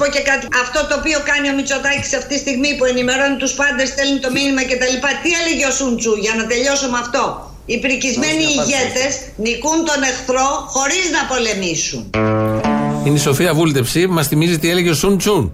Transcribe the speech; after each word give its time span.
σα 0.00 0.06
πω 0.06 0.12
και 0.16 0.22
κάτι. 0.30 0.44
Αυτό 0.64 0.78
το 0.88 0.94
οποίο 1.00 1.18
κάνει 1.30 1.46
ο 1.52 1.54
Μητσοτάκης 1.58 2.12
αυτή 2.20 2.34
τη 2.34 2.40
στιγμή 2.44 2.70
που 2.78 2.84
ενημερώνει 2.92 3.36
τους 3.42 3.52
πάντες, 3.60 3.88
στέλνει 3.92 4.18
το 4.24 4.30
μήνυμα 4.36 4.62
κτλ. 4.70 4.96
Τι 5.22 5.30
έλεγε 5.40 5.64
ο 5.70 5.72
Σουντσού 5.78 6.14
για 6.24 6.34
να 6.38 6.44
τελειώσω 6.50 6.86
με 6.94 6.98
αυτό. 7.04 7.22
Οι 7.72 7.76
πρικισμένοι 7.84 8.44
ηγέτες 8.56 9.12
νικούν 9.46 9.78
τον 9.90 10.00
εχθρό 10.10 10.48
χωρίς 10.74 11.04
να 11.16 11.20
πολεμήσουν. 11.32 12.00
Είναι 13.04 13.18
η 13.20 13.24
Σοφία 13.28 13.52
Βούλτεψη, 13.54 14.06
μας 14.06 14.26
θυμίζει 14.26 14.58
τι 14.58 14.70
έλεγε 14.70 14.90
ο 14.90 14.94
Σουν 14.94 15.18
Τσουν. 15.18 15.52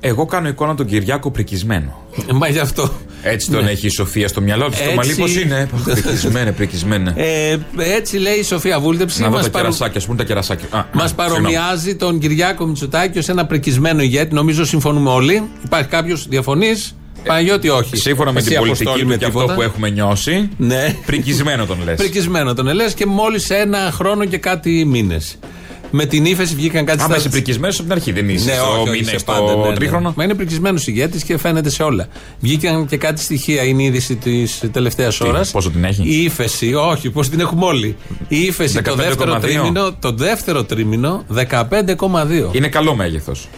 Εγώ 0.00 0.24
κάνω 0.26 0.48
εικόνα 0.48 0.74
τον 0.74 0.86
Κυριάκο 0.86 1.30
πρικισμένο. 1.30 1.92
Μα 2.32 2.48
γι' 2.48 2.58
αυτό. 2.58 2.82
Έτσι 3.28 3.50
τον 3.50 3.64
Ναι. 3.64 3.70
έχει 3.70 3.86
η 3.86 3.90
Σοφία 3.90 4.28
στο 4.28 4.40
μυαλό 4.40 4.68
της. 4.68 4.78
Το 4.78 4.84
Έτσι. 4.84 4.96
μαλλί 4.96 5.14
πώς 5.14 5.36
είναι. 5.36 5.68
Πρικισμένα, 5.84 6.52
πρικισμένα. 6.52 7.12
Ε, 7.20 7.58
έτσι 7.76 8.16
λέει 8.18 8.34
η 8.34 8.42
Σοφία 8.42 8.80
Βούλτεψη. 8.80 9.20
Να 9.20 9.28
δω 9.28 9.34
μας 9.34 9.44
τα 9.44 9.50
παρο- 9.50 9.64
κερασάκια, 9.64 9.98
ας 10.00 10.04
πούμε 10.06 10.16
τα 10.16 10.24
κερασάκια. 10.24 10.66
Α, 10.70 10.84
Μας 10.92 11.10
α, 11.10 11.14
παρομοιάζει 11.14 11.94
τον 11.96 12.18
Κυριάκο 12.18 12.66
Μητσοτάκη 12.66 13.18
ως 13.18 13.28
ένα 13.28 13.46
πρικισμένο 13.46 14.02
ηγέτη. 14.02 14.34
Νομίζω 14.34 14.64
συμφωνούμε 14.64 15.10
όλοι. 15.10 15.42
Υπάρχει 15.64 15.88
κάποιος 15.88 16.26
διαφωνεί. 16.28 16.70
Παναγιώτη, 17.24 17.68
όχι. 17.68 17.78
συγγνώμη. 17.82 18.02
Σύμφωνα 18.02 18.32
με 18.32 18.38
Εσύ, 18.38 18.48
την 18.48 18.56
Αποστόλη, 18.56 18.76
πολιτική 18.84 19.06
με 19.06 19.12
του 19.12 19.18
και 19.18 19.24
αυτό 19.24 19.38
τίποτα. 19.38 19.54
που 19.54 19.62
έχουμε 19.62 19.88
νιώσει. 19.90 20.48
Ναι. 20.56 20.94
Πρικισμένο 21.06 21.66
τον 21.66 21.76
λες. 21.84 21.96
Πρικισμένο 21.96 22.54
τον 22.54 22.68
ελέ 22.68 22.84
και 22.94 23.06
μόλις 23.06 23.50
ένα 23.50 23.90
χρόνο 23.92 24.24
και 24.24 24.38
κάτι 24.38 24.84
μήνες. 24.84 25.38
Με 25.98 26.06
την 26.06 26.24
ύφεση 26.24 26.54
βγήκαν 26.54 26.84
κάτι 26.84 27.02
Άμα 27.02 27.16
είσαι 27.16 27.28
πρικισμένος 27.28 27.74
από 27.78 27.82
την 27.88 27.92
αρχή, 27.96 28.12
δεν 28.12 28.28
είσαι. 28.28 28.44
Ναι, 28.44 28.52
στο 28.52 28.70
όχι, 28.70 28.80
όχι, 28.80 28.90
μήνα, 28.90 29.10
σε 29.10 29.18
στο 29.18 29.32
πάντα, 29.32 29.56
ναι, 29.56 29.68
ναι. 29.68 29.74
τρίχρονο. 29.74 30.12
Μα 30.16 30.24
είναι 30.24 30.34
πρικισμένος 30.34 30.86
ηγέτης 30.86 31.22
και 31.22 31.38
φαίνεται 31.38 31.70
σε 31.70 31.82
όλα. 31.82 32.06
Βγήκαν 32.40 32.86
και 32.86 32.96
κάτι 32.96 33.20
στοιχεία, 33.20 33.62
είναι 33.62 33.82
η 33.82 33.84
είδηση 33.84 34.16
της 34.16 34.62
τελευταίας 34.72 35.20
ώρας. 35.20 35.50
πόσο 35.50 35.70
την 35.70 35.84
έχει; 35.84 36.02
Η 36.02 36.22
ύφεση, 36.22 36.74
όχι, 36.74 37.10
πώ 37.10 37.20
την 37.20 37.40
έχουμε 37.40 37.64
όλοι. 37.64 37.96
Η 38.28 38.40
ύφεση 38.40 38.82
το 38.82 38.92
15,2. 38.92 38.96
δεύτερο 38.96 39.38
τρίμηνο, 39.38 39.92
το 40.00 40.12
δεύτερο 40.12 40.64
τρίμηνο 40.64 41.24
15,2. 41.34 42.52
Είναι 42.52 42.68
καλό 42.68 42.94
μέγεθος. 42.94 43.48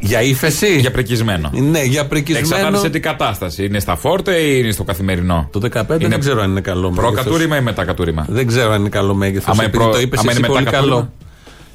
Για 0.00 0.22
ύφεση; 0.22 0.78
Για 0.78 0.90
πρικισμένο. 0.90 1.50
Ναι, 1.52 1.82
για 1.82 2.06
πρικισμένο. 2.06 2.46
Εξαρτάται 2.46 2.78
σε 2.78 2.90
τι 2.90 3.00
κατάσταση. 3.00 3.64
Είναι 3.64 3.80
στα 3.80 3.96
φόρτε 3.96 4.34
ή 4.36 4.60
είναι 4.62 4.72
στο 4.72 4.84
καθημερινό; 4.84 5.48
Το 5.52 5.60
15 5.72 5.82
δεν 5.98 6.20
ξέρω 6.20 6.42
αν 6.42 6.50
είναι 6.50 6.60
καλό 6.60 6.90
μέγεθος. 6.90 7.12
Προκατούριμα 7.12 7.56
ή 7.56 7.60
μετακατούριμα; 7.60 8.26
Δεν 8.28 8.46
ξέρω 8.46 8.72
αν 8.72 8.80
είναι 8.80 8.88
καλό 8.88 9.14
μέγεθος. 9.14 9.48
Άμα 9.48 9.62
είναι 9.62 9.64
Επειδή 9.64 9.82
προ- 9.84 9.94
το 9.94 10.00
είπες 10.00 10.18
άμα 10.18 10.30
εσύ 10.30 10.38
είναι 10.38 10.48
πολύ 10.48 10.64
μετακατούριμα; 10.64 10.96
καλό. 10.96 11.12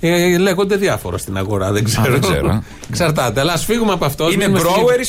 Ε, 0.06 0.38
λέγονται 0.38 0.76
διάφορα 0.76 1.18
στην 1.18 1.38
αγορά, 1.38 1.72
δεν 1.72 1.84
ξέρω. 1.84 2.12
δεν 2.12 2.22
ξέρω. 2.22 2.64
Εξαρτάται. 2.90 3.40
Αλλά 3.40 3.54
ας 3.54 3.66
φύγουμε 3.66 3.92
από 3.94 4.06
αυτός. 4.06 4.34
Είναι 4.34 4.48
μείνουμε 4.48 4.59
στη- 4.70 4.70
grower 4.80 5.00
ή 5.00 5.04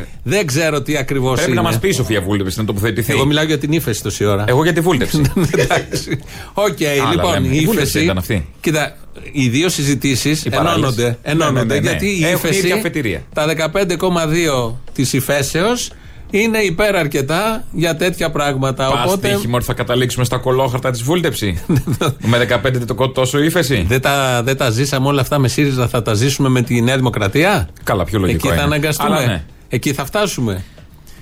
shower; 0.00 0.04
Δεν 0.22 0.46
ξέρω 0.46 0.82
τι 0.82 0.96
ακριβώς 0.96 1.30
είναι. 1.32 1.40
Πρέπει 1.40 1.56
να 1.56 1.62
μας 1.62 1.78
πει 1.78 1.88
η 1.88 1.92
Σοφία 1.92 2.20
Βούλτεψη 2.20 2.58
να 2.58 2.64
τοποθετηθεί. 2.64 3.12
Εγώ 3.12 3.24
μιλάω 3.26 3.44
για 3.44 3.58
την 3.58 3.72
ύφεση 3.72 4.02
τόση 4.02 4.24
ώρα. 4.24 4.44
Εγώ 4.48 4.62
για 4.62 4.72
τη 4.72 4.80
βούλτεψη. 4.80 5.22
Εντάξει. 5.56 6.20
Οκ, 6.52 6.78
Άλλα 7.02 7.10
λοιπόν, 7.10 7.32
λέμε. 7.32 7.46
η 7.54 7.58
Η 7.60 7.64
βούλτεψη 7.64 7.88
ύφεση. 7.90 8.04
ήταν 8.04 8.18
αυτή. 8.18 8.46
Κοίτα, 8.60 8.96
οι 9.32 9.48
δύο 9.48 9.68
συζητήσεις 9.68 10.44
Οι 10.44 10.50
παράλληλες. 10.50 10.76
ενώνονται. 10.76 11.02
Ναι, 11.24 11.30
ενώνονται 11.32 11.64
ναι, 11.64 11.74
ναι, 11.74 11.80
ναι. 11.80 11.88
γιατί 11.90 12.06
η 12.06 12.24
Έχουν 12.24 12.34
ύφεση. 12.34 12.58
ίδια 12.58 12.74
αφετηρία. 12.74 13.22
Τα 13.34 13.46
15,2 13.46 14.78
της 14.92 15.12
υφέσεως 15.12 15.90
είναι 16.30 16.58
υπέρ 16.58 16.96
αρκετά 16.96 17.64
για 17.72 17.96
τέτοια 17.96 18.30
πράγματα. 18.30 18.90
Πας 18.90 19.04
Οπότε. 19.04 19.28
τύχημα 19.28 19.56
ότι 19.56 19.64
θα 19.64 19.74
καταλήξουμε 19.74 20.24
στα 20.24 20.36
κολόχαρτα 20.36 20.90
της 20.90 21.02
βούλτεψη. 21.02 21.62
με 22.30 22.60
15 22.64 22.72
το 22.86 23.08
τόσο 23.08 23.38
ύφεση. 23.38 23.84
Δεν 23.88 24.00
τα, 24.00 24.42
δεν 24.42 24.56
τα 24.56 24.70
ζήσαμε 24.70 25.06
όλα 25.06 25.20
αυτά 25.20 25.38
με 25.38 25.48
ΣΥΡΙΖΑ, 25.48 25.88
θα 25.88 26.02
τα 26.02 26.14
ζήσουμε 26.14 26.48
με 26.48 26.62
τη 26.62 26.80
Νέα 26.80 26.96
Δημοκρατία; 26.96 27.68
Καλά, 27.84 28.04
πιο 28.04 28.18
λογικό 28.18 28.38
Εκεί 28.38 28.48
θα 28.48 28.54
είναι. 28.54 28.62
αναγκαστούμε. 28.62 29.16
Αλλά 29.16 29.26
ναι. 29.26 29.42
Εκεί 29.68 29.92
θα 29.92 30.04
φτάσουμε. 30.04 30.64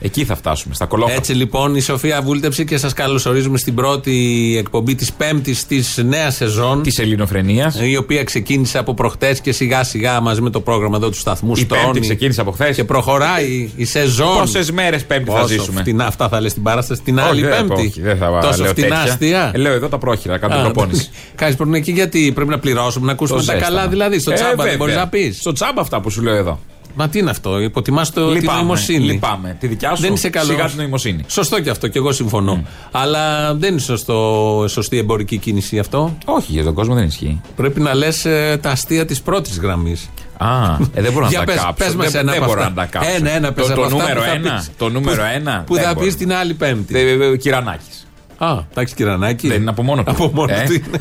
Εκεί 0.01 0.25
θα 0.25 0.37
φτάσουμε, 0.37 0.75
στα 0.75 0.87
κολόχαρτα. 0.87 1.19
Έτσι 1.19 1.33
λοιπόν 1.33 1.75
η 1.77 1.81
Σοφία 1.81 2.23
Βούλτεψη 2.23 2.65
και 2.65 2.77
σας 2.77 2.93
καλωσορίζουμε 2.93 3.59
στην 3.59 3.75
πρώτη 3.75 4.55
εκπομπή 4.59 4.95
της 4.95 5.13
πέμπτης 5.13 5.67
της 5.67 6.01
νέας 6.05 6.35
σεζόν. 6.35 6.83
Της 6.83 6.99
ελληνοφρενεία. 6.99 7.75
Η 7.83 7.97
οποία 7.97 8.25
ξεκίνησε 8.25 8.79
από 8.79 8.95
προχτές 8.95 9.41
και 9.41 9.53
σιγά 9.53 9.85
σιγά 9.85 10.21
μαζί 10.21 10.41
με 10.41 10.51
το 10.51 10.61
πρόγραμμα 10.61 10.97
εδώ 10.97 11.09
του 11.11 11.17
σταθμού 11.19 11.53
Η 11.57 11.61
στρώνει 11.61 11.83
Πέμπτη 11.85 12.01
ξεκίνησε 12.01 12.41
από 12.41 12.51
χθες. 12.51 12.77
Και 12.77 12.85
προχωράει 12.85 13.71
η 13.77 13.85
σεζόν. 13.85 14.39
Πόσες 14.39 14.71
μέρες 14.71 15.05
Πέμπτη 15.05 15.31
θα 15.31 15.37
Πόσο 15.41 15.47
ζήσουμε; 15.47 15.81
φτηνά 15.81 16.07
αυτά 16.07 16.29
θα 16.29 16.41
λες 16.41 16.51
στην 16.51 16.63
παράσταση 16.63 17.03
την 17.03 17.21
άλλη 17.21 17.41
Όχι, 17.45 17.51
δεν- 17.55 17.67
Πέμπτη. 17.67 17.87
όχι, 17.87 18.01
δεν 18.01 18.17
θα 18.17 18.39
Τόσο 18.43 18.63
λέω 18.63 18.71
φτηνά 18.71 18.89
τέτοια. 18.97 19.13
αστεία. 19.13 19.51
Ε, 19.55 19.59
Λέω 19.59 19.73
εδώ 19.73 19.89
τα 19.89 19.99
πρόχειρα, 19.99 20.39
κάνω 20.39 20.63
προπόνηση. 20.63 21.09
Κάνει 21.35 21.55
πρέπει 21.55 21.77
εκεί 21.77 21.93
γιατί 21.93 22.33
πρέπει 22.35 22.51
να 22.51 22.59
πληρώσουμε, 22.59 23.07
να 23.07 23.13
ακούσουμε 23.13 23.41
Το 23.41 23.47
τα 23.47 23.53
ζέσταμα. 23.53 23.77
καλά 23.77 23.89
δηλαδή. 23.89 24.19
Στο 24.19 24.31
Ε, 24.31 24.35
τσάμπα 24.35 24.49
δεν 24.51 24.57
βέβαια. 24.59 24.77
μπορείς 24.77 24.95
να 24.95 25.09
πεις. 25.09 25.39
Στο 25.39 25.53
τσάμπα 25.53 25.81
αυτά 25.81 26.01
που 26.01 26.11
σου 26.11 26.23
λέω 26.23 26.35
εδώ. 26.35 26.59
Μα 27.01 27.09
τι 27.09 27.19
είναι 27.19 27.31
αυτό, 27.31 27.61
υποτιμάς 27.61 28.11
το 28.13 28.27
την 28.33 28.41
Λυπάμαι, 28.41 28.59
νοημοσύνη. 28.59 29.05
λυπάμαι. 29.05 29.57
Τη 29.61 29.67
δικιά 29.67 29.95
σου, 29.95 30.03
Δεν 30.03 30.13
είσαι 30.13 30.29
καλός. 30.31 30.49
σιγά 30.49 30.67
την 30.67 30.77
νοημοσύνη. 30.77 31.25
Σωστό 31.27 31.61
και 31.61 31.71
αυτό, 31.71 31.89
και 31.89 31.99
εγώ 31.99 32.13
συμφωνώ. 32.13 32.63
Αλλά 32.91 33.55
δεν 33.55 33.71
είναι 33.73 33.81
σωστό, 33.81 34.65
σωστή 34.69 34.99
εμπορική 34.99 35.37
κίνηση 35.37 35.79
αυτό. 35.79 36.17
Όχι, 36.25 36.53
για 36.53 36.65
τον 36.65 36.75
κόσμο 36.75 36.95
δεν 36.95 37.05
ισχύει. 37.05 37.41
Πρέπει 37.57 37.81
να 37.81 37.95
λες 37.95 38.27
τα 38.61 38.71
αστεία 38.71 39.05
της 39.05 39.21
πρώτης 39.23 39.59
γραμμής. 39.59 40.11
Α, 40.39 40.47
ε, 40.95 41.03
δεν 41.03 41.13
μπορώ 41.13 41.25
να 41.25 41.31
Για 41.31 41.39
τα 41.39 41.45
πες- 41.45 41.57
κάψω. 41.57 41.73
πες 41.85 41.95
μας 41.95 42.11
δεν 42.11 42.21
ένα 42.21 42.33
δεν 42.33 42.43
από 42.43 42.51
μπορώ 42.51 42.61
αυτά. 42.63 42.75
να 42.75 42.81
τα 42.87 42.99
κάψω. 42.99 43.11
Ένα, 43.17 43.31
ένα, 43.31 43.53
πες 43.53 43.67
το, 43.67 43.73
από 43.73 43.81
το 43.81 43.87
αυτά 43.87 43.99
νούμερο 43.99 44.21
που 44.21 44.27
θα 44.27 44.33
ένα. 44.33 44.55
πεις. 44.57 44.71
Το 44.79 44.89
νούμερο 44.89 45.23
ένα. 45.35 45.63
Που 45.67 45.75
δεν 45.75 45.83
θα 45.85 45.95
μπορώ. 45.95 46.07
πεις 46.07 46.17
την 46.17 46.33
άλλη 46.33 46.55
Πέμπτη. 46.55 46.99
Ε, 46.99 47.11
ε, 47.11 47.37
Κυρανάκης. 47.37 48.07
Α, 48.39 48.57
εντάξει, 48.71 48.95
κυρανάκι. 48.95 49.49
Δεν 49.49 49.61
είναι 49.61 49.71
από 49.71 49.83
μόνο 49.83 50.03
του. 50.05 50.11
Από 50.11 50.31
μόνο 50.35 50.53
Ε; 50.53 50.65
του 50.67 50.73
είναι. 50.73 50.99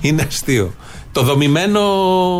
είναι 0.00 0.22
αστείο. 0.28 0.74
Το 1.18 1.24
δομημένο 1.24 1.82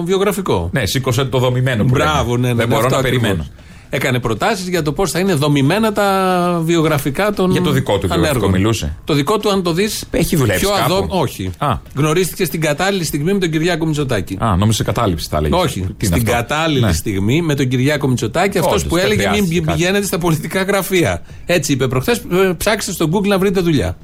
βιογραφικό. 0.05 0.69
Ναι, 0.72 0.87
σήκωσε 0.87 1.25
το 1.25 1.39
δομημένο 1.39 1.84
που 1.84 1.91
Μπράβο, 1.91 2.31
λέμε. 2.37 2.47
ναι, 2.47 2.53
ναι. 2.53 2.55
Δεν 2.55 2.69
ναι, 2.69 2.75
μπορώ 2.75 2.87
αυτό 2.87 2.94
να 2.94 3.00
ακριβώς. 3.00 3.21
περιμένω. 3.22 3.47
Έκανε 3.91 4.19
προτάσεις 4.19 4.69
για 4.69 4.83
το 4.83 4.93
πώς 4.93 5.11
θα 5.11 5.19
είναι 5.19 5.34
δομημένα 5.34 5.93
τα 5.93 6.61
βιογραφικά 6.65 7.33
των. 7.33 7.50
Για 7.50 7.61
το 7.62 7.71
δικό 7.71 7.93
του 7.99 8.06
βιογραφικό 8.06 8.28
ανέργων. 8.31 8.50
μιλούσε. 8.50 8.97
Το 9.05 9.15
δικό 9.15 9.38
του, 9.38 9.50
αν 9.50 9.62
το 9.62 9.72
δεις. 9.72 10.05
Έχει 10.11 10.37
δουλέψει 10.37 10.61
Πιο 10.65 10.75
κάπου; 10.75 10.94
αδό... 10.94 11.06
Όχι. 11.09 11.50
Α. 11.59 11.77
Γνωρίστηκε 11.94 12.44
στην 12.44 12.61
κατάλληλη 12.61 13.05
στιγμή 13.05 13.33
με 13.33 13.38
τον 13.38 13.50
Κυριάκο 13.50 13.87
Μητσοτάκη. 13.87 14.37
Α, 14.41 14.56
νόμιζε 14.56 14.83
κατάληψη 14.84 15.31
τα 15.31 15.41
λέγει. 15.41 15.55
Όχι. 15.55 15.87
στην 16.03 16.25
κατάλληλη 16.25 16.93
στιγμή 16.93 17.43
με 17.43 17.55
τον 17.55 17.69
Κυριάκο 17.69 18.09
Μητσοτάκη, 18.09 18.59
αυτός 18.59 18.72
Όντως, 18.72 18.87
που 18.87 18.94
δεν 18.94 19.05
έλεγε 19.05 19.22
μην 19.22 19.31
χρειάστηκε 19.33 19.61
κάτι. 19.61 19.77
πηγαίνετε 19.78 20.06
στα 20.06 20.19
πολιτικά 20.19 20.62
γραφεία. 20.62 21.22
Έτσι 21.47 21.72
είπε 21.72 21.88
προχθές. 21.88 22.22
Ψάξτε 22.56 22.93
στο 22.93 23.09
Google 23.12 23.27
να 23.27 23.38
βρείτε 23.38 23.61
δουλειά. 23.61 23.97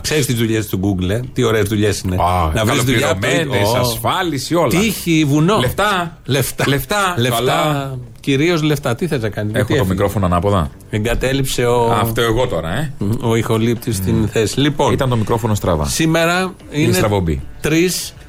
Ξέρεις 0.00 0.26
τις 0.26 0.34
δουλειές 0.34 0.66
του 0.66 0.80
Google, 0.82 1.08
ε; 1.10 1.20
τι 1.32 1.42
ωραίες 1.42 1.68
δουλειές 1.68 2.00
είναι. 2.00 2.16
Α, 2.16 2.50
να 2.54 2.64
βρεις 2.64 2.82
δουλειά. 2.82 3.10
από 3.10 3.20
το- 3.20 3.26
καλοπληρωμένες, 3.26 3.68
Ω. 3.74 3.76
ασφάλιση, 3.78 4.54
όλα. 4.54 4.68
Τύχη, 4.68 5.24
βουνό. 5.28 5.58
Λεφτά. 5.58 6.18
Λεφτά. 6.24 6.64
Λεφτά. 6.68 7.14
Λεφτά. 7.18 7.36
Καλά. 7.36 7.98
Κυρίως 8.20 8.62
λεφτά. 8.62 8.94
Τι 8.94 9.06
θες 9.06 9.20
να 9.22 9.28
κάνει. 9.28 9.48
Έχω 9.48 9.56
γιατί 9.56 9.68
το 9.68 9.74
έφυγε; 9.74 9.90
μικρόφωνο 9.92 10.26
ανάποδα. 10.26 10.70
Εγκατέλειψε 10.90 11.64
ο, 11.64 11.92
Αυτό 11.92 12.20
εγώ 12.20 12.46
τώρα, 12.46 12.70
ε. 12.78 12.92
ο 13.20 13.36
ηχολήπτης 13.36 13.96
στην 13.96 14.28
θέση. 14.28 14.60
Λοιπόν, 14.60 14.92
Ήταν 14.92 15.08
το 15.08 15.16
μικρόφωνο 15.16 15.54
στραβά. 15.54 15.84
σήμερα 15.84 16.54
είναι 16.70 16.92
στραβομπή. 16.92 17.42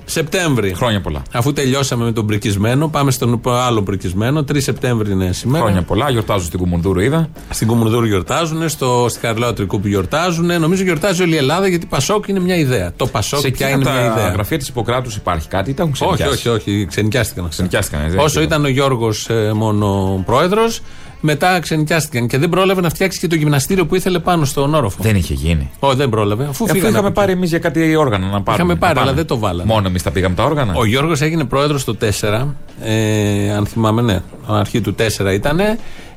3 0.09 0.11
Σεπτέμβρη. 0.11 0.73
Χρόνια 0.73 1.01
πολλά. 1.01 1.21
Αφού 1.33 1.53
τελειώσαμε 1.53 2.03
με 2.03 2.11
τον 2.11 2.25
πρικισμένο, 2.25 2.87
πάμε 2.87 3.11
στον 3.11 3.41
άλλο 3.45 3.81
πρικισμένο. 3.83 4.43
3 4.51 4.61
Σεπτέμβρη 4.61 5.11
είναι 5.11 5.31
σήμερα. 5.31 5.63
Χρόνια 5.63 5.81
πολλά. 5.81 6.09
Γιορτάζω 6.09 6.45
στην 6.45 6.59
Κουμουνδούρου, 6.59 6.99
είδα. 6.99 7.29
Στην 7.49 7.67
Κουμουνδούρου 7.67 8.05
γιορτάζουν, 8.05 8.69
στο, 8.69 9.05
στη 9.09 9.19
Χαριλάου 9.19 9.53
Τρικού 9.53 9.79
που 9.79 9.87
γιορτάζουν. 9.87 10.45
Νομίζω 10.59 10.83
γιορτάζει 10.83 11.21
όλη 11.21 11.33
η 11.33 11.37
Ελλάδα 11.37 11.67
γιατί 11.67 11.85
Πασόκ 11.85 12.27
είναι 12.27 12.39
μια 12.39 12.55
ιδέα. 12.55 12.91
Το 12.95 13.07
Πασόκ 13.07 13.39
Σε 13.39 13.49
πια 13.49 13.67
εκείνα 13.67 13.89
είναι 13.91 13.99
μια 14.01 14.11
τα 14.13 14.19
ιδέα. 14.19 14.31
γραφεία 14.31 14.57
της 14.57 14.67
Υποκράτου 14.67 15.11
υπάρχει 15.15 15.47
κάτι 15.47 15.69
ή 15.69 15.73
τα 15.73 15.83
έχουν 15.83 15.93
Όχι, 15.99 16.13
ξενικιάσει. 16.23 16.49
όχι, 16.49 16.69
όχι. 16.69 16.85
Ξενικιάστηκαν 16.85 17.43
αυτά. 17.43 17.55
Ξενικιάστηκαν, 17.55 18.01
ε, 18.05 18.09
δεν 18.09 18.17
Όσο 18.19 18.27
ξέρω. 18.27 18.43
ήταν 18.43 18.63
ο 18.65 18.67
Γιώργος 18.67 19.27
μόνο 19.55 20.21
πρόεδρος, 20.25 20.81
μετά 21.21 21.59
ξενικιάστηκαν. 21.59 22.27
Και 22.27 22.37
δεν 22.37 22.49
πρόλαβε 22.49 22.81
να 22.81 22.89
φτιάξει 22.89 23.19
και 23.19 23.27
το 23.27 23.35
γυμναστήριο 23.35 23.85
που 23.85 23.95
ήθελε 23.95 24.19
πάνω 24.19 24.45
στον 24.45 24.73
όροφο. 24.73 24.97
Δεν 25.01 25.15
είχε 25.15 25.33
γίνει. 25.33 25.69
Όχι, 25.79 25.95
δεν 25.95 26.09
πρόλαβε. 26.09 26.43
Αφού 26.43 26.63
Αφού 26.63 26.73
φύγανε. 26.73 26.89
είχαμε 26.89 27.07
από 27.07 27.19
πάρει 27.19 27.31
εμείς 27.31 27.49
για 27.49 27.59
κάτι 27.59 27.95
όργανα 27.95 28.25
να 28.25 28.41
πάρουμε. 28.41 28.53
Είχαμε 28.53 28.73
να 28.73 28.79
πάρει, 28.79 28.93
πάμε. 28.93 29.07
αλλά 29.07 29.15
δεν 29.15 29.25
το 29.25 29.37
βάλαμε. 29.37 29.73
Μόνο 29.73 29.87
εμείς 29.87 30.03
τα 30.03 30.11
πήγαμε 30.11 30.35
τα 30.35 30.43
όργανα. 30.43 30.73
Ο 30.75 30.85
Γιώργος 30.85 31.21
έγινε 31.21 31.43
πρόεδρος 31.43 31.83
το 31.83 31.95
4, 32.21 32.55
ε, 32.81 33.51
αν 33.51 33.65
θυμάμαι, 33.65 34.01
ναι, 34.01 34.21
αρχή 34.47 34.81
του 34.81 34.95
4 34.95 35.33
ήταν. 35.33 35.59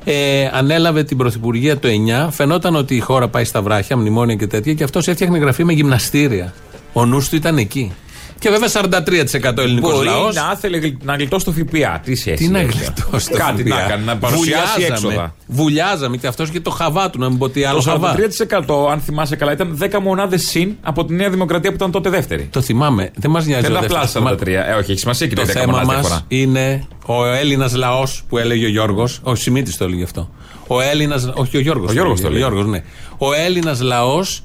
Ε, 0.05 0.49
ανέλαβε 0.53 1.03
την 1.03 1.17
πρωθυπουργία 1.17 1.77
το 1.79 1.87
9. 1.87 2.27
Φαινόταν 2.31 2.75
ότι 2.75 2.95
η 2.95 2.99
χώρα 2.99 3.27
πάει 3.27 3.43
στα 3.43 3.61
βράχια, 3.61 3.97
μνημόνια 3.97 4.35
και 4.35 4.47
τέτοια, 4.47 4.73
και 4.73 4.83
αυτός 4.83 5.07
έφτιαχνε 5.07 5.37
γραφή 5.37 5.63
με 5.63 5.73
γυμναστήρια. 5.73 6.53
Ο 6.93 7.05
νους 7.05 7.29
του 7.29 7.35
ήταν 7.35 7.57
εκεί. 7.57 7.91
Και 8.43 8.49
βέβαια 8.49 8.69
43% 8.69 9.57
ελληνικός 9.57 9.93
Μπορεί 9.93 10.05
λαός. 10.07 10.35
να 10.35 10.53
ήθελε 10.55 10.77
γλ- 10.77 11.03
να 11.03 11.15
γλιτώσει 11.15 11.45
το 11.45 11.51
ΦΠΑ. 11.51 11.99
Τι 12.03 12.15
σχέση. 12.15 12.43
Τι 12.43 12.47
να 12.51 12.59
έχει. 12.59 12.77
γλιτώσει 12.77 13.29
το 13.29 13.37
Κάτι 13.37 13.63
ΦΠΑ. 13.63 13.75
να 13.75 13.81
κάνει, 13.81 14.03
να 14.05 14.17
παρουσιάσει 14.17 14.83
έξοδα. 14.89 15.35
Βουλιάζαμε 15.47 16.17
και 16.17 16.27
αυτός 16.27 16.49
και 16.49 16.59
το 16.59 16.69
χαβά 16.69 17.09
του, 17.09 17.19
να 17.19 17.29
μην 17.29 17.37
πω 17.37 17.49
τι 17.49 17.63
άλλο 17.63 17.77
Το 17.77 17.89
χαβά. 17.89 18.15
43% 18.15 18.89
αν 18.91 18.99
θυμάσαι 18.99 19.35
καλά 19.35 19.51
ήταν 19.51 19.77
10 19.81 19.99
μονάδες 20.01 20.41
συν 20.47 20.75
από 20.81 21.05
τη 21.05 21.13
Νέα 21.13 21.29
Δημοκρατία 21.29 21.69
που 21.69 21.75
ήταν 21.75 21.91
τότε 21.91 22.09
δεύτερη. 22.09 22.47
Το 22.51 22.61
θυμάμαι. 22.61 23.11
Δεν 23.15 23.31
μας 23.31 23.45
νοιάζει 23.45 23.61
Δεν 23.61 23.71
ο 23.71 23.75
είναι 23.77 23.85
απλά 23.85 23.99
δεύτερος. 23.99 24.29
43. 24.31 24.47
Ε, 24.67 24.73
όχι, 24.73 24.91
έχει 24.91 24.99
σημασία 24.99 25.27
και 25.27 25.35
Το 25.35 25.41
το 25.41 25.47
10 25.47 25.51
θέμα 25.53 25.65
μονάδες 25.65 25.87
μας 25.95 26.01
διαφορά. 26.01 26.25
είναι 26.27 26.87
ο 27.05 27.25
Έλληνας 27.25 27.75
λαός 27.75 28.23
που 28.29 28.37
έλεγε 28.37 28.65
ο 28.65 28.69
Γιώργος. 28.69 29.19
Ο 29.23 29.35
Σιμίτης 29.35 29.77
το 29.77 29.83
έλεγε 29.83 30.03
αυτό. 30.03 30.29
Ο 30.67 30.81
Έλληνας. 30.81 31.29
Όχι, 31.33 31.57
ο 31.57 31.59
Γιώργος. 31.59 31.89
Ο 31.89 31.93
Γιώργος 31.93 32.21
το 32.21 32.27
έλεγε. 32.27 32.63
ναι. 32.63 32.83
Ο 33.17 33.33
Έλληνας 33.33 33.81
λαός 33.81 34.43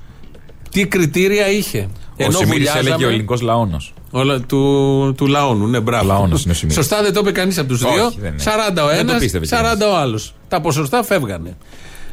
τι 0.71 0.87
κριτήρια 0.87 1.49
είχε; 1.51 1.89
Ο 2.27 2.31
Σιμίδη 2.31 2.45
βουλιάζαμε- 2.53 2.87
έλεγε 2.89 3.05
ο 3.05 3.09
ελληνικός 3.09 3.41
λαόνος. 3.41 3.93
Όλα, 4.11 4.41
του, 4.41 5.15
του 5.17 5.27
λαόνου, 5.27 5.67
ναι, 5.67 5.81
μπράβο. 5.81 6.07
Λαόνος 6.07 6.43
είναι 6.43 6.53
ο 6.53 6.57
Σιμίδης. 6.57 6.77
Σωστά 6.83 7.03
δεν 7.03 7.13
το 7.13 7.21
είπε 7.21 7.33
κανείς 7.33 7.59
από 7.59 7.69
τους 7.69 7.83
Όχι, 7.83 7.95
δύο. 7.95 8.13
δεν 8.19 8.33
είναι. 8.33 8.43
40 8.43 8.83
ο 8.85 8.87
Δεν 8.87 8.97
το 9.07 9.11
ένας, 9.11 9.19
πίστευε 9.23 9.47
40 9.47 9.79
κανείς. 9.79 9.85
ο 9.95 9.97
άλλος. 9.97 10.35
Τα 10.49 10.61
ποσοστά 10.61 11.03
φεύγανε. 11.03 11.57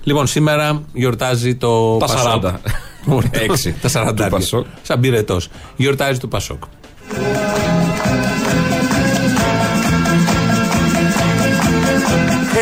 Λοιπόν, 0.03 0.27
σήμερα 0.27 0.81
γιορτάζει 0.93 1.55
το 1.55 1.97
Τα 1.97 2.05
Πασόκ. 2.05 2.41
40. 2.43 2.59
Ωραία. 3.05 3.29
Έξι. 3.49 3.75
Τα 3.81 3.89
40. 3.89 4.13
Του 4.23 4.29
Πασόκ. 4.29 4.65
Σαν 4.81 4.99
πυρετός. 4.99 5.49
Γιορτάζει 5.75 6.19
το 6.19 6.27
Πασόκ. 6.27 6.63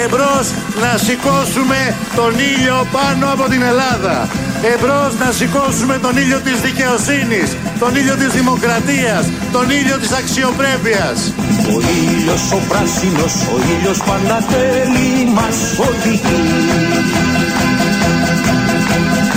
Εμπρός 0.02 0.48
να 0.82 0.98
σηκώσουμε 0.98 1.96
τον 2.16 2.34
ήλιο 2.40 2.88
πάνω 2.92 3.32
από 3.34 3.50
την 3.50 3.62
Ελλάδα. 3.62 4.30
Εμπρός 4.74 5.14
να 5.20 5.32
σηκώσουμε 5.32 5.98
τον 5.98 6.18
ήλιο 6.18 6.40
της 6.40 6.62
δικαιοσύνης, 6.62 7.50
τον 7.80 7.96
ήλιο 7.96 8.16
της 8.16 8.28
δημοκρατίας, 8.28 9.24
τον 9.52 9.70
ήλιο 9.70 9.98
της 9.98 10.12
αξιοπρέπειας. 10.12 11.34
Ο 11.74 11.78
ήλιος 12.02 12.52
ο 12.52 12.60
πράσινος, 12.70 13.34
ο 13.54 13.56
ήλιος 13.74 14.00
πάντα 14.04 14.38
θέλει 14.50 15.32
μας 15.38 15.58
οδηγεί. 15.88 16.42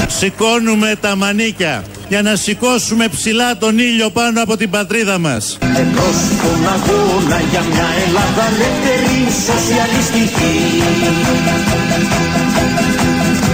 Σηκώνουμε 0.08 0.94
τα 1.00 1.16
μανίκια 1.16 1.84
για 2.08 2.22
να 2.22 2.36
σηκώσουμε 2.36 3.08
ψηλά 3.08 3.56
τον 3.56 3.78
ήλιο 3.78 4.10
πάνω 4.10 4.42
από 4.42 4.56
την 4.56 4.70
πατρίδα 4.70 5.18
μας. 5.18 5.58
Εμπρός 5.60 6.16
στον 6.38 6.68
αγώνα 6.74 7.40
για 7.50 7.62
μια 7.72 7.88
Ελλάδα 8.06 8.44
ελεύθερη 8.54 9.18
σοσιαλιστική. 9.46 10.82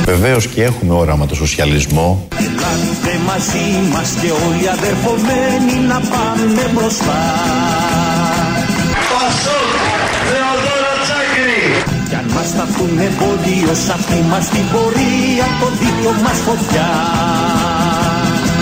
Βεβαίως 0.04 0.46
και 0.46 0.62
έχουμε 0.62 0.94
όραμα 0.94 1.26
το 1.26 1.34
σοσιαλισμό. 1.34 2.28
Ελάτε 2.38 3.18
μαζί 3.26 3.88
μας 3.92 4.10
και 4.20 4.30
όλοι 4.30 4.68
αδερφομένοι 4.68 5.86
να 5.88 6.00
πάμε 6.00 6.70
μπροστά. 6.74 7.20
Κι 12.08 12.14
αν 12.14 12.30
μας 12.34 12.48
σταθούν 12.48 12.98
εμπόδιος 12.98 13.78
σ' 13.78 13.90
αυτή 13.90 14.24
μας 14.30 14.48
την 14.48 14.64
πορεία 14.72 15.46
το 15.60 15.68
δίκιο 15.78 16.12
μας 16.22 16.38
φωτιά. 16.46 16.90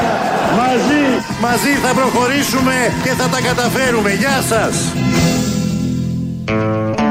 Μαζί. 0.56 1.02
Μαζί 1.40 1.78
θα 1.86 1.94
προχωρήσουμε 1.94 2.74
και 3.02 3.10
θα 3.10 3.28
τα 3.28 3.40
καταφέρουμε. 3.40 4.12
Γεια 4.12 4.42
σας. 4.48 4.92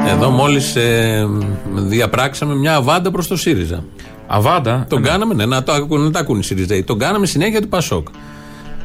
Εδώ 0.08 0.30
μόλις 0.30 0.76
ε, 0.76 1.26
διαπράξαμε 1.74 2.54
μια 2.54 2.74
αβάντα 2.74 3.10
προς 3.10 3.26
το 3.26 3.36
ΣΥΡΙΖΑ. 3.36 3.84
Αβάντα; 4.26 4.86
Τον 4.88 5.00
Ναι. 5.00 5.08
κάναμε, 5.08 5.34
ναι, 5.34 5.46
να 5.46 5.62
το 5.62 5.72
ακούν, 5.72 6.00
να 6.00 6.10
τα 6.10 6.18
ακούν 6.20 6.38
οι 6.38 6.42
ΣΥΡΙΖΑΙ. 6.44 6.82
Τον 6.84 6.98
κάναμε 6.98 7.26
συνέχεια 7.26 7.60
του 7.60 7.68
Πασόκ. 7.68 8.06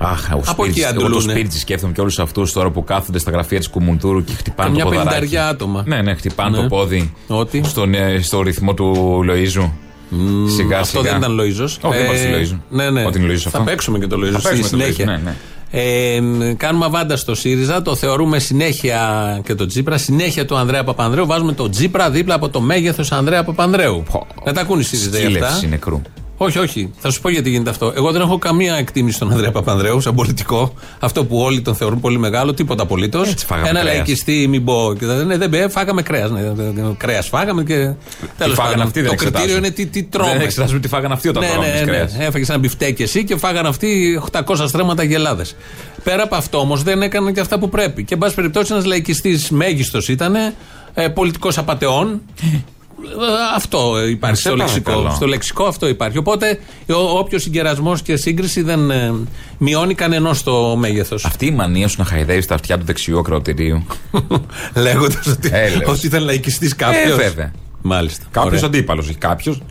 Αχ, 0.01 0.29
ο 0.35 0.41
Από 0.45 0.63
εκεί 0.65 0.71
Σπίρτζης, 0.73 0.83
εγώ 0.83 0.99
το 0.99 1.05
αντλούνε. 1.05 1.31
Σπίρτζη 1.31 1.59
σκέφτομαι 1.59 1.93
και 1.93 2.01
όλους 2.01 2.19
αυτούς 2.19 2.51
τώρα 2.53 2.69
που 2.71 2.83
κάθονται 2.83 3.19
στα 3.19 3.31
γραφεία 3.31 3.57
της 3.57 3.67
Κουμουντούρου 3.69 4.23
και 4.23 4.33
χτυπάνε 4.33 4.69
Καμιά 4.69 4.83
το 4.83 4.89
ποδαράκι. 4.89 5.13
πενταριά 5.15 5.47
άτομα. 5.47 5.83
Ναι, 5.87 6.01
ναι, 6.01 6.13
χτυπάνε 6.15 6.55
Ναι. 6.57 6.61
το 6.63 6.67
πόδι. 6.67 7.13
Ότι; 7.27 7.61
Στον, 7.65 7.93
ε, 7.93 8.19
στο 8.21 8.41
ρυθμό 8.41 8.73
του 8.73 9.19
Λοίζου. 9.23 9.71
Σιγά 10.55 10.79
Αυτό 10.79 10.97
σιγά. 10.99 11.11
δεν 11.11 11.19
ήταν 11.21 11.39
Λοίζο. 11.39 11.63
Όχι, 11.63 11.97
δεν 11.97 12.05
είπα 12.05 12.15
στη 12.15 12.27
Λοίζο. 12.27 12.61
Ναι, 12.69 12.89
ναι. 12.89 13.05
Ότι 13.05 13.17
είναι 13.19 13.27
Λοίζος 13.27 13.43
Θα 13.43 13.49
αυτό. 13.49 13.63
παίξουμε 13.63 13.99
και 13.99 14.07
το 14.07 14.17
Λοίζο 14.17 14.31
Θα 14.31 14.39
στη 14.39 14.49
παίξουμε 14.49 14.69
το 14.69 14.75
Λοίζο, 14.85 14.93
συνέχεια. 14.93 15.17
ναι, 15.17 15.21
ναι. 15.23 15.35
Ε, 15.71 16.53
κάνουμε 16.53 16.85
αβάντα 16.85 17.15
στο 17.15 17.35
ΣΥΡΙΖΑ, 17.35 17.81
το 17.81 17.95
θεωρούμε 17.95 18.39
συνέχεια 18.39 18.99
και 19.43 19.55
το 19.55 19.65
Τζίπρα, 19.65 19.97
συνέχεια 19.97 20.45
του 20.45 20.55
Ανδρέα 20.57 20.83
Παπανδρέου. 20.83 21.25
Βάζουμε 21.25 21.53
το 21.53 21.69
Τζίπρα 21.69 22.09
δίπλα 22.09 22.35
από 22.35 22.49
το 22.49 22.61
μέγεθος 22.61 23.11
Ανδρέα 23.11 23.43
Παπανδρέου. 23.43 24.03
Να 24.45 24.53
τα 24.53 24.61
ακούν 24.61 24.79
οι 24.79 24.83
ΣΥΡΙΖΑ 24.83 25.07
αυτά. 25.09 25.19
Στήλευση 25.29 25.67
νεκρού. 25.67 26.01
Όχι, 26.41 26.59
όχι. 26.59 26.91
Θα 26.97 27.11
σου 27.11 27.21
πω 27.21 27.29
γιατί 27.29 27.49
γίνεται 27.49 27.69
αυτό. 27.69 27.93
Εγώ 27.95 28.11
δεν 28.11 28.21
έχω 28.21 28.37
καμία 28.37 28.75
εκτίμηση 28.75 29.15
στον 29.15 29.31
Ανδρέα 29.31 29.51
Παπανδρέου 29.51 30.01
σαν 30.01 30.15
πολιτικό. 30.15 30.73
Αυτό 30.99 31.25
που 31.25 31.37
όλοι 31.37 31.61
τον 31.61 31.75
θεωρούν 31.75 31.99
πολύ 31.99 32.17
μεγάλο, 32.19 32.53
τίποτα 32.53 32.83
απολύτως. 32.83 33.29
Έτσι 33.29 33.45
φάγαμε 33.45 33.69
Ένα 33.69 33.79
κρέας. 33.79 33.95
λαϊκιστή, 33.95 34.47
μην 34.47 34.63
πω. 34.63 34.95
και 34.99 35.05
δεν- 35.05 35.27
Ναι, 35.27 35.37
δεν 35.37 35.49
μπε, 35.49 35.69
φάγαμε 35.69 36.01
κρέας. 36.01 36.31
Ναι, 36.31 36.41
κρέας 36.97 37.27
φάγαμε 37.27 37.63
και. 37.63 37.73
Τέλος 38.37 38.55
φάγανε 38.55 38.73
πάντων. 38.75 38.81
αυτοί, 38.87 39.01
δεν 39.01 39.09
Το 39.09 39.15
κριτήριο 39.15 39.39
εξετάζουν. 39.41 39.57
είναι 39.63 39.69
τι, 39.73 39.85
τι 39.85 40.03
τρώμε. 40.03 40.31
Δεν 40.31 40.41
εξετάζουμε 40.41 40.79
τι 40.79 40.87
φάγανε 40.87 41.13
αυτοί 41.13 41.27
όταν 41.27 41.43
ναι, 41.43 41.49
τρώμε 41.49 41.65
ναι, 41.65 41.71
τις 41.71 41.81
ναι. 41.81 41.87
κρέας. 41.87 42.15
Έφαγε 42.19 42.45
ένα 42.49 42.57
μπιφτέκι 42.59 43.03
εσύ 43.03 43.23
και 43.23 43.37
φάγανε 43.37 43.67
αυτοί 43.67 44.21
800 44.31 44.67
στρέμματα 44.67 45.03
γελάδες. 45.03 45.55
Πέρα 46.03 46.23
από 46.23 46.35
αυτό 46.35 46.57
όμως 46.59 46.83
δεν 46.83 47.01
έκαναν 47.01 47.33
και 47.33 47.39
αυτά 47.39 47.59
που 47.59 47.69
πρέπει. 47.69 48.03
Και 48.03 48.13
εν 48.13 48.19
πάση 48.19 48.35
περιπτώσει 48.35 48.73
ένας 48.73 48.85
λαϊκιστής 48.85 49.49
μέγιστος 49.49 50.07
ήταν, 50.07 50.35
ε, 50.93 51.07
πολιτικός 51.07 51.57
απαταιών. 51.57 52.21
Ε, 53.03 53.55
Αυτό 53.55 54.07
υπάρχει 54.09 54.35
Σε 54.41 54.47
στο 54.47 54.55
λεξικό. 54.55 54.91
παρακαλώ. 54.91 55.15
Στο 55.15 55.27
λεξικό 55.27 55.63
αυτό 55.65 55.87
υπάρχει. 55.87 56.17
Οπότε 56.17 56.59
όποιος 57.19 57.41
συγκερασμός 57.41 58.01
και 58.01 58.15
σύγκριση 58.15 58.61
δεν 58.61 58.91
ε, 58.91 59.13
μειώνει 59.57 59.93
κανενός 59.93 60.43
το 60.43 60.75
μέγεθος. 60.75 61.25
Αυτή 61.25 61.45
η 61.45 61.51
μανία 61.51 61.87
σου 61.87 61.95
να 61.97 62.05
χαϊδεύεις 62.05 62.45
τα 62.45 62.55
αυτιά 62.55 62.77
του 62.77 62.85
δεξιού 62.85 63.19
ακροατηρίου. 63.19 63.85
Λέγοντας 64.75 65.27
ότι, 65.27 65.49
Έλεος. 65.53 65.89
ότι 65.97 66.05
ήταν 66.07 66.23
λαϊκιστή 66.23 66.67
κάποιο. 66.67 67.13
Ε, 67.13 67.15
βέβαια. 67.15 67.51
Μάλιστα. 67.81 68.25
Κάποιος 68.31 68.53
Ωραία. 68.53 68.65
αντίπαλος, 68.65 69.07
όχι 69.07 69.17
κάποιος. 69.17 69.61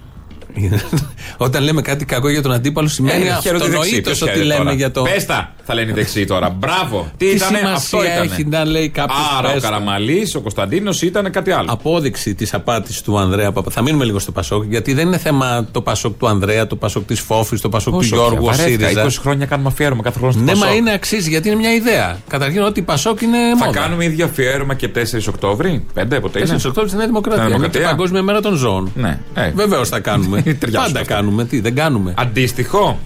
Όταν 1.37 1.63
λέμε 1.63 1.83
κάτι 1.83 2.05
κακό 2.05 2.29
για 2.29 2.43
τον 2.43 2.53
αντίπαλο, 2.53 2.89
σημαίνει 2.89 3.27
Ε, 3.27 3.31
αυτονοήτως 3.31 4.23
ότι 4.23 4.39
λέμε 4.43 4.73
για 4.73 4.91
το. 4.91 5.03
Πέστα, 5.03 5.53
θα 5.65 5.75
λένε 5.75 5.91
οι 5.91 5.95
δεξιοί 5.95 6.25
τώρα. 6.25 6.51
Μπράβο. 6.51 7.11
Τι, 7.17 7.27
Τι 7.27 7.35
ήτανε, 7.35 7.59
αυτό 7.59 7.81
σημασία 7.81 8.13
ήτανε. 8.15 8.31
έχει 8.33 8.45
να 8.45 8.65
λέει 8.65 8.89
κάποιος. 8.89 9.19
Άρα 9.39 9.53
ο 9.57 9.61
Καραμαλής, 9.61 10.35
ο 10.35 10.41
Κωνσταντίνος 10.41 11.03
ήταν 11.03 11.31
κάτι 11.31 11.51
άλλο. 11.51 11.69
Απόδειξη 11.71 12.35
της 12.35 12.55
απάτης 12.55 13.03
του 13.03 13.19
Ανδρέα 13.19 13.53
Παπα. 13.53 13.71
Θα 13.71 13.83
μείνουμε 13.83 14.05
λίγο 14.05 14.19
στο 14.19 14.33
Πασόκ, 14.33 14.65
γιατί 14.69 14.93
δεν 14.95 15.07
είναι 15.07 15.19
θέμα 15.19 15.67
το 15.73 15.81
Πασόκ 15.83 16.19
του 16.19 16.29
Ανδρέα, 16.29 16.67
το 16.67 16.77
Πασόκ 16.77 17.07
της 17.07 17.21
Φόφης, 17.21 17.61
το 17.61 17.69
Πασόκ 17.69 17.93
του 17.93 17.99
Όσο 18.03 18.15
Γιώργου, 18.15 18.37
ο 18.47 18.49
πια, 18.51 18.57
βαρέθηκα. 18.57 18.89
ΣΥΡΙΖΑ. 18.89 19.05
20 19.07 19.21
χρόνια 19.21 19.47
κάνουμε 19.47 19.69
αφιέρωμα 19.73 20.03
κάθε 20.03 20.19
χρόνο 20.19 20.33
στο 20.33 20.43
Ναι, 20.43 20.55
μα 20.55 20.61
Πασόκ. 20.61 20.77
είναι 20.77 20.93
αξίζει 20.93 21.29
γιατί 21.31 21.49
είναι 21.49 21.57
μια 21.57 21.75
ιδέα. 21.75 22.19
Καταρχήν 22.29 22.63
ότι 22.63 22.81
η 22.81 22.83
Πασόκ 22.83 23.21
είναι 23.21 23.39
Θα 23.59 23.67
μόδα. 23.67 23.79
κάνουμε 23.81 24.05
ίδιο 24.05 24.25
αφιέρωμα 24.25 24.75
και 24.75 24.89
4 24.89 25.29
Οκτώβρη; 25.29 25.85
5 25.95 26.21
ποτέ 26.21 26.39
είναι; 26.39 26.49
4 26.57 26.67
Οκτώβρη 26.67 26.89
στη 26.89 26.99
Νέα 26.99 27.07
Δημοκρατία. 27.07 27.43
Νέα 27.43 27.47
Είναι 27.57 27.57
και 27.57 27.71
Δημοκρατία. 27.71 27.97
Παγκόσμια 27.97 28.23
Μέρα 28.23 28.41
των 28.41 28.55
Ζώων. 28.55 28.93
Ναι, 28.95 29.19
ε. 29.35 29.51
Βεβαίως 29.55 29.89
θα 29.89 30.01
κάνουμε. 30.01 30.38
Ταιριάζουν 30.43 30.73
Πάντα 30.93 31.01
αυτά. 31.01 31.15
κάνουμε. 31.15 31.45
Τι, 31.45 31.61
δεν 31.61 31.75
κάνουμε. 31.75 32.15
Αντίστοιχο. 32.17 32.99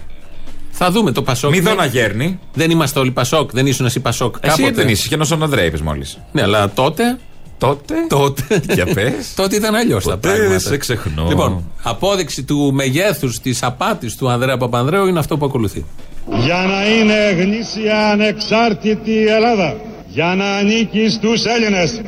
Θα 0.71 0.91
δούμε 0.91 1.11
το 1.11 1.21
Πασόκ. 1.21 1.51
Μη 1.51 1.59
Ναι. 1.59 1.69
δω 1.69 1.75
να 1.75 1.85
γέρνει. 1.85 2.39
Δεν 2.53 2.71
είμαστε 2.71 2.99
όλοι 2.99 3.11
Πασόκ. 3.11 3.51
Δεν 3.51 3.67
ήσουν 3.67 3.85
εσύ 3.85 3.99
Πασόκ. 3.99 4.35
Εσύ 4.41 4.55
Κάποτε. 4.61 4.75
δεν 4.81 4.87
είσαι. 4.91 5.07
Και 5.07 5.13
ενώ 5.13 5.23
στον 5.23 5.43
Ανδρέας 5.43 5.67
είπες 5.67 5.81
μόλις. 5.81 6.17
Ναι, 6.31 6.41
αλλά 6.41 6.69
τότε. 6.69 7.17
Τότε; 7.57 7.93
τότε 8.09 8.61
Για 8.73 8.85
πες. 8.85 9.13
τότε 9.35 9.55
ήταν 9.55 9.75
αλλιώς 9.75 10.03
τα 10.03 10.09
Ποτέ 10.09 10.27
πράγματα. 10.27 10.49
δεν 10.49 10.59
σε 10.59 10.77
ξεχνώ. 10.77 11.25
Λοιπόν, 11.29 11.71
απόδειξη 11.83 12.43
του 12.43 12.73
μεγέθους 12.73 13.39
της 13.39 13.63
απάτης 13.63 14.15
του 14.15 14.29
Ανδρέα 14.29 14.57
Παπανδρέου 14.57 15.05
είναι 15.07 15.19
αυτό 15.19 15.37
που 15.37 15.45
ακολουθεί. 15.45 15.85
για 16.45 16.65
να 16.67 16.87
είναι 16.95 17.41
γνήσια 17.43 18.09
ανεξάρτητη 18.11 19.11
η 19.11 19.25
Ελλάδα, 19.27 19.75
για 20.07 20.35
να 20.37 20.45
ανήκει 20.55 21.09
στους 21.09 21.45
Έλληνες, 21.45 22.01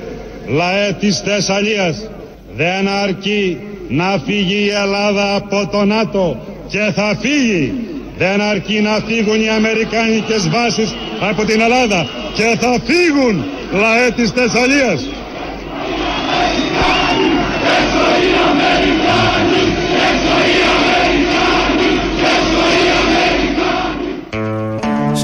λαέ 0.48 0.94
της 1.00 1.20
Θεσσαλίας, 1.20 2.10
δεν 2.56 2.88
αρκεί 2.88 3.58
να 3.88 4.22
φύγει 4.26 4.64
η 4.66 4.70
Ελλάδα 4.70 5.36
από 5.36 5.68
το 5.72 5.86
ΝΑΤΟ 5.86 6.38
και 6.68 6.92
θα 6.96 7.18
φύγει. 7.22 7.74
Δεν 8.18 8.42
αρκεί 8.42 8.82
να 8.82 9.00
φύγουν 9.08 9.42
οι 9.42 9.50
Αμερικάνικες 9.50 10.50
βάσεις 10.50 10.96
από 11.20 11.46
την 11.46 11.62
Ελλάδα 11.62 12.08
και 12.34 12.58
θα 12.60 12.80
φύγουν, 12.86 13.46
λαέ 13.72 14.12
της 14.12 14.30
Θεσσαλίας. 14.32 15.02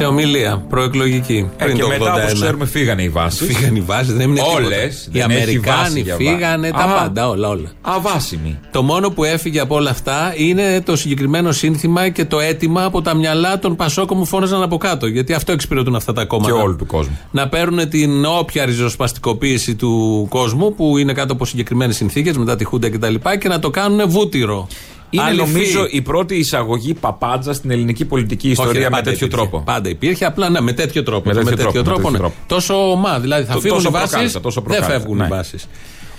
Σε 0.02 0.08
ομιλία 0.08 0.64
προεκλογική. 0.70 1.50
Ε, 1.58 1.64
πριν 1.64 1.76
και 1.76 1.82
το 1.82 1.88
μετά, 1.88 2.14
όπως 2.14 2.32
81. 2.32 2.34
ξέρουμε, 2.34 2.66
φύγανε 2.66 3.04
οι 3.04 3.10
βάσεις. 3.10 3.48
Φύγανε 3.56 3.78
οι 3.78 3.82
βάσεις, 3.82 4.12
δεν 4.12 4.22
έμεινε 4.22 4.40
τίποτα. 4.40 4.66
Όλες, 4.66 5.10
Οι 5.12 5.20
δεν 5.20 5.30
έχει 5.30 5.40
βάση 5.40 5.42
Αμερικάνοι 5.42 6.00
για 6.00 6.16
φύγανε, 6.16 6.72
βάση. 6.72 6.86
τα 6.88 6.94
Α. 6.94 7.00
πάντα, 7.00 7.30
όλα, 7.30 7.48
όλα. 7.50 7.72
Αβάσιμοι. 7.82 8.60
Το 8.72 8.82
μόνο 8.82 9.10
που 9.10 9.24
έφυγε 9.24 9.60
από 9.60 9.76
όλα 9.76 9.90
αυτά 9.90 10.34
είναι 10.36 10.82
το 10.86 10.96
συγκεκριμένο 10.96 11.52
σύνθημα 11.52 12.10
και 12.10 12.26
το 12.26 12.40
αίτημα 12.40 12.84
από 12.84 13.02
τα 13.02 13.14
μυαλά 13.14 13.60
των 13.60 13.76
Πασόκων 13.76 14.18
που 14.18 14.26
φώναζαν 14.26 14.62
από 14.62 14.78
κάτω. 14.78 15.06
Γιατί 15.08 15.34
αυτό 15.34 15.52
εξυπηρετούν 15.52 15.96
αυτά 15.96 16.14
τα 16.14 16.26
κόμματα. 16.26 16.54
Και 16.54 16.62
όλου 16.62 16.76
του 16.76 16.86
κόσμου. 16.86 17.18
Να 17.32 17.48
παίρνουν 17.48 17.90
την 17.90 18.26
όποια 18.26 18.66
ριζοσπαστικοποίηση 18.66 19.76
του 19.76 20.26
κόσμου 20.30 20.74
που 20.76 20.98
είναι 20.98 21.14
κάτω 21.14 21.34
από 21.34 21.46
συγκεκριμένες 21.46 21.96
συνθήκες 21.96 22.38
μετά 22.38 22.56
τη 22.56 22.64
Χούντα 22.64 22.90
κτλ. 22.90 23.14
Και, 23.14 23.38
και 23.40 23.48
να 23.48 23.60
το 23.60 23.70
κάνουν 23.70 24.10
βούτυρο. 24.10 24.68
Είναι 25.14 25.24
Αληφή. 25.24 25.52
νομίζω 25.52 25.86
η 25.90 26.02
πρώτη 26.02 26.36
εισαγωγή 26.36 26.94
παπάντζα 26.94 27.54
στην 27.54 27.72
ελληνική 27.72 28.06
πολιτική 28.06 28.46
Όχι, 28.48 28.52
ιστορία 28.62 28.74
ρε, 28.80 28.84
με 28.84 28.90
πάντα 28.90 29.04
τέτοιο 29.12 29.26
υπήρχε. 29.26 29.36
τρόπο. 29.48 29.64
Πάντα 29.66 29.90
υπήρχε, 29.90 30.26
απλά 30.26 30.50
ναι, 30.50 30.62
με 30.62 30.74
τέτοιο 30.74 31.04
τρόπο. 31.04 31.28
Με 31.30 31.34
τέτοιο 31.34 31.50
με 31.50 31.56
τέτοιο 31.56 31.72
τρόπο, 31.84 31.84
με 31.84 31.84
τρόπο, 31.84 32.02
τέτοιο 32.02 32.12
ναι. 32.12 32.18
τρόπο. 32.18 32.36
Τόσο 32.48 32.92
ομά, 32.92 33.20
δηλαδή 33.20 33.44
θα 33.46 33.54
Το- 33.54 33.60
φύγουν 33.60 33.78
τόσο 33.78 33.90
οι 33.90 33.92
βάσεις. 33.92 34.10
προκάλεσα, 34.10 34.40
τόσο 34.42 34.62
Δεν 34.62 34.70
προκάλεσα, 34.70 35.00
φεύγουν 35.00 35.18
ναι. 35.18 35.26
οι 35.26 35.28
βάσεις. 35.28 35.68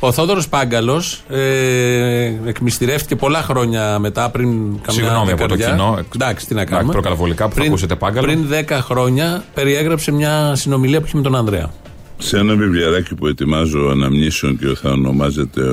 Ο 0.05 0.13
Θόδωρος 0.13 0.49
Πάγκαλος 0.49 1.23
ε, 1.29 2.33
εκμυστηρεύτηκε 2.47 3.17
πολλά 3.17 3.43
χρόνια 3.43 3.99
μετά, 3.99 4.31
πριν 4.31 4.49
καμιά 4.51 4.81
Συγγνώμη 4.89 5.31
από 5.33 5.41
το 5.49 5.55
δεκαετία. 5.55 5.67
κοινό. 5.67 5.99
Εντάξει, 6.15 6.47
τι 6.47 6.55
να 6.55 6.61
Εντάξει, 6.61 6.77
κάνουμε. 6.77 6.93
προκαταβολικά 6.93 7.49
που 7.49 7.55
θα 7.55 7.63
ακούσετε 7.63 7.95
Πάγκαλο. 7.95 8.27
Πριν 8.27 8.47
10 8.69 8.79
χρόνια 8.83 9.45
περιέγραψε 9.55 10.13
μια 10.13 10.53
συνομιλία 10.55 11.01
που 11.01 11.07
είχε 11.07 11.17
με 11.17 11.23
τον 11.23 11.35
Ανδρέα. 11.37 11.71
Σε 12.19 12.39
ένα 12.39 12.55
βιβλιαράκι 12.55 13.15
που 13.15 13.27
ετοιμάζω 13.27 13.89
αναμνήσεων 13.91 14.59
και 14.59 14.67
θα 14.83 14.91
ονομάζεται 14.91 15.61
ε, 15.61 15.67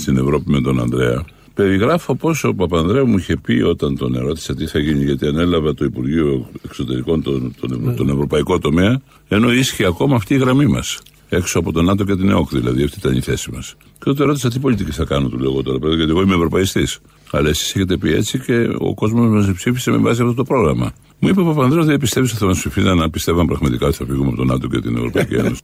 Στην 0.00 0.16
Ευρώπη 0.16 0.44
με 0.50 0.60
τον 0.60 0.80
Ανδρέα, 0.80 1.24
περιγράφω 1.56 2.14
πώς 2.14 2.44
ο 2.44 2.54
Παπανδρέου 2.54 3.06
μου 3.06 3.16
είχε 3.18 3.36
πει 3.36 3.52
όταν 3.52 3.96
τον 3.96 4.14
ερώτησα 4.14 4.54
τι 4.54 4.66
θα 4.66 4.78
γίνει, 4.78 5.04
γιατί 5.04 5.26
ανέλαβα 5.26 5.74
το 5.74 5.84
Υπουργείο 5.84 6.48
Εξωτερικών, 6.64 7.22
τον, 7.22 7.54
τον, 7.60 7.72
Ευρω- 7.72 7.94
τον 7.94 8.08
Ευρωπαϊκό 8.08 8.58
τομέα, 8.58 9.00
ενώ 9.28 9.52
ίσχυε 9.52 9.86
ακόμα 9.86 10.16
αυτή 10.16 10.34
η 10.34 10.38
γραμμή 10.38 10.66
μας. 10.66 11.00
Έξω 11.28 11.58
από 11.58 11.72
τον 11.72 11.84
ΝΑΤΟ 11.84 12.04
και 12.04 12.16
την 12.16 12.28
ΕΟΚ, 12.28 12.48
δηλαδή, 12.50 12.82
αυτή 12.82 12.98
ήταν 12.98 13.16
η 13.16 13.20
θέση 13.20 13.50
μας. 13.52 13.74
Και 13.98 14.04
τότε 14.04 14.24
ρώτησα 14.24 14.48
τι 14.50 14.58
πολιτική 14.58 14.90
θα 14.90 15.04
κάνω, 15.04 15.28
του 15.28 15.38
λέω 15.38 15.50
εγώ 15.50 15.62
τώρα, 15.62 15.78
πέρα, 15.78 15.94
γιατί 15.94 16.10
εγώ 16.10 16.22
είμαι 16.22 16.34
Ευρωπαϊστής. 16.34 16.98
Αλλά 17.30 17.48
εσείς 17.48 17.74
έχετε 17.74 17.96
πει 17.96 18.12
έτσι 18.12 18.38
και 18.38 18.68
ο 18.78 18.94
κόσμος 18.94 19.28
μας 19.28 19.52
ψήφισε 19.54 19.90
με 19.90 19.96
βάση 19.96 20.22
αυτό 20.22 20.34
το 20.34 20.44
πρόγραμμα. 20.44 20.92
Μου 21.18 21.28
είπε 21.28 21.40
ο 21.40 21.44
Παπανδρέου 21.44 21.84
δεν 21.84 21.98
πιστεύει 21.98 22.26
ότι 22.26 22.36
θα 22.36 22.46
μα 22.46 22.52
ψηφίσαν 22.52 23.02
αν 23.02 23.10
πιστεύαν 23.10 23.46
πραγματικά 23.46 23.86
ότι 23.86 23.96
θα 23.96 24.04
φύγουμε 24.04 24.26
από 24.28 24.36
τον 24.36 24.46
ΝΑΤΟ 24.46 24.68
και 24.68 24.80
την 24.80 24.96
Ευρωπαϊκή 24.96 25.34
Ένωση. 25.44 25.60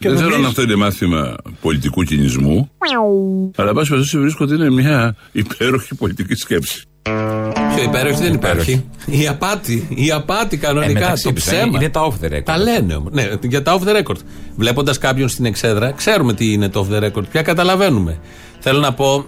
δεν 0.00 0.14
ξέρω 0.14 0.34
αν 0.34 0.44
αυτό 0.44 0.62
είναι 0.62 0.76
μάθημα 0.76 1.34
πολιτικού 1.60 2.02
κινησμού. 2.02 2.70
Αλλά 3.56 3.68
εν 3.68 3.74
πάση 3.74 3.88
περιπτώσει 3.88 4.18
βρίσκω 4.18 4.44
ότι 4.44 4.54
είναι 4.54 4.70
μια 4.70 5.16
υπέροχη 5.32 5.94
πολιτική 5.94 6.34
σκέψη. 6.34 6.82
Πιο 7.74 7.82
υπέροχη 7.84 8.22
δεν 8.22 8.34
υπάρχει. 8.34 8.84
Η 9.06 9.26
απάτη. 9.28 9.86
Η 9.94 10.10
απάτη 10.10 10.56
κανονικά. 10.56 10.90
Ε, 10.90 10.94
μεταξύ 10.94 11.24
το 11.24 11.32
τους, 11.32 11.44
ψέμα. 11.44 11.78
Είναι 11.78 11.88
τα 11.88 12.00
off 12.10 12.24
the 12.24 12.32
record. 12.32 12.42
Τα 12.44 12.58
λένε 12.58 12.94
όμως. 12.94 13.12
Ναι, 13.12 13.28
για 13.42 13.62
τα 13.62 13.78
off 13.78 13.88
the 13.88 14.02
record. 14.02 14.18
Βλέποντας 14.56 14.98
κάποιον 14.98 15.28
στην 15.28 15.44
εξέδρα, 15.44 15.92
ξέρουμε 15.92 16.32
τι 16.34 16.52
είναι 16.52 16.68
το 16.68 16.86
off 16.88 16.94
the 16.94 17.04
record. 17.04 17.28
Πια 17.30 17.42
καταλαβαίνουμε. 17.42 18.18
Θέλω 18.60 18.78
να 18.78 18.92
πω, 18.92 19.26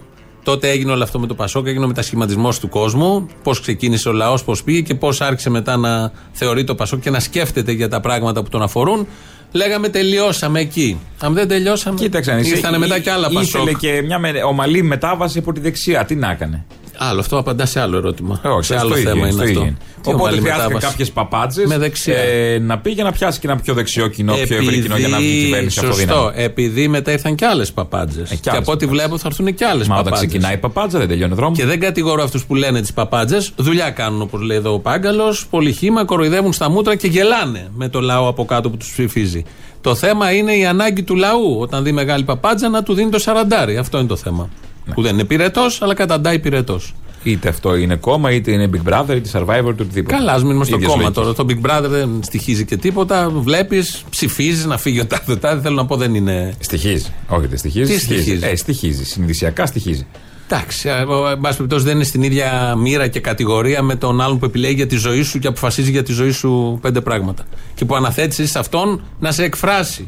τότε 0.51 0.69
έγινε 0.69 0.91
όλο 0.91 1.03
αυτό 1.03 1.19
με 1.19 1.27
το 1.27 1.33
Πασόκ, 1.35 1.67
έγινε 1.67 1.83
ο 1.83 1.87
μετασχηματισμός 1.87 2.59
του 2.59 2.69
κόσμου. 2.69 3.27
Πώς 3.43 3.59
ξεκίνησε 3.61 4.09
ο 4.09 4.11
λαός, 4.11 4.43
πώς 4.43 4.63
πήγε 4.63 4.81
και 4.81 4.95
πώς 4.95 5.21
άρχισε 5.21 5.49
μετά 5.49 5.77
να 5.77 6.11
θεωρεί 6.31 6.63
το 6.63 6.75
Πασόκ 6.75 6.99
και 7.01 7.09
να 7.09 7.19
σκέφτεται 7.19 7.71
για 7.71 7.89
τα 7.89 7.99
πράγματα 7.99 8.43
που 8.43 8.49
τον 8.49 8.61
αφορούν. 8.61 9.07
Λέγαμε 9.51 9.89
τελειώσαμε 9.89 10.59
εκεί. 10.59 10.97
Αν 11.19 11.33
δεν 11.33 11.47
τελειώσαμε. 11.47 11.97
Κοίταξε, 11.99 12.31
αν 12.31 12.39
είσαι- 12.39 12.55
ήρθανε 12.55 12.77
μετά 12.77 12.99
κι 12.99 13.09
άλλα 13.09 13.27
Ήθελε 13.31 13.63
Πασόκ. 13.63 13.77
και 13.79 14.01
μια 14.05 14.19
με- 14.19 14.43
ομαλή 14.47 14.83
μετάβαση 14.83 15.39
από 15.39 15.53
τη 15.53 15.59
δεξιά. 15.59 16.05
Τι 16.05 16.15
να 16.15 16.31
έκανε; 16.31 16.65
Άλλο, 16.97 17.19
αυτό 17.19 17.37
απαντά 17.37 17.65
σε 17.65 17.79
άλλο 17.79 17.97
ερώτημα. 17.97 18.41
Ε, 18.43 18.47
όχι, 18.47 18.63
σε 18.65 18.73
στο 18.77 18.85
άλλο 18.85 18.97
ίδιο, 18.97 19.09
θέμα 19.09 19.29
στο 19.31 19.41
είναι 19.41 19.49
ίδιο. 19.51 19.61
αυτό. 19.61 19.75
Τι 20.01 20.09
Οπότε 20.09 20.21
ομαλή 20.21 20.37
χρειάστηκαν 20.39 20.65
μετάβαση; 20.67 20.87
κάποιες 20.87 21.11
παπάντζες 21.11 21.65
Με 21.65 21.77
δεξιά. 21.77 22.17
ε, 22.17 22.59
να 22.59 22.77
πήγε 22.79 23.03
να 23.03 23.11
πιάσει 23.11 23.39
και 23.39 23.47
ένα 23.47 23.55
πιο 23.57 23.73
δεξιό 23.73 24.07
κοινό, 24.07 24.33
πιο 24.33 24.57
ευρύ 24.57 24.79
κοινό 24.81 24.97
για 24.97 25.07
να 25.07 25.17
βγει 25.17 25.27
η 25.39 25.43
κυβέρνηση 25.43 25.79
από 25.79 25.93
Σωστό. 25.93 26.31
Επειδή 26.35 26.87
μετά 26.87 27.11
ήρθαν 27.11 27.35
και 27.35 27.45
άλλες 27.45 27.71
παπάντζες. 27.71 28.29
και, 28.29 28.49
άλλες 28.49 28.61
από 28.61 28.71
ό,τι 28.71 28.85
βλέπω 28.85 29.17
θα 29.17 29.27
έρθουν 29.27 29.53
και 29.53 29.65
άλλες 29.65 29.87
Μα 29.87 29.93
όταν 29.93 30.03
παπάντζες. 30.05 30.27
ξεκινάει 30.27 30.53
η 30.53 30.57
παπάντζα 30.57 30.99
δεν 30.99 31.07
τελειώνει 31.07 31.33
ο 31.33 31.35
δρόμος. 31.35 31.57
Και 31.57 31.65
δεν 31.65 31.79
κατηγορώ 31.79 32.23
αυτούς 32.23 32.45
που 32.45 32.55
λένε 32.55 32.81
τις 32.81 32.93
παπάντζες. 32.93 33.51
Δουλειά 33.55 33.89
κάνουν, 33.89 34.21
όπως 34.21 34.41
λέει 34.41 34.57
εδώ 34.57 34.73
ο 34.73 34.79
Πάγκαλος. 34.79 35.47
Πολύ 35.49 35.71
χήμα, 35.71 36.05
κοροϊδεύουν 36.05 36.53
στα 36.53 36.69
μούτρα 36.69 36.95
και 36.95 37.07
γελάνε 37.07 37.67
με 37.75 37.89
το 37.89 37.99
λαό 38.01 38.27
από 38.27 38.45
κάτω 38.45 38.69
που 38.69 38.77
τους 38.77 38.91
ψηφίζει. 38.91 39.43
Το 39.81 39.95
θέμα 39.95 40.31
είναι 40.31 40.53
η 40.55 40.65
ανάγκη 40.65 41.03
του 41.03 41.15
λαού, 41.15 41.57
όταν 41.59 41.83
δει 41.83 41.91
μεγάλη 41.91 42.23
παπάντζα, 42.23 42.69
να 42.69 42.83
του 42.83 42.93
δίνει 42.93 43.09
το 43.09 43.19
σαραντάρι. 43.19 43.77
Αυτό 43.77 43.97
είναι 43.97 44.07
το 44.07 44.15
θέμα. 44.15 44.49
Ναι. 44.87 44.93
Που 44.93 45.01
δεν 45.01 45.13
είναι 45.13 45.23
πυρετός, 45.23 45.81
αλλά 45.81 45.93
καταντάει 45.93 46.39
πυρετός. 46.39 46.93
Είτε 47.23 47.49
αυτό 47.49 47.75
είναι 47.75 47.95
κόμμα, 47.95 48.31
είτε 48.31 48.51
είναι 48.51 48.69
Big 48.73 48.89
Brother, 48.93 49.15
είτε 49.15 49.29
Survivor, 49.33 49.69
είτε 49.71 49.83
οτιδήποτε. 49.83 50.15
Καλά, 50.15 50.33
ας 50.33 50.43
μείνουμε 50.43 50.65
στο 50.65 50.75
Ίδιες 50.75 50.89
κόμμα 50.91 51.01
λογικές. 51.01 51.23
τώρα. 51.23 51.33
Το 51.33 51.45
Big 51.49 51.65
Brother 51.85 51.89
δεν 51.89 52.09
στοιχίζει 52.23 52.65
και 52.65 52.77
τίποτα. 52.77 53.29
Βλέπεις, 53.29 54.03
ψηφίζεις 54.09 54.65
να 54.65 54.77
φύγει 54.77 54.99
ο 54.99 55.05
τάδε 55.05 55.35
τάδε. 55.35 55.61
Θέλω 55.61 55.75
να 55.75 55.85
πω 55.85 55.95
δεν 55.95 56.15
είναι. 56.15 56.53
Στοιχίζει. 56.59 57.13
Όχι, 57.27 57.47
δεν 57.47 57.57
στοιχίζει. 57.57 57.93
Τι 57.93 57.99
στοιχίζει; 57.99 58.45
Ε, 58.45 58.55
στοιχίζει. 58.55 59.03
Συνειδησιακά 59.05 59.65
στοιχίζει. 59.65 60.07
Εντάξει, 60.49 60.89
ε, 60.89 60.91
ο- 60.91 61.29
εν 61.29 61.39
πάση 61.39 61.55
περιπτώσει 61.57 61.85
δεν 61.85 61.95
είναι 61.95 62.03
στην 62.03 62.21
ίδια 62.23 62.75
μοίρα 62.77 63.07
και 63.07 63.19
κατηγορία 63.19 63.81
με 63.81 63.95
τον 63.95 64.21
άλλον 64.21 64.39
που 64.39 64.45
επιλέγει 64.45 64.73
για 64.73 64.87
τη 64.87 64.95
ζωή 64.95 65.21
σου 65.21 65.39
και 65.39 65.47
αποφασίζει 65.47 65.91
για 65.91 66.03
τη 66.03 66.13
ζωή 66.13 66.31
σου 66.31 66.79
πέντε 66.81 67.01
πράγματα. 67.01 67.43
Και 67.75 67.85
που 67.85 67.95
αναθέτεις 67.95 68.51
σε 68.51 68.59
αυτόν 68.59 69.01
να 69.19 69.31
σε 69.31 69.43
εκφράσει. 69.43 70.07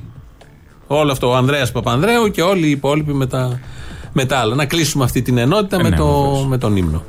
Όλο 0.88 1.12
αυτό 1.12 1.30
ο 1.30 1.36
Ανδρέας 1.36 1.72
Παπανδρέου 1.72 2.32
και 2.32 2.42
όλοι 2.42 2.68
οι 2.68 2.70
υπόλοιποι 2.70 3.14
με 3.14 3.26
τα, 3.28 3.60
με 4.14 4.26
τα 4.26 4.38
άλλα. 4.38 4.56
Να 4.56 4.66
κλείσουμε 4.66 5.04
αυτή 5.04 5.22
την 5.22 5.38
ενότητα 5.38 5.76
Ε, 5.80 5.84
με, 5.84 5.90
ναι, 5.90 5.96
το, 5.96 6.06
βεβαίως. 6.06 6.46
με 6.48 6.58
τον 6.58 6.76
ύμνο. 6.76 7.04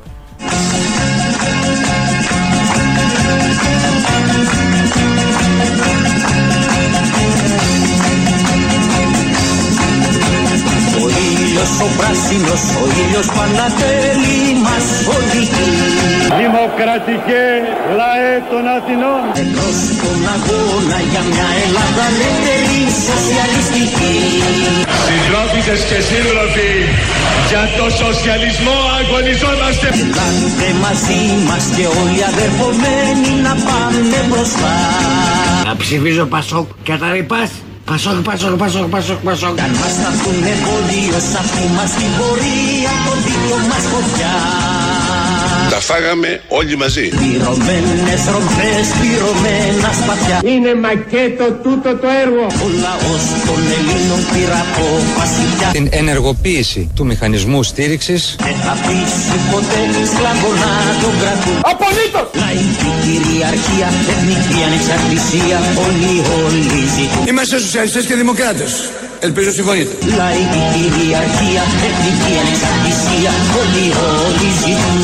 Ήλιος 11.61 11.79
ο 11.85 11.89
πράσινος, 11.97 12.63
ο 12.81 12.85
ήλιος 13.01 13.27
Πανατέλη 13.37 14.39
μας 14.65 14.85
οδηγεί 15.15 15.69
Δημοκρατικέ 16.41 17.47
λαέ 17.99 18.33
των 18.51 18.63
Αθηνών. 18.75 19.23
Εμπρός 19.41 19.77
στον 19.93 20.19
αγώνα 20.35 20.97
για 21.11 21.23
μια 21.31 21.47
Ελλάδα 21.63 22.03
ελεύθερη 22.11 22.79
σοσιαλιστική 23.07 24.17
Συντρόφισσες 25.07 25.81
και 25.89 25.99
σύντροφοι, 26.09 26.71
για 27.49 27.63
το 27.77 27.85
σοσιαλισμό 28.01 28.77
αγωνιζόμαστε. 28.99 29.87
Ελάτε 30.01 30.69
μαζί 30.85 31.21
μας 31.47 31.63
και 31.75 31.85
όλοι 32.01 32.21
αδερφομένοι 32.31 33.31
να 33.47 33.53
πάμε 33.67 34.17
μπροστά 34.29 34.75
Να 35.67 35.73
ψηφίζω 35.81 36.25
Πασόκ 36.33 36.67
και 36.85 36.93
τα 37.01 37.07
ρηπάς. 37.15 37.51
Πασόκ, 37.85 38.21
Πασόκ, 38.23 38.57
Πασόκ, 38.57 38.89
Πασόκ, 38.89 39.17
Πασόκ. 39.23 39.59
Αν 39.59 39.69
μας 39.69 39.91
σταθούν 39.91 40.43
εμπόδιο 40.53 41.19
σ' 41.29 41.35
αυτή 41.41 41.65
μας 41.75 41.91
την 41.91 42.11
πορεία 42.17 42.93
το 43.05 43.13
δίκιο 43.25 43.57
μας 43.69 43.85
φωτιά 43.91 44.80
Τα 45.73 45.79
φάγαμε 45.79 46.41
όλοι 46.47 46.77
μαζί. 46.77 47.07
Πυρωμένες 47.07 48.21
ρομφές, 48.33 48.85
πυρωμένα 49.01 49.89
σπαθιά 49.99 50.37
Είναι 50.51 50.73
μακέτο 50.85 51.45
τούτο 51.63 51.89
το 52.01 52.07
έργο. 52.23 52.45
Ο 52.65 52.67
λαός 52.83 53.23
των 53.47 53.59
Ελλήνων 53.77 54.21
πήρα 54.31 54.59
απόφαση 54.67 55.43
πια 55.57 55.67
την 55.77 55.87
ενεργοποίηση 55.91 56.91
του 56.95 57.05
μηχανισμού 57.05 57.63
στήριξης 57.63 58.35
Δεν 58.47 58.57
θα 58.65 58.73
πείσει 58.85 59.37
ποτέ 59.51 59.81
σκλάβο 60.11 60.49
να 60.63 60.71
τον 61.01 61.13
κρατούν 61.21 61.57
Απολύτως. 61.73 62.27
Λαϊκή 62.43 62.91
κυριαρχία, 63.05 63.87
εθνική 64.11 64.59
ανεξαρτησία 64.67 65.57
Όλοι, 65.85 66.13
όλοι 66.43 66.79
ζητούν 66.95 67.23
Είμαστε 67.27 67.55
σοσιαλιστές 67.59 68.05
και 68.05 68.15
δημοκράτες. 68.15 68.71
Ελπίζω 69.23 69.51
συμφωνείτε. 69.51 69.91
Λαϊκή 70.17 70.89
κυριαρχία, 70.97 71.61
εθνική 71.87 72.33
ανεξαρτησία 72.41 73.31
Όλοι, 73.61 73.85
όλοι 74.25 74.51
ζητούν 74.59 74.99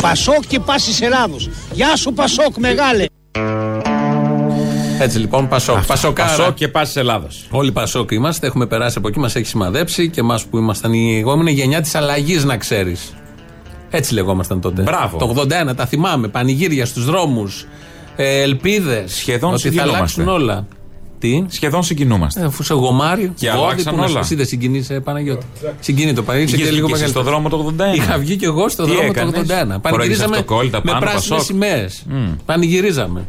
Πασόκ 0.00 0.42
και 0.46 0.60
πάση 0.60 1.04
Ελλάδος. 1.04 1.48
Γεια 1.72 1.96
σου 1.96 2.12
Πασόκ 2.12 2.56
μεγάλε. 2.56 3.04
Έτσι 5.00 5.18
λοιπόν, 5.18 5.48
Πασόκ. 5.48 5.86
Πασοκάρα. 5.86 6.36
Πασό 6.36 6.52
και 6.52 6.68
πάση 6.68 6.98
Ελλάδος. 6.98 7.46
Όλοι 7.50 7.72
Πασόκ 7.72 8.10
είμαστε, 8.10 8.46
έχουμε 8.46 8.66
περάσει 8.66 8.98
από 8.98 9.08
εκεί, 9.08 9.18
μας 9.18 9.34
έχει 9.34 9.46
σημαδέψει 9.46 10.10
και 10.10 10.20
εμάς 10.20 10.44
που 10.44 10.58
ήμασταν 10.58 10.92
η 10.92 11.18
εγώμενη 11.18 11.52
γενιά 11.52 11.80
της 11.80 11.94
αλλαγής, 11.94 12.44
να 12.44 12.56
ξέρεις. 12.56 13.12
Έτσι 13.90 14.14
λεγόμασταν 14.14 14.60
τότε. 14.60 14.82
Μπράβο. 14.82 15.18
Το 15.18 15.24
81, 15.24 15.74
τα 15.74 15.86
θυμάμαι. 15.86 16.28
Πανηγύρια 16.28 16.86
στους 16.86 17.04
δρόμους. 17.04 17.66
Ε, 18.16 18.40
Ελπίδες. 18.42 19.14
Σχεδόν 19.14 19.52
Ότι 19.52 19.62
θα 19.62 19.68
συγκινούμαστε. 19.68 19.96
αλλάξουν 19.96 20.28
όλα. 20.28 20.66
Τι; 21.18 21.44
Σχεδόν 21.48 21.82
συγκινούμαστε. 21.82 22.40
Ε, 22.40 22.44
Αφού 22.44 22.62
σε 22.62 22.74
γομάρι, 22.74 23.32
Και 23.36 23.50
βόδι, 23.50 23.62
αλλάξαν 23.64 23.94
που 23.94 24.00
να 24.00 24.06
σου- 24.06 24.10
όλα. 24.14 24.20
Εσύ 24.24 24.34
δεν 24.34 24.46
συγκινείσαι, 24.46 25.00
Παναγιώτη. 25.00 25.46
Συγκινεί 25.80 26.12
το 26.12 26.22
Παναγιώτη. 26.22 26.52
Βγήκες 26.52 26.68
και 26.70 26.74
λίγο 26.76 26.86
και 26.86 26.92
εσύ 26.92 27.02
μεγαλύτερο. 27.02 27.24
στο 27.24 27.50
δρόμο 27.50 27.74
το 27.76 27.84
81. 27.90 27.94
Είχα 27.96 28.18
βγει 28.18 28.36
και 28.36 28.46
εγώ 28.46 28.68
στο 28.68 28.84
Τι 28.84 28.90
δρόμο 28.90 29.08
έκανες; 29.10 29.32
το 29.34 29.40
81. 29.40 29.44
Φοράγες 29.48 29.80
Πανηγυρίζαμε 29.80 30.36
αυτοκόλλητα 30.36 30.80
με 30.84 30.90
πάνω, 30.90 31.00
πράσινες 31.00 31.28
Πασόκ. 31.28 31.44
σημαίες. 31.44 32.04
Πανηγυρίζαμε. 32.44 33.26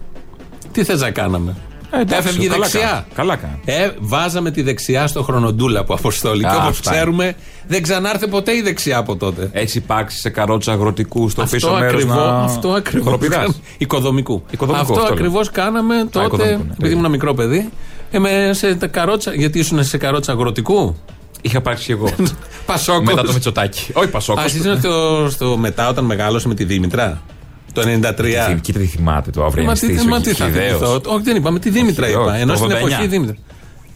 Τι 0.72 0.84
θες 0.84 1.02
να 1.02 1.12
κάναμε; 1.12 1.56
Ε, 1.92 2.00
εντάξει, 2.00 2.28
Έφευγε 2.28 2.46
η 2.46 2.50
καλά 2.50 2.60
δεξιά. 2.62 2.80
κάνα. 2.82 3.06
Καλά 3.14 3.36
κάνα. 3.36 3.60
Ε, 3.66 3.92
βάζαμε 4.00 4.52
τη 4.52 4.62
δεξιά 4.62 5.08
στο 5.08 5.24
χρονοτούλα 5.24 5.80
από 5.80 5.94
Αποστόλη. 5.94 6.46
Α, 6.46 6.50
και 6.50 6.56
όπως 6.56 6.70
αυτά 6.70 6.92
ξέρουμε, 6.92 7.36
δεν 7.68 7.82
ξανάρθε 7.84 8.28
ποτέ 8.28 8.56
η 8.56 8.62
δεξιά 8.62 8.98
από 8.98 9.16
τότε. 9.16 9.50
Έχει 9.52 9.78
υπάρξει 9.78 10.18
σε 10.18 10.30
καρότσα 10.30 10.72
αγροτικού 10.72 11.30
στο 11.30 11.42
αυτό 11.42 11.56
πίσω 11.56 11.72
μέρος 11.72 11.94
ακριβώς, 11.94 12.16
να. 12.16 12.44
αυτό 12.44 12.70
ακριβώς 12.70 13.06
χοροπηδάς. 13.06 13.38
κάναμε. 13.38 13.54
Οικοδομικού. 13.78 14.44
Οικοδομικού, 14.52 14.82
αυτό 14.82 14.94
αυτό 14.94 15.06
λέω. 15.06 15.14
ακριβώς 15.14 15.52
κάναμε 15.52 15.96
τότε, 16.12 16.26
οικοδομικού, 16.26 16.64
ναι. 16.64 16.74
επειδή 16.78 16.94
ήμουν 16.94 17.10
μικρό 17.12 17.34
παιδί. 17.34 17.70
Ε, 18.12 18.20
με, 18.20 18.50
σε 18.54 18.76
τα 18.76 18.88
καρότσα, 18.88 19.34
γιατί 19.34 19.60
ήσουν 19.60 19.84
σε 19.84 19.98
καρότσα 19.98 20.32
αγροτικού; 20.32 20.96
Είχα 21.42 21.58
υπάρξει 21.58 21.86
και 21.86 21.92
εγώ. 21.92 22.10
Πασόκος. 22.66 23.06
Μετά 23.06 23.24
το 23.24 23.34
Μητσοτάκι. 23.34 23.88
Όχι 23.94 24.08
Πασόκος. 24.08 24.42
Α, 24.42 24.46
εσύ 24.46 24.58
ήσουν 24.58 24.78
στο, 24.80 25.28
στο 25.30 25.58
μετά 25.58 25.90
όταν 25.90 26.06
μεγάλωσε 26.06 26.48
με 26.48 26.54
τη 26.56 26.64
Δήμητρα; 26.64 27.22
Το 27.82 27.90
93. 27.90 28.60
Κοίτα 28.62 28.80
τι 28.80 28.86
θυμάται 28.86 29.32
το 29.32 29.40
Μα 29.42 29.46
τι, 29.50 29.52
αυριανιστή. 29.60 30.08
μα 30.08 30.22
τι 30.22 30.34
θα 30.34 30.46
θυμηθώ. 30.46 31.02
Όχι, 31.06 31.24
δεν 31.24 31.36
είπα, 31.36 31.52
με 31.52 31.60
τη 31.60 31.70
Δήμητρα 31.70 32.06
Όχι, 32.06 32.14
είπα. 32.16 32.24
όχι, 32.24 32.42
Ενώ 32.42 32.52
το 32.52 32.58
στην 32.58 32.72
89. 32.72 32.78
εποχή 32.78 33.08
Δήμητρα. 33.08 33.36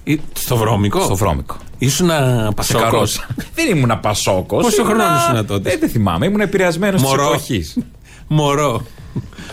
Ή- 0.04 0.20
Στο 0.34 0.56
βρώμικο. 0.58 1.00
Στο 1.02 1.16
βρώμικο. 1.16 1.56
Ήσουν 1.78 2.08
Σε 2.10 2.52
Πασόκο. 2.56 2.84
καρότσα. 2.84 3.28
Δεν 3.56 3.76
ήμουν 3.78 4.00
Πασόκος. 4.02 4.64
Πόσο 4.64 4.84
χρόνος 4.84 5.24
ήσουν 5.24 5.46
τότε; 5.46 5.70
Δεν, 5.70 5.80
δεν 5.80 5.90
θυμάμαι. 5.90 6.26
Ήμουν 6.26 6.40
επηρεασμένος 6.42 7.02
της 7.02 7.10
Μωρό. 7.10 7.24
εποχής. 7.28 7.78
Μωρό. 8.28 8.86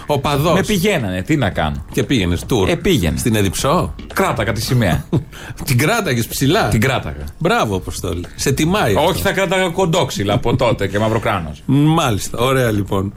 Ο 0.06 0.18
παδός. 0.18 0.54
Με 0.54 0.62
πηγαίνανε. 0.62 1.22
Τι 1.22 1.36
να 1.36 1.50
κάνω. 1.50 1.84
Και 1.92 2.02
πήγαινε 2.02 2.36
τουρ. 2.46 2.68
Ε, 2.68 2.74
πήγαινε. 2.76 3.18
Στην 3.18 3.34
Εδιψό. 3.34 3.94
Κράταγα 4.14 4.52
τη 4.52 4.62
σημαία. 4.62 5.04
Την 5.64 5.78
κράταγες 5.78 6.26
ψηλά. 6.26 6.68
Την 6.68 6.80
κράταγα. 6.80 7.24
Μπράβο, 7.38 7.76
Αποστόλη. 7.76 8.24
Σε 8.36 8.52
τιμάει. 8.52 8.94
αυτό. 8.94 9.08
Όχι, 9.08 9.22
θα 9.22 9.32
κράταγα 9.32 9.68
κοντόξυλα 9.68 10.34
από 10.34 10.56
τότε 10.56 10.88
και 10.88 10.98
μαυροκράνος. 10.98 11.62
Μάλιστα. 11.66 12.38
Ωραία 12.38 12.70
λοιπόν. 12.70 13.12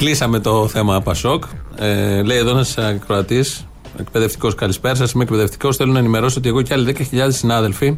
Κλείσαμε 0.00 0.38
το 0.38 0.68
θέμα 0.68 1.00
Πασόκ. 1.00 1.44
Ε, 1.76 2.22
λέει 2.22 2.36
εδώ 2.36 2.50
ένας 2.50 2.78
ακροατής, 2.78 3.66
εκπαιδευτικός, 3.98 4.54
καλησπέρα 4.54 4.94
σας. 4.94 5.12
Είμαι 5.12 5.22
εκπαιδευτικός. 5.22 5.76
Θέλω 5.76 5.92
να 5.92 5.98
ενημερώσω 5.98 6.38
ότι 6.38 6.48
εγώ 6.48 6.62
και 6.62 6.74
άλλοι 6.74 6.84
10.000 6.84 7.26
συνάδελφοι 7.28 7.94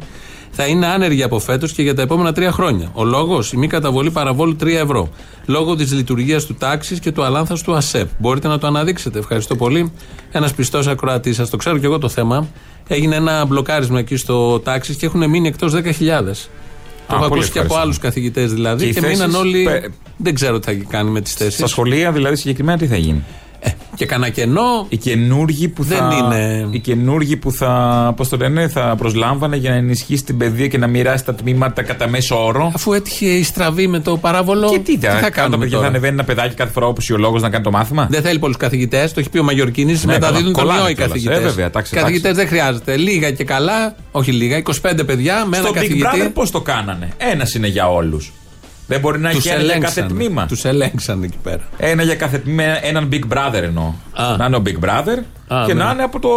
θα 0.51 0.65
είναι 0.65 0.85
άνεργοι 0.85 1.23
από 1.23 1.39
φέτος 1.39 1.71
και 1.71 1.81
για 1.81 1.95
τα 1.95 2.01
επόμενα 2.01 2.33
τρία 2.33 2.51
χρόνια. 2.51 2.89
Ο 2.93 3.03
λόγος, 3.03 3.51
η 3.53 3.57
μη 3.57 3.67
καταβολή 3.67 4.11
παραβόλου 4.11 4.55
3 4.55 4.67
ευρώ. 4.67 5.09
Λόγω 5.45 5.75
της 5.75 5.93
λειτουργίας 5.93 6.45
του 6.45 6.53
τάξης 6.53 6.99
και 6.99 7.11
του 7.11 7.23
αλάνθας 7.23 7.61
του 7.61 7.75
ΑΣΕΠ. 7.75 8.09
Μπορείτε 8.19 8.47
να 8.47 8.57
το 8.57 8.67
αναδείξετε. 8.67 9.19
Ευχαριστώ 9.19 9.55
πολύ. 9.55 9.91
Ένας 10.31 10.53
πιστός 10.53 10.87
ακροατής, 10.87 11.35
σας 11.35 11.49
το 11.49 11.57
ξέρω 11.57 11.77
και 11.77 11.85
εγώ 11.85 11.97
το 11.97 12.09
θέμα. 12.09 12.47
Έγινε 12.87 13.15
ένα 13.15 13.45
μπλοκάρισμα 13.45 13.99
εκεί 13.99 14.15
στο 14.15 14.59
τάξης 14.59 14.95
και 14.95 15.05
έχουν 15.05 15.29
μείνει 15.29 15.47
εκτός 15.47 15.73
10.000. 15.73 16.49
Το 17.13 17.19
έχω 17.19 17.27
πολύ 17.27 17.39
ακούσει 17.41 17.51
και 17.51 17.59
από 17.59 17.67
ευχαριστώ. 17.67 17.79
άλλους 17.83 17.97
καθηγητές 17.99 18.53
δηλαδή. 18.53 18.85
Και 18.85 18.91
Και, 18.91 18.99
οι 18.99 19.01
θέσεις, 19.01 19.19
μείναν 19.19 19.35
όλοι. 19.35 19.63
πε- 19.63 19.85
Δεν 20.17 20.33
ξέρω 20.33 20.59
τι 20.59 20.73
θα 20.73 20.85
κάνει 20.89 21.09
με 21.09 21.21
τις 21.21 21.33
θέσεις. 21.33 21.53
Στα 21.53 21.67
σχολεία 21.67 22.11
δηλαδή 22.11 22.35
συγκεκριμένα 22.35 22.77
τι 22.77 22.87
θα 22.87 22.97
γίνει; 22.97 23.23
Και 23.95 24.05
κανένα 24.05 24.31
κενό. 24.31 24.85
Οι 24.89 24.97
καινούργοι 24.97 25.67
που 25.67 25.83
Δεν 25.83 25.97
θα. 25.97 26.15
είναι- 26.17 26.67
Οι 26.71 26.79
καινούργοι 26.79 27.37
που 27.37 27.51
θα. 27.51 28.13
Πώς 28.15 28.29
το 28.29 28.37
λένε, 28.37 28.67
θα 28.67 28.95
προσλάμβανε 28.97 29.55
για 29.55 29.69
να 29.69 29.75
ενισχύσει 29.75 30.23
την 30.23 30.37
παιδεία 30.37 30.67
και 30.67 30.77
να 30.77 30.87
μοιράσει 30.87 31.25
τα 31.25 31.35
τμήματα 31.35 31.81
κατά 31.83 32.09
μέσο 32.09 32.45
όρο. 32.45 32.71
Αφού 32.75 32.93
έτυχε 32.93 33.25
η 33.25 33.43
στραβή 33.43 33.87
με 33.87 33.99
το 33.99 34.17
παράβολο. 34.17 34.69
Και 34.69 34.79
τι, 34.79 34.97
θα 34.97 35.11
θα, 35.11 35.19
τα 35.19 35.29
κάνουμε 35.29 35.57
παιδιά 35.57 35.69
θα 35.69 35.75
τώρα. 35.77 35.87
ανεβαίνει 35.87 36.13
ένα 36.13 36.23
παιδάκι 36.23 36.55
κάθε 36.55 36.71
φορά 36.71 36.85
όπως 36.85 37.09
ο 37.09 37.17
λόγο 37.17 37.37
να 37.39 37.49
κάνει 37.49 37.63
το 37.63 37.71
μάθημα; 37.71 38.07
Δεν 38.09 38.21
θέλει 38.21 38.39
πολλούς 38.39 38.57
καθηγητές, 38.57 39.13
το 39.13 39.19
έχει 39.19 39.29
πει 39.29 39.37
ο 39.37 39.43
Μαγιορκίνης. 39.43 40.03
Ναι, 40.05 40.13
μεταδίδουν 40.13 40.53
καλά, 40.53 40.65
τον 40.67 40.75
ιό 40.75 40.81
κολλάνε 40.81 40.91
οι 40.91 40.93
κιόλας. 40.95 41.11
καθηγητές. 41.11 41.37
Ε, 41.37 41.41
βέβαια, 41.41 41.69
τάξη, 41.69 41.95
καθηγητές 41.95 42.35
δεν 42.35 42.47
χρειάζεται. 42.47 42.97
Λίγα 42.97 43.31
και 43.31 43.43
καλά, 43.43 43.95
όχι 44.11 44.31
λίγα, 44.31 44.57
25 44.57 45.03
παιδιά 45.05 45.45
με 45.45 45.57
ένα 45.57 45.65
Στο 45.65 45.73
Big 45.73 45.75
καθηγητή. 45.75 46.07
Brother 46.13 46.29
πώς 46.33 46.51
το 46.51 46.61
κάνανε; 46.61 47.09
Ένας 47.17 47.53
είναι 47.53 47.67
για 47.67 47.89
όλους. 47.91 48.31
Δεν 48.87 48.99
μπορεί 48.99 49.19
να 49.19 49.29
Τους 49.29 49.37
έχει 49.45 49.47
ένα 49.49 49.63
για 49.63 49.77
κάθε 49.77 49.99
ελέγξαν. 49.99 50.07
τμήμα. 50.17 50.45
Τους 50.45 50.65
ελέγξαν 50.65 51.23
εκεί 51.23 51.37
πέρα. 51.43 51.61
Ένα 51.77 52.03
για 52.03 52.15
κάθε 52.15 52.37
τμήμα, 52.37 52.85
έναν 52.85 53.09
Big 53.11 53.21
Brother 53.33 53.53
εννοώ. 53.63 53.93
Α. 54.13 54.35
Να 54.37 54.45
είναι 54.45 54.55
ο 54.55 54.61
Big 54.65 54.85
Brother 54.85 55.17
Α, 55.47 55.63
και 55.65 55.73
ναι. 55.73 55.83
να 55.83 55.91
είναι 55.91 56.03
από 56.03 56.19
το 56.19 56.29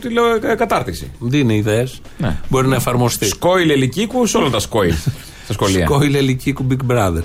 τηλεκατάρτιση. 0.00 1.10
Δίνει 1.18 1.56
ιδέες. 1.56 2.00
Ναι. 2.18 2.36
Μπορεί 2.48 2.68
να 2.68 2.76
εφαρμοστεί. 2.76 3.26
Σκόιλ 3.26 3.70
ελικίκους 3.70 4.30
σε 4.30 4.36
όλα 4.36 4.50
τα 4.50 4.58
σκόιλ 4.58 4.94
στα 5.44 5.52
σχολεία. 5.52 5.84
Σκόιλ 5.86 6.14
ελικίκου 6.14 6.66
Big 6.70 6.92
Brother. 6.92 7.22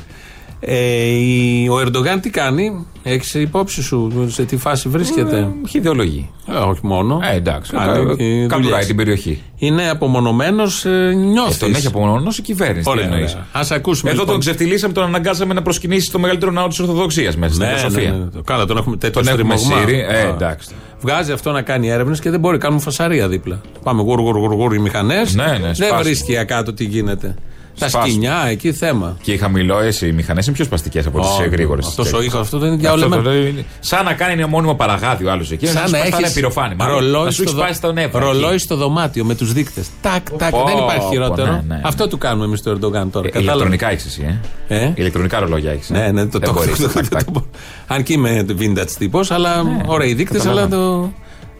Ε, 0.68 1.06
η- 1.06 1.68
ο 1.70 1.80
Ερντογάν 1.80 2.20
τι 2.20 2.30
κάνει, 2.30 2.86
έχεις 3.04 3.34
υπόψη 3.34 3.82
σου 3.84 4.28
σε 4.28 4.44
τι 4.46 4.58
φάση 4.58 4.90
βρίσκεται; 4.90 5.48
Έχει 5.66 5.78
ιδεολογία. 5.78 6.24
Ε, 6.48 6.54
όχι 6.58 6.80
μόνο. 6.84 7.20
Ε, 7.32 7.36
εντάξει. 7.36 7.72
Κάνει 7.72 8.06
κα- 8.06 8.16
και 8.16 8.24
Κατουράει 8.48 8.62
δουλειές. 8.62 8.86
την 8.86 8.96
περιοχή. 8.96 9.42
Είναι 9.58 9.90
απομονωμένος, 9.90 10.86
ε, 10.86 10.90
Ε, 10.90 11.14
νιώθει. 11.14 11.60
τον 11.60 11.76
έχει 11.76 11.88
απομονώσει 11.88 12.42
η 12.42 12.44
κυβέρνηση. 12.44 12.90
Ωραία, 12.90 13.06
τι 13.08 13.12
εννοείς. 13.14 13.32
ωραία. 13.34 13.46
Ας 13.52 13.72
ακούσουμε, 13.72 14.10
Εδώ 14.10 14.20
λοιπόν. 14.20 14.34
τον 14.34 14.44
ξεφτυλίσαμε, 14.44 14.94
τον 14.94 15.04
αναγκάσαμε 15.04 15.54
να 15.54 15.62
προσκυνήσει 15.62 16.12
το 16.12 16.20
μεγαλύτερο 16.20 16.52
ναό 16.52 16.68
της 16.68 16.80
Ορθοδοξίας 16.80 17.36
μέσα 17.38 17.54
στην 17.54 17.66
Ναι, 17.66 17.72
ναι, 17.74 17.78
Σοφία. 17.80 18.12
ναι, 18.12 18.18
ναι. 18.18 18.42
Καλά, 18.46 18.66
τον 18.66 18.78
έχουμε 18.78 18.98
τέτοιο 18.98 19.22
Τον 19.24 19.34
έχουμε 19.34 19.58
στριμωγμά. 19.58 19.88
σύρει. 19.88 20.00
Ε, 20.00 20.16
Α. 20.18 20.28
εντάξει. 20.28 20.68
Βγάζει 21.02 21.32
αυτό 21.32 21.52
να 21.52 21.62
κάνει 21.62 21.88
έρευνες 21.90 22.20
και 22.20 22.30
δεν 22.30 22.40
μπορεί. 22.40 22.58
Κάνουν 22.58 22.80
φασαρία 22.80 23.28
δίπλα. 23.28 23.62
Πάμε 23.84 24.02
γουρ, 24.02 24.20
γουρ, 24.20 24.38
γουρ, 24.38 24.54
γουρ 24.54 24.74
οι 24.76 24.80
μηχανές. 24.80 25.36
Ναι, 25.36 25.44
ναι, 25.46 25.58
δεν 25.60 25.76
σπάσουν. 25.76 25.98
βρίσκει 26.04 26.46
κάτω 26.46 26.74
τι 26.74 26.84
γίνεται. 26.84 27.36
Τα 27.79 27.88
Σπάσουν. 27.88 28.10
σκοινιά, 28.10 28.46
εκεί 28.50 28.74
θέμα. 28.74 29.17
Και 29.22 29.32
οι 29.32 29.38
χαμηλόες, 29.38 30.01
οι 30.01 30.12
μηχανές 30.12 30.46
είναι 30.46 30.55
πιο 30.55 30.65
σπαστικές 30.65 31.05
από 31.05 31.20
τις 31.20 31.29
Ω, 31.29 31.48
γρήγορε. 31.51 31.82
αυτός 31.88 32.13
ο 32.13 32.22
ήχος, 32.22 32.39
αυτό 32.39 32.58
δεν 32.58 32.67
είναι 32.67 32.77
διαολεμένο. 32.77 33.32
Σαν 33.79 34.05
να 34.05 34.13
κάνει 34.13 34.34
ένα 34.34 34.48
μόνιμο 34.48 34.75
παραγάδι 34.75 35.25
ο 35.25 35.32
άλλος 35.32 35.51
εκεί. 35.51 35.67
Σαν 35.67 35.91
να 35.91 35.98
έχει 35.98 36.13
έχεις 36.22 36.34
πυροφάνημα. 36.34 36.88
ρολόι, 36.88 37.24
Να 37.25 37.32
σου 37.32 37.41
έχει 37.41 37.51
στο, 37.51 37.60
σπάσει 37.62 37.82
τα 37.82 37.94
νεύρα. 37.94 38.20
ρολόι 38.25 38.50
εκεί. 38.50 38.58
στο 38.58 38.75
δωμάτιο 38.75 39.25
με 39.25 39.36
τους 39.36 39.53
δείκτες. 39.53 39.88
Τάκ, 40.01 40.29
τάκ. 40.38 40.51
Πω, 40.51 40.63
δεν 40.67 40.77
υπάρχει 40.77 41.00
πω, 41.01 41.10
χειρότερο. 41.12 41.51
ναι, 41.51 41.62
ναι, 41.67 41.75
ναι. 41.75 41.82
Αυτό 41.84 42.08
του 42.08 42.17
κάνουμε 42.17 42.46
εμείς 42.46 42.60
στο 42.60 42.70
Ερντογάν 42.70 43.10
τώρα. 43.12 43.27
Ε, 43.27 43.29
Κατάλαβες; 43.29 43.53
Ηλεκτρονικά 43.65 43.91
έχεις 43.91 44.05
εσύ, 44.05 44.39
ε; 44.67 44.75
Ε; 44.84 44.91
Ηλεκτρονικά 44.96 45.39
ρολόγια 45.39 45.72
έχεις. 45.72 45.89
Ναι, 45.89 46.12
ναι, 46.12 46.25
το, 46.25 46.39
το, 46.39 46.53
μπορείς, 46.53 46.77
το- 46.79 46.88
τάκ, 46.88 47.03
το- 47.10 47.15
τάκ. 47.15 47.24
το- 47.32 47.46
Αν 47.88 48.03
και 48.03 48.13
είμαι 48.13 48.46
vintage 48.60 48.91
τύπος, 48.98 49.32
αλλά 49.32 49.63
ωραία 49.86 50.08
οι 50.10 50.13
δείκτες, 50.13 50.46
αλλά 50.46 50.62
καταλαβαίνω. 50.62 51.01
το, 51.01 51.13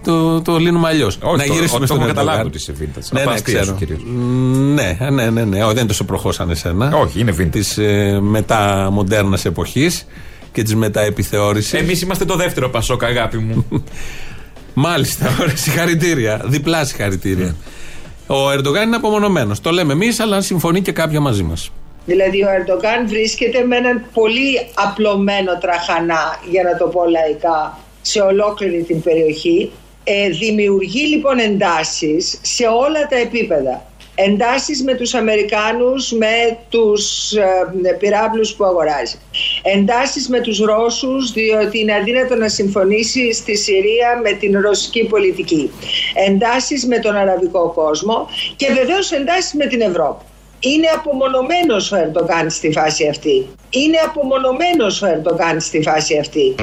το, 0.06 0.42
το 0.42 0.58
λύνουμε 0.58 0.88
αλλιώς. 0.88 1.18
Όχι, 1.22 1.38
Να 1.38 1.46
το- 1.46 1.54
γυρίσουμε 1.54 1.80
το 1.80 1.86
στον 1.86 1.98
έχω 1.98 2.08
καταλάβει 2.08 2.38
Ερντογάν. 2.40 2.46
ότι 2.48 2.58
είσαι 2.58 2.74
vintage. 2.80 3.10
Ναι, 3.12 3.20
Από 3.22 3.30
τα 3.30 3.34
ναι, 3.34 3.34
αστεία 3.34 3.64
σου 3.64 3.76
ξέρω. 3.76 3.78
κυρίως. 3.78 4.02
Μ, 4.04 4.74
Ναι, 4.74 4.98
ναι, 5.10 5.30
ναι, 5.30 5.44
ναι. 5.44 5.58
Όχι, 5.58 5.68
δεν 5.68 5.78
είναι 5.78 5.88
τόσο 5.88 6.04
προχώς 6.04 6.36
σαν 6.36 6.50
εσένα. 6.50 6.96
Όχι, 6.98 7.20
είναι 7.20 7.36
vintage. 7.40 7.50
Της 7.52 7.78
ε, 7.78 8.20
μεταμοντέρνας 8.22 9.46
εποχής 9.46 10.08
και 10.52 10.64
της 10.64 10.76
μεταεπιθεώρησης. 10.76 11.74
Εμείς 11.74 12.02
είμαστε 12.02 12.26
το 12.26 12.36
δεύτερο 12.36 12.70
Πασόκ, 12.70 13.04
αγάπη 13.04 13.38
μου. 13.38 13.66
Μάλιστα, 14.74 15.30
ωραία, 15.42 15.56
συγχαρητήρια. 15.56 16.42
Διπλά 16.46 16.86
συγχαρητήρια. 16.86 17.56
Ο 18.28 18.52
Ερντογάν 18.52 18.88
είναι 18.88 18.96
απομονωμένος. 18.96 19.62
Το 19.62 19.70
λέμε 19.72 19.94
εμείς, 19.94 20.20
αλλά 20.20 20.42
συμφωνεί 20.42 20.82
και 20.82 20.92
κάποια 20.92 21.20
μαζί 21.20 21.44
μας. 21.44 21.72
Δηλαδή 22.06 22.44
ο 22.44 22.48
Ερντογάν 22.50 23.08
βρίσκεται 23.08 23.64
με 23.64 23.76
έναν 23.76 24.04
πολύ 24.14 24.52
απλωμένο 24.74 25.58
τραχανά, 25.62 26.40
για 26.52 26.64
να 26.64 26.78
το 26.78 26.86
πω 26.86 27.02
λαϊκά, 27.10 27.78
σε 28.02 28.20
ολόκληρη 28.22 28.84
την 28.88 29.02
περιοχή. 29.02 29.72
Ε, 30.08 30.30
δημιουργεί 30.30 31.06
λοιπόν 31.08 31.40
εντάσεις 31.40 32.40
σε 32.42 32.64
όλα 32.66 33.08
τα 33.10 33.16
επίπεδα. 33.16 33.86
Εντάσεις 34.16 34.84
με 34.84 34.94
τους 34.94 35.14
Αμερικάνους, 35.14 36.12
με 36.12 36.58
τους 36.70 37.32
ε, 37.32 37.94
πυράβλους 38.00 38.54
που 38.54 38.66
αγοράζει. 38.66 39.18
Εντάσεις 39.64 40.30
με 40.30 40.40
τους 40.40 40.60
Ρώσους, 40.60 41.32
διότι 41.32 41.80
είναι 41.80 41.94
αδύνατο 41.94 42.36
να 42.36 42.48
συμφωνήσει 42.48 43.34
στη 43.34 43.58
Συρία 43.58 44.20
με 44.24 44.32
την 44.32 44.60
ρωσική 44.62 45.04
πολιτική. 45.04 45.72
Εντάσεις 46.28 46.86
με 46.86 47.00
τον 47.00 47.16
αραβικό 47.16 47.72
κόσμο 47.76 48.28
και 48.56 48.68
βεβαίως 48.74 49.12
εντάσεις 49.12 49.54
με 49.54 49.66
την 49.66 49.82
Ευρώπη. 49.82 50.24
Είναι 50.60 50.88
απομονωμένος 50.88 51.92
ο 51.92 51.96
Ερντογάν 51.96 52.50
στη 52.50 52.72
φάση 52.72 53.08
αυτή. 53.08 53.48
Είναι 53.70 53.98
απομονωμένος 54.06 55.02
ο 55.02 55.08
Ερντογάν 55.08 55.60
στη 55.60 55.82
φάση 55.82 56.18
αυτή. 56.18 56.56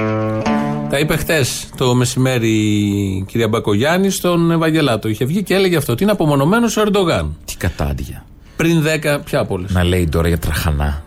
Τα 0.92 0.98
είπε 0.98 1.16
χτες 1.16 1.66
το 1.76 1.94
μεσημέρι 1.94 2.48
η 2.48 3.24
κυρία 3.28 3.48
Μπακογιάννη 3.48 4.10
στον 4.10 4.50
Ευαγγελάτο. 4.50 5.08
Είχε 5.08 5.24
βγει 5.24 5.42
και 5.42 5.54
έλεγε 5.54 5.76
αυτό 5.76 5.92
ότι 5.92 6.02
είναι 6.02 6.12
απομονωμένος 6.12 6.76
ο 6.76 6.80
Ερντογάν. 6.80 7.36
Τι 7.44 7.56
κατάντια. 7.56 8.24
Πριν 8.56 8.82
10, 8.82 9.18
ποια 9.24 9.40
από 9.40 9.54
όλες. 9.54 9.70
Να 9.70 9.84
λέει 9.84 10.08
τώρα 10.08 10.28
για 10.28 10.38
τραχανά. 10.38 11.02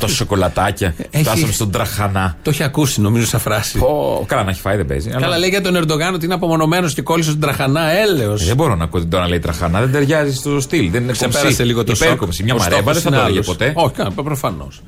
Τα 0.00 0.06
σοκολατάκια. 0.06 0.94
Έχει- 1.10 1.24
Φτάσαμε 1.24 1.52
στον 1.52 1.70
τραχανά. 1.70 2.36
Το 2.42 2.50
έχει 2.50 2.62
ακούσει 2.62 3.00
νομίζω 3.00 3.26
σαν 3.26 3.40
φράση. 3.40 3.78
Πω, 3.78 4.24
καλά 4.28 4.44
να 4.44 4.50
έχει 4.50 4.60
φάει 4.60 4.76
δεν 4.76 4.86
παίζει. 4.86 5.10
αλλά- 5.10 5.20
Καλά, 5.20 5.38
λέει 5.38 5.48
για 5.48 5.60
τον 5.62 5.76
Ερντογάν 5.76 6.14
ότι 6.14 6.24
είναι 6.24 6.34
απομονωμένος 6.34 6.94
και 6.94 7.02
κόλλησε 7.02 7.28
στον 7.28 7.40
τραχανά, 7.40 7.90
έλεος. 7.90 8.42
Ε, 8.42 8.46
Δεν 8.46 8.56
μπορώ 8.56 8.74
να 8.74 8.84
ακούω 8.84 9.00
την 9.00 9.10
τώρα 9.10 9.22
να 9.22 9.28
λέει 9.28 9.38
τραχανά. 9.38 9.80
Δεν 9.80 9.92
ταιριάζει 9.92 10.34
στο 10.34 10.60
στυλ. 10.60 10.90
Δεν 10.90 11.02
είναι 11.02 11.12
Ξεπέρασε 11.12 11.44
κομψή. 11.44 11.62
λίγο 11.62 11.84
το 11.84 11.94
σοκ. 11.94 12.06
Υπέρκομψη. 12.06 12.42
Μια 12.42 12.54
Ο 12.54 12.56
μαρέβα 12.58 12.76
στόχος 12.80 13.02
δεν 13.02 13.02
θα 13.02 13.08
είναι 13.08 13.18
το 13.18 13.22
έλεγε 13.24 13.38
άλλος. 13.38 13.46
ποτέ. 13.46 13.72
Όχι, 14.04 14.22
προφανώς. 14.24 14.80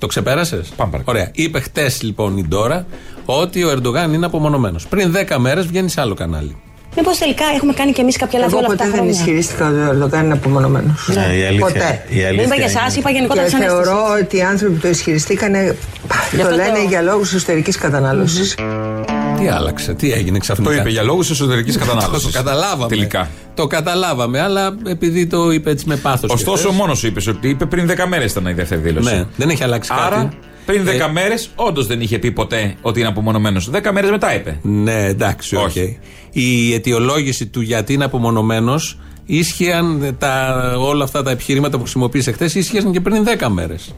Ναι. 0.00 0.06
Το 0.06 0.06
ξεπέρασες; 0.06 0.68
Πάμε 0.76 0.90
παρακάτω. 0.90 1.18
Ωραία. 1.18 1.30
Είπε 1.34 1.60
χτες 1.60 2.02
λοιπόν 2.02 2.36
η 2.36 2.44
Ντόρα 2.48 2.86
ότι 3.24 3.64
ο 3.64 3.70
Ερντογάν 3.70 4.12
είναι 4.12 4.26
απομονωμένος. 4.26 4.86
Πριν 4.86 5.12
10 5.28 5.36
μέρες 5.38 5.66
βγαίνει 5.66 5.88
σε 5.90 6.00
άλλο 6.00 6.14
κανάλι. 6.14 6.56
Μήπως 6.96 7.18
τελικά 7.18 7.44
έχουμε 7.56 7.72
κάνει 7.72 7.92
κι 7.92 8.00
εμείς 8.00 8.16
κάποια 8.16 8.38
λάθη 8.38 8.50
Εγώ 8.50 8.58
όλα 8.64 8.66
αυτά 8.72 8.84
ποτέ 8.84 8.96
τα 8.96 9.04
δεν 9.04 9.14
χρόνια; 9.14 9.20
ισχυρίστηκα 9.20 9.66
ότι 9.68 9.76
ο 9.78 9.90
Ερντογάν 9.90 10.24
είναι 10.24 10.32
απομονωμένος. 10.32 11.08
Ναι, 11.14 11.36
η 11.36 11.44
αλήθεια, 11.44 11.66
Ποτέ. 11.66 12.04
η 12.08 12.24
αλήθεια 12.24 12.30
Δεν 12.36 12.44
είπα 12.44 12.54
για 12.54 12.54
είναι- 12.54 12.64
εσάς, 12.64 12.96
είπα 12.96 13.08
Και 13.08 13.14
γενικότερα 13.14 13.48
σαν 13.48 13.60
θεωρώ 13.60 13.98
ότι 14.22 14.36
οι 14.36 14.42
άνθρωποι 14.42 14.74
που 14.74 14.80
το 14.80 14.88
ισχυριστήκαν 14.88 15.52
το 15.52 16.42
αυτό 16.42 16.54
λένε 16.54 16.78
το- 16.78 16.88
για 16.88 17.02
λόγους 17.02 17.32
εσωτερικής 17.34 17.76
κατανάλωσης. 17.78 18.54
Τι 19.40 19.48
άλλαξε, 19.48 19.94
τι 19.94 20.12
έγινε 20.12 20.38
ξαφνικά; 20.38 20.70
Το 20.74 20.76
είπε 20.80 20.90
για 20.90 21.02
λόγους 21.02 21.30
εσωτερικής 21.30 21.74
Το 21.78 21.84
κατανάλωσης. 21.84 22.32
καταλάβαμε. 22.34 22.88
Τελικά. 22.88 23.28
Το 23.54 23.66
καταλάβαμε, 23.66 24.40
αλλά 24.40 24.76
επειδή 24.86 25.26
το 25.26 25.50
είπε 25.50 25.70
έτσι 25.70 25.84
με 25.88 25.96
πάθος. 25.96 26.30
Ωστόσο, 26.32 26.72
μόνος 26.72 26.98
σου 26.98 27.06
είπες 27.06 27.26
ότι 27.26 27.48
είπε 27.48 27.66
πριν 27.66 27.90
10 27.90 28.04
μέρες 28.08 28.30
ήταν 28.30 28.46
η 28.46 28.52
δεύτερη 28.52 28.80
δήλωση. 28.80 29.14
Ναι, 29.14 29.24
δεν 29.36 29.48
έχει 29.48 29.62
αλλάξει 29.62 29.90
Άρα, 30.06 30.16
κάτι. 30.16 30.36
πριν 30.66 30.84
10 30.84 30.88
Ε, 31.08 31.12
μέρες, 31.12 31.50
όντως 31.54 31.86
δεν 31.86 32.00
είχε 32.00 32.18
πει 32.18 32.30
ποτέ 32.32 32.74
ότι 32.82 32.98
είναι 33.00 33.08
απομονωμένος. 33.08 33.70
10 33.72 33.90
μέρες 33.92 34.10
μετά 34.10 34.34
είπε. 34.34 34.58
Ναι, 34.62 35.04
εντάξει, 35.06 35.56
οκ. 35.56 35.62
Όχι. 35.62 35.98
Η 36.30 36.74
αιτιολόγηση 36.74 37.46
του 37.46 37.60
γιατί 37.60 37.92
είναι 37.92 38.04
απομονωμένος 38.04 38.98
ίσχυαν 39.26 40.14
τα, 40.18 40.54
όλα 40.78 41.04
αυτά 41.04 41.22
τα 41.22 41.30
επιχειρήματα 41.30 41.76
που 41.76 41.82
χρησιμοποίησε 41.82 42.32
χθες 42.32 42.54
ίσχυαν 42.54 42.92
και 42.92 43.00
πριν 43.00 43.24
10 43.38 43.48
μέρες. 43.48 43.94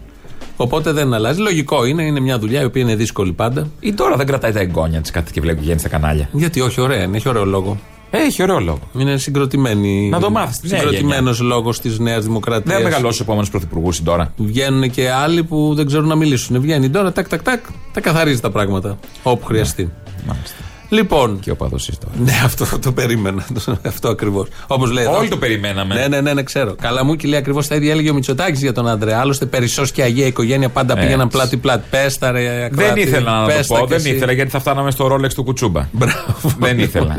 Οπότε 0.57 0.93
δεν 0.93 1.15
αλλάζει. 1.15 1.41
Λογικό 1.41 1.85
είναι, 1.85 2.03
είναι 2.03 2.21
μια 2.21 2.39
δουλειά 2.39 2.61
η 2.61 2.65
οποία 2.65 2.83
είναι 2.83 2.95
δύσκολη 2.95 3.33
πάντα. 3.33 3.69
Ή 3.81 3.93
τώρα 3.93 4.17
δεν 4.17 4.27
κρατάει 4.27 4.53
τα 4.53 4.61
εγγόνια 4.61 5.01
της 5.01 5.11
κάτι 5.11 5.33
και 5.33 5.41
βλέπει 5.41 5.57
που 5.57 5.63
βγαίνει 5.63 5.79
στα 5.79 5.89
κανάλια. 5.89 6.29
Γιατί 6.33 6.61
όχι, 6.61 6.81
ωραία, 6.81 7.03
είναι, 7.03 7.17
έχει 7.17 7.29
ωραίο 7.29 7.45
λόγο. 7.45 7.79
Έχει 8.11 8.43
ωραίο 8.43 8.61
λόγο. 8.61 8.81
Είναι 8.99 9.17
συγκροτημένη. 9.17 10.09
Να 10.09 10.21
το 10.21 10.31
μάθεις, 10.31 10.59
τη 10.59 10.69
νέα 10.69 10.79
Συγκροτημένο 10.79 11.35
λόγος 11.41 11.81
της 11.81 11.99
Νέας 11.99 12.25
Δημοκρατίας. 12.25 12.75
Δεν 12.75 12.85
μεγαλώσει 12.85 13.21
ο 13.21 13.25
επόμενος 13.25 13.51
πρωθυπουργούς 13.51 14.03
τώρα. 14.03 14.33
Βγαίνουν 14.37 14.91
και 14.91 15.11
άλλοι 15.11 15.45
που 15.45 15.75
δεν 15.75 15.87
ξέρουν 15.87 16.09
να 16.09 16.15
μιλήσουν. 16.15 16.61
Βγαίνει 16.61 16.91
τώρα, 16.91 17.13
τάκ, 17.13 17.29
τάκ, 17.29 17.43
τάκ, 17.43 17.65
τα 17.93 18.01
καθαρίζει 18.01 18.41
τα 18.41 18.51
πράγματα. 18.51 18.99
Όπου 19.23 19.45
χρειαστεί. 19.45 19.93
Μάλιστα. 20.27 20.57
Λοιπόν. 20.93 21.39
Και 21.41 21.51
ο 21.51 21.57
παδός 21.57 21.85
τώρα. 22.01 22.15
Ναι, 22.25 22.33
αυτό 22.45 22.79
το 22.79 22.93
περίμενα. 22.93 23.45
αυτό 23.87 24.09
ακριβώς. 24.09 24.49
Όπως 24.67 24.91
λέει. 24.91 25.05
εδώ. 25.05 25.17
Όλοι 25.19 25.29
το 25.29 25.37
περιμέναμε. 25.37 25.95
Ναι, 25.95 26.07
ναι, 26.09 26.21
ναι, 26.21 26.33
ναι, 26.33 26.43
ξέρω. 26.43 26.75
Καλά 26.81 27.05
μου 27.05 27.17
και 27.17 27.29
λέει 27.29 27.39
ακριβώς 27.39 27.67
τα 27.67 27.75
ίδια 27.75 27.91
έλεγε 27.93 28.11
ο 28.11 28.15
Μητσοτάκης 28.15 28.61
για 28.61 28.73
τον 28.73 28.89
Αντρέα. 28.89 29.19
Άλλωστε, 29.21 29.47
περισσός 29.47 29.93
και 29.93 30.03
αγία 30.03 30.27
οικογένεια 30.27 30.69
πάντα 30.69 30.93
Έτσι. 30.93 31.05
πήγαιναν 31.05 31.29
πλάτη-πλάτη. 31.29 31.85
Πέστα, 31.91 32.31
ρε, 32.31 32.43
Δεν 32.43 32.65
ακροατή, 32.65 33.01
ήθελα 33.01 33.41
να 33.41 33.47
το 33.47 33.53
πέστα 33.53 33.75
πω, 33.79 33.81
κι 33.83 33.89
δεν 33.89 33.99
εσύ. 33.99 34.11
ήθελα 34.15 34.33
γιατί 34.33 34.51
θα 34.51 34.59
φτάναμε 34.61 34.91
στο 34.91 35.07
ρόλεξ 35.07 35.35
του 35.35 35.45
Κουτσούμπα. 35.45 35.89
Μπράβο. 35.93 36.53
Δεν 36.59 36.79
ήθελα. 36.79 37.19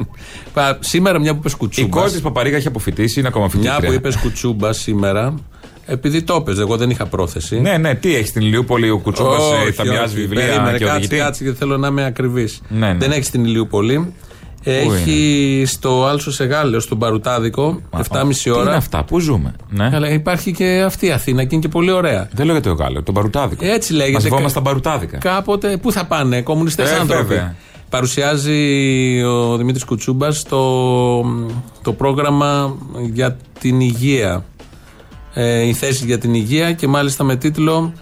Πα- 0.54 0.78
Σήμερα, 0.80 1.20
μια 1.20 1.32
που 1.34 1.38
είπες 1.40 1.52
Η 1.54 1.56
κουτσούμπα. 1.58 1.98
κόρη 2.00 2.12
της 2.12 2.22
Παπαρίγα 2.22 2.58
έχει 2.58 2.68
αποφυτίσει, 2.68 3.20
είναι 3.20 3.28
ακόμα 3.28 3.50
Μια 3.54 3.62
φοιτήτρια. 3.64 3.90
που 3.90 3.94
είπες 3.96 4.16
κουτσούμπα 4.16 4.74
σήμερα, 4.74 5.34
επειδή 5.86 6.22
το 6.22 6.36
έπαιζε, 6.36 6.62
εγώ 6.62 6.78
δεν 6.78 6.90
είχα 6.90 7.06
πρόθεση. 7.06 7.60
Ναι, 7.62 7.78
ναι, 7.78 7.96
τι 7.96 8.16
έχεις 8.16 8.30
στην 8.30 8.42
Ηλιούπολη 8.42 8.90
ο 8.90 8.98
Κουτσούμπα, 8.98 9.30
Όχι, 9.30 9.72
θα 9.72 9.84
μοιάζει 9.86 10.04
όχι. 10.04 10.16
βιβλία 10.16 10.46
Περίμενε, 10.46 10.78
και 10.78 10.84
κάτσε, 10.84 10.98
οδηγητή; 10.98 11.18
κάτσε 11.18 11.44
γιατί 11.44 11.58
θέλω 11.58 11.78
να 11.78 11.88
είμαι 11.88 12.06
ακριβής. 12.06 12.62
Ναι, 12.70 12.88
ναι. 12.88 12.98
Δεν 12.98 13.12
έχεις 13.12 13.26
στην 13.28 13.46
Ηλιούπολη. 13.46 14.14
Έχει 14.66 15.64
στο 15.66 16.06
Άλσο 16.06 16.32
Σεγάλεο, 16.32 16.80
στον 16.80 16.98
Παρουτάδικο, 17.00 17.82
7,5 17.92 18.00
Τι 18.44 18.50
είναι 18.50 18.58
ώρα. 18.60 18.76
αυτά, 18.76 19.04
πού 19.04 19.20
ζούμε; 19.20 19.54
Ναι. 19.70 19.90
Αλλά 19.94 20.10
υπάρχει 20.10 20.52
και 20.52 20.82
αυτή 20.86 21.06
η 21.06 21.12
Αθήνα 21.12 21.42
και 21.44 21.50
είναι 21.56 21.62
και 21.64 21.70
πολύ 21.70 21.92
ωραία. 21.92 22.28
Δεν 22.34 22.46
λέγεται 22.46 22.70
ο 22.70 22.74
Γάλλο, 22.74 23.04
τον 23.04 23.14
Παρουτάδικο. 23.14 23.66
Έτσι 23.66 23.94
λέγεται. 23.94 24.14
Μαζευόμαστε 24.14 24.44
Κα- 24.54 24.60
στα 24.60 24.62
Παρουτάδικα. 24.62 25.18
Κάποτε, 25.18 25.78
πού 25.78 25.92
θα 25.92 26.06
πάνε, 26.06 26.42
κομμουνιστές 26.42 26.92
Ε, 26.92 26.96
άνθρωποι. 26.96 27.24
βέβαια. 27.26 27.56
Παρουσιάζει 27.90 29.22
ο 29.24 29.58
Δημήτρης 29.58 29.84
Κουτσούμπας 29.84 30.44
το, 30.44 31.22
το 31.82 31.94
πρόγραμμα 31.98 32.76
για 33.14 33.38
την 33.60 33.80
υγεία. 33.80 34.44
Ε, 35.34 35.62
οι 35.68 35.74
θέσεις 35.74 36.04
για 36.04 36.18
την 36.18 36.34
υγεία 36.34 36.72
και 36.74 36.88
μάλιστα 36.88 37.24
με 37.24 37.36
τίτλο 37.36 37.94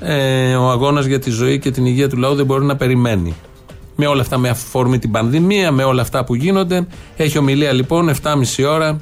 ε, 0.00 0.54
Ο 0.54 0.70
αγώνας 0.70 1.04
για 1.04 1.18
τη 1.18 1.30
ζωή 1.30 1.58
και 1.58 1.70
την 1.70 1.86
υγεία 1.86 2.08
του 2.08 2.16
λαού 2.16 2.34
δεν 2.34 2.46
μπορεί 2.46 2.64
να 2.64 2.76
περιμένει. 2.76 3.34
Με 3.96 4.06
όλα 4.06 4.20
αυτά, 4.20 4.38
με 4.38 4.48
αφορμή 4.48 4.98
την 4.98 5.10
πανδημία, 5.10 5.72
με 5.72 5.82
όλα 5.84 6.02
αυτά 6.02 6.24
που 6.24 6.34
γίνονται. 6.34 6.86
Έχει 7.16 7.38
ομιλία 7.38 7.72
λοιπόν 7.72 8.14
7,5 8.22 8.34
ώρα 8.68 9.00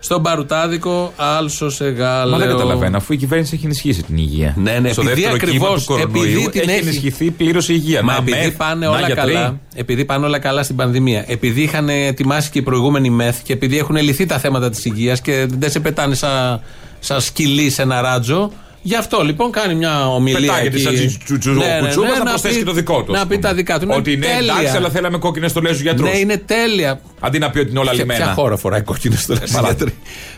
στον 0.00 0.22
Παρουτάδικο, 0.22 1.12
άλσο 1.16 1.70
σε 1.70 1.88
γάλα. 1.88 2.30
Μα 2.32 2.38
δεν 2.38 2.48
καταλαβαίνω, 2.48 2.96
αφού 2.96 3.12
η 3.12 3.16
κυβέρνηση 3.16 3.54
έχει 3.54 3.64
ενισχύσει 3.64 4.02
την 4.02 4.16
υγεία. 4.16 4.54
Ναι, 4.58 4.78
ναι, 4.78 4.92
Στο 4.92 5.00
επειδή 5.00 5.20
δεύτερο 5.20 5.36
κύμα 5.38 5.50
ακριβώς, 5.66 5.84
του 5.84 5.92
κορονοϊού 5.92 6.22
επειδή 6.24 6.48
την 6.50 6.60
έχει 6.60 6.70
έχει- 6.70 6.86
ενισχυθεί 6.86 7.30
πλήρως 7.30 7.68
η 7.68 7.72
υγεία. 7.76 8.02
Μα 8.02 8.12
Να 8.12 8.18
επειδή 8.18 8.36
μεθ, 8.38 8.56
πάνε 8.56 8.86
να 8.86 8.90
όλα 8.92 9.06
γιατροί. 9.06 9.32
καλά, 9.32 9.60
επειδή 9.74 10.04
πάνε 10.04 10.26
όλα 10.26 10.38
καλά 10.38 10.62
στην 10.62 10.76
πανδημία, 10.76 11.24
επειδή 11.28 11.62
είχαν 11.62 11.88
ετοιμάσει 11.88 12.50
και 12.50 12.58
οι 12.58 12.62
προηγούμενοι 12.62 13.10
μεθ 13.10 13.42
και 13.42 13.52
επειδή 13.52 13.78
έχουν 13.78 13.96
λυθεί 13.96 14.26
τα 14.26 14.38
θέματα 14.38 14.70
της 14.70 14.84
υγείας 14.84 15.20
και 15.20 15.46
δεν 15.58 15.70
σε 15.70 15.80
πετάνε 15.80 16.14
σαν 16.14 16.60
σα 17.00 17.20
σκυλί 17.20 17.70
σε 17.70 17.82
ένα 17.82 18.00
ράτζο, 18.00 18.52
γι' 18.82 18.94
αυτό 18.96 19.22
λοιπόν 19.22 19.50
κάνει 19.50 19.74
μια 19.74 20.08
ομιλία. 20.08 20.40
Πετάγεται 20.52 20.76
εκεί. 20.76 20.84
σαν 20.84 21.18
τσου- 21.24 21.38
τσου- 21.38 21.54
Ναι, 21.56 21.64
ναι, 21.66 21.78
κουτσούμπας 21.80 22.10
ναι, 22.10 22.18
να 22.18 22.24
προσθέσει 22.24 22.54
πει- 22.54 22.60
και 22.60 22.66
το 22.66 22.72
δικό 22.72 23.02
του. 23.02 23.12
Να 23.12 23.18
ας 23.20 23.26
πει 23.26 23.34
πούμε. 23.34 23.48
τα 23.48 23.54
δικά 23.54 23.78
του. 23.78 23.84
Είναι 23.84 23.94
Ότι 23.94 24.16
ναι, 24.16 24.26
τέλεια. 24.26 24.54
εντάξει, 24.58 24.76
αλλά 24.76 24.90
θέλαμε 24.90 25.18
κόκκινες 25.18 25.50
στολέ 25.50 25.72
στου 25.72 25.82
γιατρού. 25.82 26.04
Ναι, 26.04 26.18
είναι 26.18 26.36
τέλεια. 26.36 27.00
Αντί 27.20 27.38
να 27.38 27.50
πει 27.50 27.58
ότι 27.58 27.70
είναι 27.70 27.78
όλα 27.78 27.90
Ποια, 27.90 28.00
λιμένα. 28.00 28.24
ποια 28.24 28.32
χώρα 28.34 28.56
φοράει 28.56 28.80
κόκκινες 28.82 29.20
στολέ 29.22 29.40
Μαλά. 29.52 29.66
γιατροί. 29.68 29.94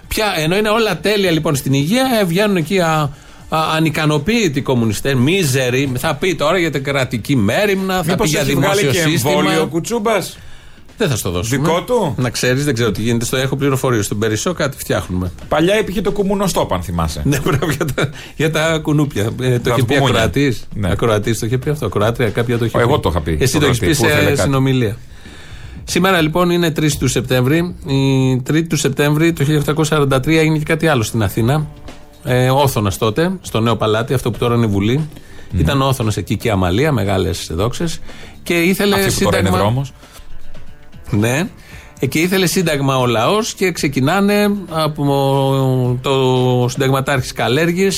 Ποια, 0.08 0.26
ενώ 0.36 0.56
είναι 0.56 0.68
όλα 0.68 1.00
τέλεια 1.00 1.30
λοιπόν 1.30 1.56
στην 1.56 1.72
υγεία, 1.72 2.04
ε, 2.20 2.24
βγαίνουν 2.24 2.56
εκεί 2.56 2.80
α, 2.80 3.10
α, 3.48 3.58
ανικανοποίητοι 3.76 4.60
κομμουνιστές, 4.60 5.14
μίζεροι. 5.14 5.92
Θα 5.98 6.14
πει 6.14 6.34
τώρα 6.34 6.58
για 6.58 6.70
την 6.70 6.84
κρατική 6.84 7.36
μέρημνα, 7.36 7.94
θα 7.96 8.02
πει 8.02 8.10
Μήπω 8.10 8.24
για 8.24 8.40
έχει 8.40 8.54
βγάλει 8.54 8.80
δημόσιο 8.80 9.02
και 9.02 9.08
σύστημα. 9.10 9.32
εμβόλιο 9.32 9.66
κουτσούμπας; 9.66 10.38
Δεν 11.00 11.08
θα 11.08 11.16
στο 11.16 11.30
δώσουμε. 11.30 11.56
Δικό 11.56 11.82
του; 11.82 12.14
Να 12.18 12.30
ξέρεις, 12.30 12.64
δεν 12.64 12.74
ξέρω 12.74 12.90
τι 12.90 13.02
γίνεται. 13.02 13.24
Στο 13.24 13.36
έχω 13.36 13.56
πληροφορίες. 13.56 14.04
Στον 14.04 14.18
Περισσό 14.18 14.52
κάτι 14.52 14.76
φτιάχνουμε. 14.78 15.32
Παλιά 15.48 15.78
υπήρχε 15.78 16.00
το 16.00 16.12
κουμουνοστόπ, 16.12 16.72
αν 16.72 16.82
θυμάσαι. 16.82 17.22
ναι, 17.24 17.40
πρέπει 17.40 17.74
για 17.74 17.84
τα, 17.94 18.10
για 18.36 18.50
τα 18.50 18.78
κουνούπια. 18.82 19.22
Ε, 19.22 19.58
το 19.58 19.68
Τα 19.68 19.74
είχε 19.76 19.84
πει 19.84 19.94
κουμούνια. 19.94 20.06
ακροατής. 20.08 20.66
Ναι. 20.74 20.90
Ακροατής 20.90 21.38
το 21.38 21.46
είχε 21.46 21.58
πει 21.58 21.70
αυτό. 21.70 21.86
Ακροάτρια, 21.86 22.28
κάποια 22.30 22.58
το 22.58 22.64
είχε 22.64 22.78
Εγώ 22.78 22.94
πει. 22.94 23.00
το 23.00 23.08
είχα 23.08 23.20
πει. 23.20 23.36
Εσύ 23.40 23.52
Το 23.52 23.58
το 23.60 23.66
έχεις 23.66 23.78
κρατή, 23.78 23.94
πει 23.94 24.00
που 24.00 24.06
ήθελε 24.06 24.22
σε 24.22 24.28
κάτι. 24.30 24.40
συνομιλία. 24.40 24.96
Σήμερα 25.84 26.20
λοιπόν 26.20 26.50
είναι 26.50 26.72
3 26.80 26.88
του 26.98 27.08
Σεπτέμβρη. 27.08 27.74
Η 27.86 28.42
3 28.50 28.62
του 28.68 28.76
Σεπτέμβρη 28.76 29.32
το 29.32 29.44
1843 29.88 30.26
έγινε 30.26 30.58
και 30.58 30.64
κάτι 30.64 30.86
άλλο 30.86 31.02
στην 31.02 31.22
Αθήνα. 31.22 31.66
Ε, 32.24 32.50
Όθωνας 32.50 32.98
τότε, 32.98 33.30
στο 33.40 33.60
νέο 33.60 33.76
παλάτι, 33.76 34.14
αυτό 34.14 34.30
που 34.30 34.38
τώρα 34.38 34.54
είναι 34.54 34.64
η 34.64 34.68
Βουλή. 34.68 35.08
Ναι. 35.50 35.60
Ήταν 35.60 35.82
ο 35.82 35.86
Όθωνας 35.86 36.16
εκεί 36.16 36.36
και 36.36 36.48
η 36.48 36.50
Αμαλία, 36.50 36.92
μεγάλες 36.92 37.50
δόξες. 37.54 37.98
Και 38.42 38.54
ήθελε 38.60 38.94
Αυτή 38.94 39.12
που 39.14 39.24
τώρα 39.24 39.38
είναι 39.38 39.48
σύνταγμα. 39.48 39.86
Δρόμο. 41.10 41.26
Ναι. 41.26 41.48
Ε, 42.00 42.06
Και 42.06 42.18
ήθελε 42.18 42.46
σύνταγμα 42.46 42.98
ο 42.98 43.06
λαός 43.06 43.54
και 43.54 43.72
ξεκινάνε 43.72 44.50
από 44.70 45.98
το 46.02 46.68
συνταγματάρχης 46.68 47.32
Καλέργη 47.32 47.88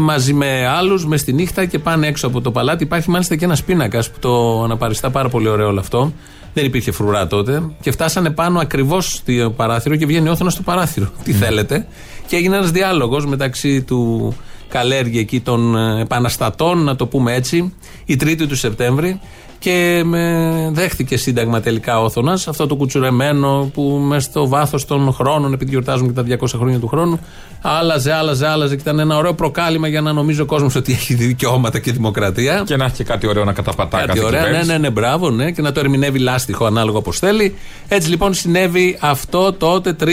μαζί 0.00 0.32
με 0.32 0.66
άλλους, 0.66 1.06
μες 1.06 1.20
στη 1.20 1.32
νύχτα 1.32 1.64
και 1.64 1.78
πάνε 1.78 2.06
έξω 2.06 2.26
από 2.26 2.40
το 2.40 2.50
παλάτι. 2.50 2.82
Υπάρχει 2.82 3.10
μάλιστα 3.10 3.36
και 3.36 3.44
ένας 3.44 3.62
πίνακας 3.62 4.10
που 4.10 4.18
το 4.18 4.62
αναπαριστά 4.62 5.10
πάρα 5.10 5.28
πολύ 5.28 5.48
ωραίο 5.48 5.68
όλο 5.68 5.80
αυτό. 5.80 6.12
Δεν 6.54 6.64
υπήρχε 6.64 6.90
φρουρά 6.90 7.26
τότε. 7.26 7.62
Και 7.80 7.90
φτάσανε 7.90 8.30
πάνω 8.30 8.58
ακριβώς 8.60 9.12
στο 9.12 9.50
παράθυρο 9.50 9.96
και 9.96 10.06
βγαίνει 10.06 10.28
όθωνα 10.28 10.50
στο 10.50 10.62
παράθυρο. 10.62 11.10
Τι 11.24 11.32
θέλετε. 11.32 11.86
Και 12.26 12.36
έγινε 12.36 12.56
ένας 12.56 12.70
διάλογος 12.70 13.26
μεταξύ 13.26 13.82
του 13.82 14.34
Καλέργη 14.68 15.18
εκεί 15.18 15.40
των 15.40 15.76
ε, 15.76 16.00
επαναστατών, 16.00 16.84
να 16.84 16.96
το 16.96 17.06
πούμε 17.06 17.34
έτσι, 17.34 17.74
η 18.04 18.16
3η 18.20 18.46
του 18.48 18.56
Σεπτέμβρη. 18.56 19.20
Και 19.60 20.02
με 20.04 20.68
δέχτηκε 20.72 21.16
σύνταγμα 21.16 21.60
τελικά 21.60 22.00
όθωνα, 22.00 22.32
αυτό 22.32 22.66
το 22.66 22.76
κουτσουρεμένο 22.76 23.70
που 23.74 23.82
μέσα 23.82 24.30
στο 24.30 24.48
βάθος 24.48 24.84
των 24.84 25.12
χρόνων, 25.12 25.52
επειδή 25.52 25.70
γιορτάζουμε 25.70 26.12
και 26.12 26.36
τα 26.36 26.46
200 26.46 26.46
χρόνια 26.58 26.78
του 26.78 26.86
χρόνου, 26.86 27.20
άλλαζε, 27.60 28.12
άλλαζε, 28.12 28.46
άλλαζε 28.46 28.74
και 28.74 28.80
ήταν 28.82 28.98
ένα 28.98 29.16
ωραίο 29.16 29.34
προκάλημα 29.34 29.88
για 29.88 30.00
να 30.00 30.12
νομίζει 30.12 30.40
ο 30.40 30.44
κόσμος 30.44 30.74
ότι 30.74 30.92
έχει 30.92 31.14
δικαιώματα 31.14 31.78
και 31.78 31.92
δημοκρατία. 31.92 32.62
Και 32.66 32.76
να 32.76 32.84
έχει 32.84 32.94
και 32.94 33.04
κάτι 33.04 33.26
ωραίο 33.26 33.44
να 33.44 33.52
καταπατά 33.52 33.98
Κάτι 33.98 34.08
κάθε 34.08 34.24
ωραία, 34.24 34.40
ναι, 34.40 34.46
κυβέρνηση. 34.46 34.70
ναι, 34.72 34.78
ναι, 34.78 34.90
μπράβο, 34.90 35.30
ναι, 35.30 35.50
και 35.50 35.62
να 35.62 35.72
το 35.72 35.80
ερμηνεύει 35.80 36.18
λάστιχο 36.18 36.64
ανάλογα 36.64 36.98
όπως 36.98 37.18
θέλει. 37.18 37.54
Έτσι 37.88 38.08
λοιπόν 38.08 38.34
συνέβη 38.34 38.98
αυτό 39.00 39.52
τότε 39.52 39.96
3 40.00 40.08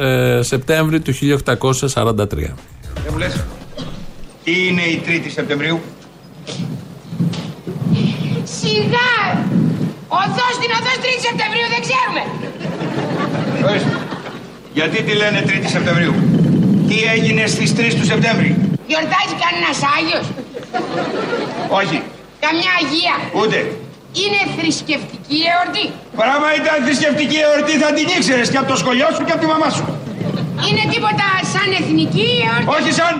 ε, 0.00 0.42
Σεπτέμβρη 0.42 1.00
του 1.00 1.12
1843. 1.12 2.16
Δεν 2.94 3.10
μου 3.10 3.18
λες, 3.18 3.44
τι 4.44 4.66
είναι 4.68 4.82
η 4.82 5.02
3η 5.06 5.30
Σεπτεμβρίου; 5.34 5.80
Σιγά! 8.58 9.12
Οδός 10.20 10.54
την 10.60 10.70
οδός 10.78 10.96
3 11.04 11.06
Σεπτεμβρίου 11.26 11.68
δεν 11.74 11.80
ξέρουμε. 11.86 12.22
Ορίστε. 13.68 13.92
Γιατί 14.78 14.98
τη 15.06 15.12
λένε 15.20 15.38
3η 15.48 15.68
Σεπτεμβρίου; 15.76 16.14
Τι 16.88 16.96
έγινε 17.14 17.42
στις 17.54 17.70
3 17.78 17.94
του 17.98 18.06
Σεπτέμβρη; 18.12 18.50
Γιορτάζει 18.90 19.34
κανένας 19.44 19.78
Άγιος; 19.96 20.26
Όχι, 21.80 21.98
Καμιά 22.44 22.72
Αγία; 22.80 23.16
ούτε. 23.40 23.58
Είναι 24.22 24.40
θρησκευτική 24.56 25.40
εορτή; 25.52 25.84
Πράγμα 26.20 26.48
ήταν 26.60 26.74
θρησκευτική 26.86 27.38
εορτή 27.46 27.74
θα 27.82 27.88
την 27.96 28.06
ήξερες 28.16 28.48
και 28.52 28.58
από 28.62 28.68
το 28.72 28.76
σχολείο 28.82 29.08
σου 29.14 29.22
και 29.26 29.32
από 29.34 29.40
τη 29.44 29.48
μαμά 29.54 29.68
σου. 29.76 29.84
Είναι 30.66 30.84
τίποτα 30.94 31.26
σαν 31.52 31.68
εθνική 31.80 32.28
εορτή; 32.48 32.68
Όχι 32.76 32.90
σαν... 32.98 33.12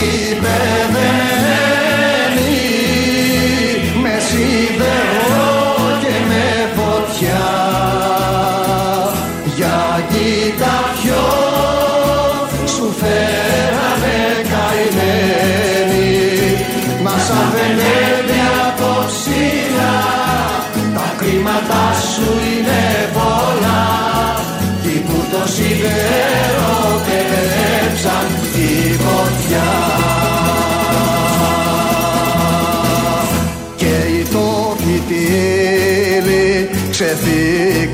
Gitmemem 0.00 1.79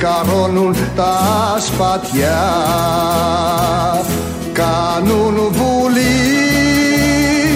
ξεφυκαρώνουν 0.06 0.74
τα 0.96 1.14
σπατιά 1.58 2.44
κάνουν 4.52 5.52
βουλή 5.52 6.34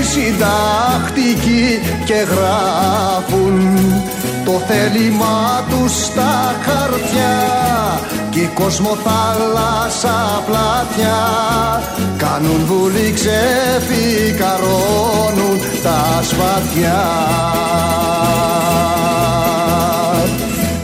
συντακτική 0.02 1.80
και 2.04 2.14
γράφουν 2.14 3.78
το 4.44 4.52
θέλημά 4.66 5.64
τους 5.68 6.04
στα 6.04 6.54
χαρτιά. 6.62 7.38
Κι 8.30 8.40
η 8.40 8.50
κοσμοθάλασσα 8.54 10.42
πλατιά 10.46 11.20
κάνουν 12.16 12.64
βουλή 12.66 13.12
ξεφυκαρώνουν 13.14 15.60
τα 15.82 16.22
σπατιά 16.22 17.28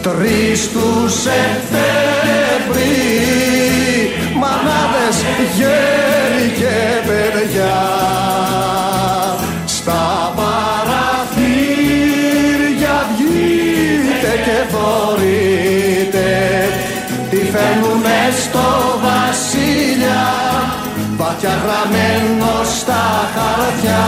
Τρεις 0.06 0.70
τους 0.72 1.12
Σεπτέμβρη 1.12 2.96
μανάδες 4.40 5.16
γέροι 5.56 6.48
και 6.58 6.76
παιδιά. 7.06 7.78
Στα 9.64 10.32
παραθύρια 10.36 11.46
βγείτε 13.16 14.32
και 14.44 14.58
θωρείτε 14.72 16.30
τι 17.30 17.36
φέρνουμε 17.36 18.18
στο 18.42 18.66
βασίλια 19.04 20.22
βαθιά 21.16 21.54
γραμμένο 21.64 22.52
στα 22.78 23.04
χαρτιά. 23.34 24.04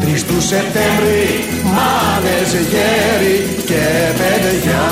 Τρεις 0.00 0.22
τους 0.26 0.44
Σεπτέμβρη 0.44 1.24
μάνες 1.76 2.50
γέροι 2.70 3.36
και 3.66 3.84
παιδιά 4.18 4.85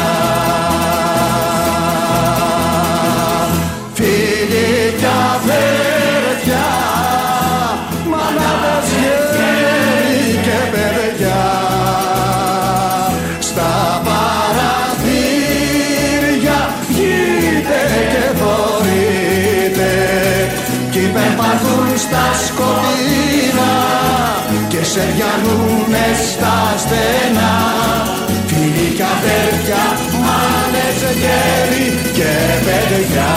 στενά 26.84 27.52
Φίλοι 28.46 28.88
κι 28.96 29.02
αδέρφια, 29.16 29.84
μάνες, 30.24 30.98
γέροι 31.20 31.86
και 32.14 32.32
παιδιά 32.64 33.32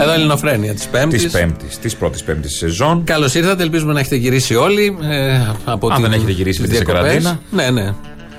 Εδώ 0.00 0.12
Ελληνοφρένια 0.12 0.74
της 0.74 0.86
Πέμπτης. 0.86 1.22
Της 1.22 1.32
Πέμπτης, 1.32 1.78
της 1.78 1.96
πρώτης 1.96 2.22
Πέμπτης 2.22 2.56
σεζόν. 2.56 3.04
Καλώς 3.04 3.34
ήρθατε, 3.34 3.62
ελπίζουμε 3.62 3.92
να 3.92 4.00
έχετε 4.00 4.16
γυρίσει 4.16 4.54
όλοι. 4.54 4.98
Ε, 5.10 5.40
από 5.64 5.88
Αν 5.88 5.94
την... 5.94 6.02
δεν 6.02 6.12
έχετε 6.12 6.30
γυρίσει, 6.32 6.66
δεν 6.66 6.76
σε 6.76 6.84
καραντίνα. 6.84 7.40
Ναι, 7.50 7.70
ναι. 7.70 7.94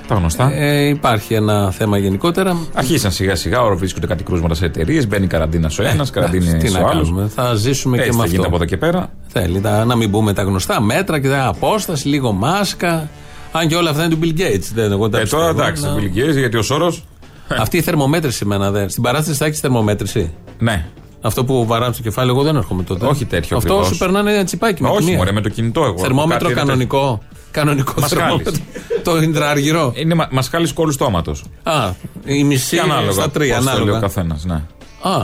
Τα 0.10 0.16
γνωστά. 0.16 0.52
Ε, 0.54 0.88
υπάρχει 0.88 1.34
ένα 1.34 1.72
θέμα 1.72 1.98
γενικότερα. 1.98 2.58
Αρχίσαν 2.74 3.12
σιγά 3.12 3.36
σιγά, 3.36 3.62
ώρα 3.62 3.76
βρίσκονται 3.76 4.08
κάτι 4.08 4.24
κρούσματα 4.24 4.56
σε 4.56 4.66
εταιρείες, 4.66 5.08
μπαίνει 5.08 5.28
καραντίνα 5.28 5.72
ο 5.80 5.84
ένας, 5.84 6.10
Ε, 6.10 6.12
Τι 6.12 6.20
καραντίνα 6.20 6.58
να 6.72 6.80
ο 6.80 6.88
άλλος. 6.88 7.08
κάνουμε, 7.10 7.28
θα 7.36 7.54
ζήσουμε 7.56 7.98
Έτσι 7.98 8.10
και 8.10 8.16
θα 8.16 8.22
με 8.22 8.28
γίνεται 8.28 8.42
αυτό. 8.46 8.56
από 8.56 8.56
εδώ 8.56 8.66
και 8.66 8.78
πέρα. 8.78 9.12
Θέλει 9.28 9.60
τα, 9.62 9.86
να 9.86 9.96
μην 9.96 10.12
πούμε 10.12 10.34
τα 10.34 10.42
γνωστά 10.44 10.82
μέτρα 10.82 11.20
και 11.20 11.28
τα 11.30 11.48
απόσταση, 11.48 12.08
λίγο 12.08 12.32
μάσκα. 12.32 13.10
Αν 13.52 13.68
και 13.68 13.76
όλα 13.76 13.90
αυτά 13.90 14.04
είναι 14.04 14.16
του 14.16 14.20
Bill 14.24 14.40
Gates. 14.40 14.70
Δεν, 14.74 14.92
εγώ 14.92 15.10
τα 15.10 15.20
Ε, 15.20 15.24
τώρα 15.26 15.44
πιστεύω. 15.48 15.50
εντάξει, 15.50 15.84
Να- 15.84 15.90
το 15.90 15.96
Bill 15.96 16.18
Gates, 16.30 16.38
γιατί 16.38 16.58
ο 16.58 16.62
Σόρο. 16.62 16.94
Αυτή 17.60 17.78
η 17.78 17.82
θερμομέτρηση 17.82 18.40
εμένα 18.44 18.72
δεν. 18.72 18.90
Στην 18.90 19.04
παράσταση 19.04 19.38
θα 19.38 19.46
έχεις 19.46 19.60
θερμομέτρηση. 19.60 20.32
Ναι. 20.60 20.86
Αυτό 21.22 21.44
που 21.46 21.66
βαράμε 21.66 21.94
στο 21.94 22.02
κεφάλι, 22.04 22.30
εγώ 22.30 22.42
δεν 22.44 22.56
έρχομαι 22.56 22.84
τότε. 22.84 23.06
Όχι 23.06 23.26
τέτοιο 23.26 23.58
Αυτό 23.58 23.74
ακριβώς. 23.74 23.92
σου 23.94 23.98
περνάνε 23.98 24.34
ένα 24.34 24.44
τσιπάκι 24.44 24.82
με 24.82 24.90
τη 24.90 24.96
Όχι, 24.96 25.06
μία. 25.06 25.18
μωρέ, 25.18 25.32
με 25.32 25.42
το 25.42 25.50
κινητό 25.50 25.84
εγώ. 25.84 25.98
Θερμόμετρο 25.98 26.50
Κάτι 26.54 26.72
είναι 26.72 26.88
κανονικό. 27.52 27.94
Κανονικό 27.94 27.94
Μασχάλης. 28.02 28.44
θερμόμετρο. 28.44 28.54
το 29.04 29.22
ιντραργυρό. 29.22 29.94
Είναι 29.96 30.16
μα, 30.16 30.28
μασχάλη 30.32 30.74
κόλλου 30.74 30.92
στόματος. 30.92 31.44
Α, 31.64 31.90
η 32.26 32.44
μισή 32.44 32.76
Και 32.76 32.82
ανάλογα. 32.82 33.12
στα 33.12 33.30
τρία. 33.30 33.56
πώς 33.56 33.66
θέλει 33.66 33.76
Ανάλογα. 33.78 33.98
ο 33.98 34.02
καθένας, 34.02 34.46
ναι. 34.46 34.62
Α, 35.02 35.18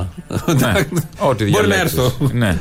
ναι. 0.55 0.87
Ό,τι 1.17 1.43
Μπορεί 1.49 1.67
να 1.67 1.75
διαλέξεις. 1.75 1.97
έρθω. 1.97 2.11
Ναι. 2.33 2.57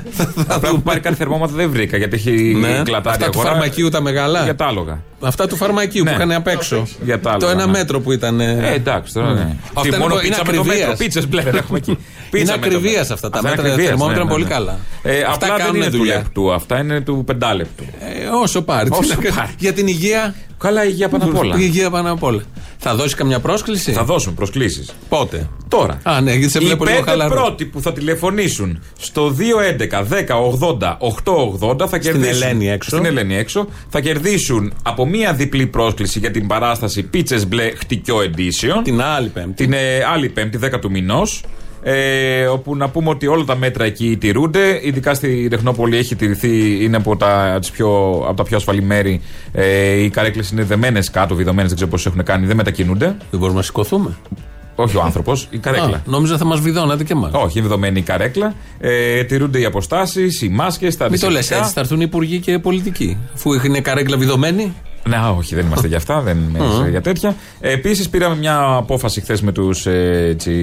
Απλά 0.47 0.71
που 0.71 0.83
πάρει 0.83 1.01
κάτι 1.01 1.17
θερμόμετρο 1.17 1.57
δεν 1.57 1.71
βρήκα 1.71 1.97
γιατί 1.97 2.17
έχει 2.17 2.31
Ναι. 2.61 2.83
κλατάρει 2.85 3.09
Αυτά 3.17 3.31
του 3.31 3.39
αγορά. 3.39 3.49
φαρμακείου 3.55 3.89
τα 3.89 4.01
μεγάλα. 4.01 4.43
Για 4.45 4.55
τα 4.57 4.67
άλογα. 4.67 5.03
Αυτά 5.21 5.47
του 5.47 5.57
φαρμακείου 5.57 6.05
Ναι. 6.05 6.11
που 6.11 6.17
είχαν 6.17 6.33
απ' 6.33 6.47
έξω. 6.47 6.87
Για 7.05 7.21
τα 7.21 7.37
Το 7.37 7.47
άλογα, 7.47 7.53
ένα 7.63 7.73
ναι. 7.73 7.79
μέτρο 7.79 8.01
που 8.01 8.13
ήταν. 8.13 8.41
Ε, 8.41 8.73
εντάξει, 8.75 9.13
τώρα 9.15 9.33
ναι. 9.33 9.57
Αυτά 9.67 9.81
Τι, 9.81 9.89
είναι 9.89 9.97
μόνο 9.99 10.15
πο- 10.15 10.21
είναι 10.21 10.29
πίτσα 10.29 10.43
με 10.47 10.53
το 10.53 10.65
μέτρο. 10.65 10.73
ακριβίας. 10.73 10.99
Πίτσες 10.99 11.29
μπλε 11.29 11.43
δεν 11.43 11.55
έχουμε 11.57 11.79
εκεί. 11.79 11.99
Είναι 12.39 12.45
Πίτσα 12.45 12.59
με 12.59 12.67
το 12.69 12.77
ακριβίας 12.77 12.99
μέτρο. 13.09 13.15
αυτά 13.15 13.31
τα 13.31 13.37
Αυτά 13.39 13.49
είναι 13.49 13.57
μέτρα, 13.57 13.63
τα 13.63 13.69
ακριβίας, 13.73 13.89
θερμόμετρα 13.91 14.25
ναι, 14.25 14.31
είναι 14.31 14.41
ναι, 14.41 14.45
πολύ 14.45 14.45
ναι. 14.45 14.51
καλά. 14.51 14.79
Ε, 15.03 15.23
Αυτά 15.23 15.35
Απλά 15.47 15.49
δεν 15.57 15.59
κάνουν 15.67 15.81
είναι 15.83 15.91
του 15.91 15.97
δουλειά. 15.97 16.17
λεπτού, 16.17 16.53
αυτά 16.53 16.79
είναι 16.79 17.01
του 17.01 17.23
πεντάλεπτου. 17.27 17.85
Ε, 18.01 18.27
όσο 18.43 18.63
πάρει. 18.63 18.91
Τι 18.91 18.97
Όσο 18.99 19.09
να 19.09 19.15
κάνεις. 19.15 19.37
πάρει. 19.37 19.51
Για 19.59 19.73
την 19.73 19.87
υγεία. 19.87 20.35
Καλά, 20.59 20.85
υγεία 20.85 21.09
πάνω 21.09 21.25
απ' 21.25 21.37
όλα. 21.39 21.55
Η 21.57 21.59
υγεία 21.61 21.91
πάνω 21.91 22.13
απ' 22.13 22.23
όλα. 22.23 22.43
Θα 22.79 22.95
δώσει 22.95 23.15
καμιά 23.15 23.41
πρόσκληση; 23.41 23.93
Θα 23.93 24.05
δώσουμε 24.05 24.35
προσκλήσεις. 24.35 24.95
Πότε; 25.09 25.49
Τώρα. 25.69 25.99
Α, 26.03 26.21
ναι, 26.21 26.33
γιατί 26.35 26.51
σε 26.51 26.59
Οι 26.63 26.65
βλέπω 26.65 26.85
λίγο 26.85 26.97
πέντε 26.97 27.11
χαλαρό. 27.11 27.35
πρώτοι 27.35 27.65
που 27.65 27.81
θα 27.81 27.93
τηλεφωνήσουν 27.93 28.83
στο 28.99 29.35
211 29.39 30.05
10 30.09 30.39
80 30.81 30.97
880 31.83 31.89
θα 31.89 31.99
κερδίσουν. 31.99 32.43
Ελένη 32.43 32.71
έξω. 32.71 32.91
Στην 32.91 33.05
Ελένη 33.05 33.37
έξω. 33.37 33.67
Θα 33.89 34.01
κερδίσουν 34.01 34.73
από 34.83 35.07
μία 35.07 35.33
διπλή 35.33 35.67
πρόσκληση 35.67 36.19
για 36.19 36.31
την 36.31 36.47
παράσταση 36.47 37.03
Πίτσες 37.03 37.47
Μπλε 37.47 37.71
Χτυκιό 37.77 38.17
Edition. 38.19 38.81
Την 38.85 39.01
άλλη 39.03 39.29
Πέμπτη. 39.29 39.53
Την 39.65 39.73
ε, 39.73 40.05
άλλη 40.13 40.29
Πέμπτη, 40.29 40.59
10 40.65 40.81
του 40.81 40.91
μηνός. 40.91 41.45
Ε, 41.87 42.47
όπου 42.47 42.77
να 42.77 42.89
πούμε 42.89 43.09
ότι 43.11 43.27
όλα 43.27 43.45
τα 43.45 43.57
μέτρα 43.57 43.85
εκεί 43.85 44.17
τηρούνται. 44.17 44.81
Ειδικά 44.83 45.15
στη 45.15 45.49
Τεχνόπολη 45.49 45.97
έχει 45.97 46.17
τηρηθεί, 46.17 46.85
είναι 46.85 46.97
από 46.97 47.17
τα, 47.17 47.57
τις 47.61 47.71
πιο, 47.71 47.89
από 48.27 48.35
τα 48.37 48.43
πιο 48.43 48.57
ασφαλή 48.57 48.83
μέρη. 48.83 49.21
Ε, 49.53 50.03
οι 50.03 50.11
καρέκλες 50.11 50.51
είναι 50.51 50.63
δεμένες 50.63 51.11
κάτω, 51.11 51.35
βιδωμένες, 51.35 51.67
δεν 51.67 51.77
ξέρω 51.77 51.91
πώς 51.91 52.07
έχουν 52.07 52.23
κάνει, 52.23 52.47
δεν 52.47 52.57
μετακινούνται. 52.57 53.07
Δεν 53.31 53.41
μπορούμε 53.41 53.59
να 53.59 53.65
σηκωθούμε. 53.65 54.17
Όχι 54.77 54.97
ο 54.97 55.03
άνθρωπος, 55.03 55.49
η 55.51 55.59
καρέκλα. 55.59 55.97
Α, 55.97 56.01
νόμιζα 56.05 56.37
θα 56.37 56.45
μας 56.45 56.61
βιδώνατε 56.61 57.05
και 57.05 57.13
εμάς. 57.13 57.31
Όχι, 57.35 57.59
είναι 57.59 57.69
δεδομένη 57.69 57.99
η 57.99 58.03
καρέκλα. 58.03 58.55
Ε, 58.81 59.25
τηρούνται 59.25 59.59
οι 59.61 59.65
αποστάσεις, 59.65 60.43
οι 60.43 60.49
μάσκες, 60.49 60.97
τα 60.97 61.11
Μην 61.11 61.21
το 61.21 61.27
λες 61.27 61.35
αντισηπτικά. 61.37 61.61
έτσι, 61.61 61.73
θα 61.75 61.81
έρθουν 61.81 62.01
οι 62.01 62.05
υπουργοί 62.07 62.39
και 62.39 62.59
πολιτικοί. 62.59 63.19
Αφού 63.35 63.53
είναι 63.53 63.81
καρέκλα 63.81 64.17
βιδωμένη. 64.17 64.75
Ναι, 65.09 65.17
όχι, 65.37 65.55
δεν 65.55 65.67
είμαστε 65.67 65.87
για 65.87 65.97
αυτά, 65.97 66.21
δεν 66.21 66.39
είμαστε 66.55 66.89
για 66.91 67.01
τέτοια. 67.01 67.37
Ε, 67.61 67.73
Επίσης, 67.73 68.09
πήραμε 68.09 68.37
μια 68.37 68.61
απόφαση 68.77 69.21
χθες 69.21 69.41
με 69.43 69.53
τους 69.53 69.87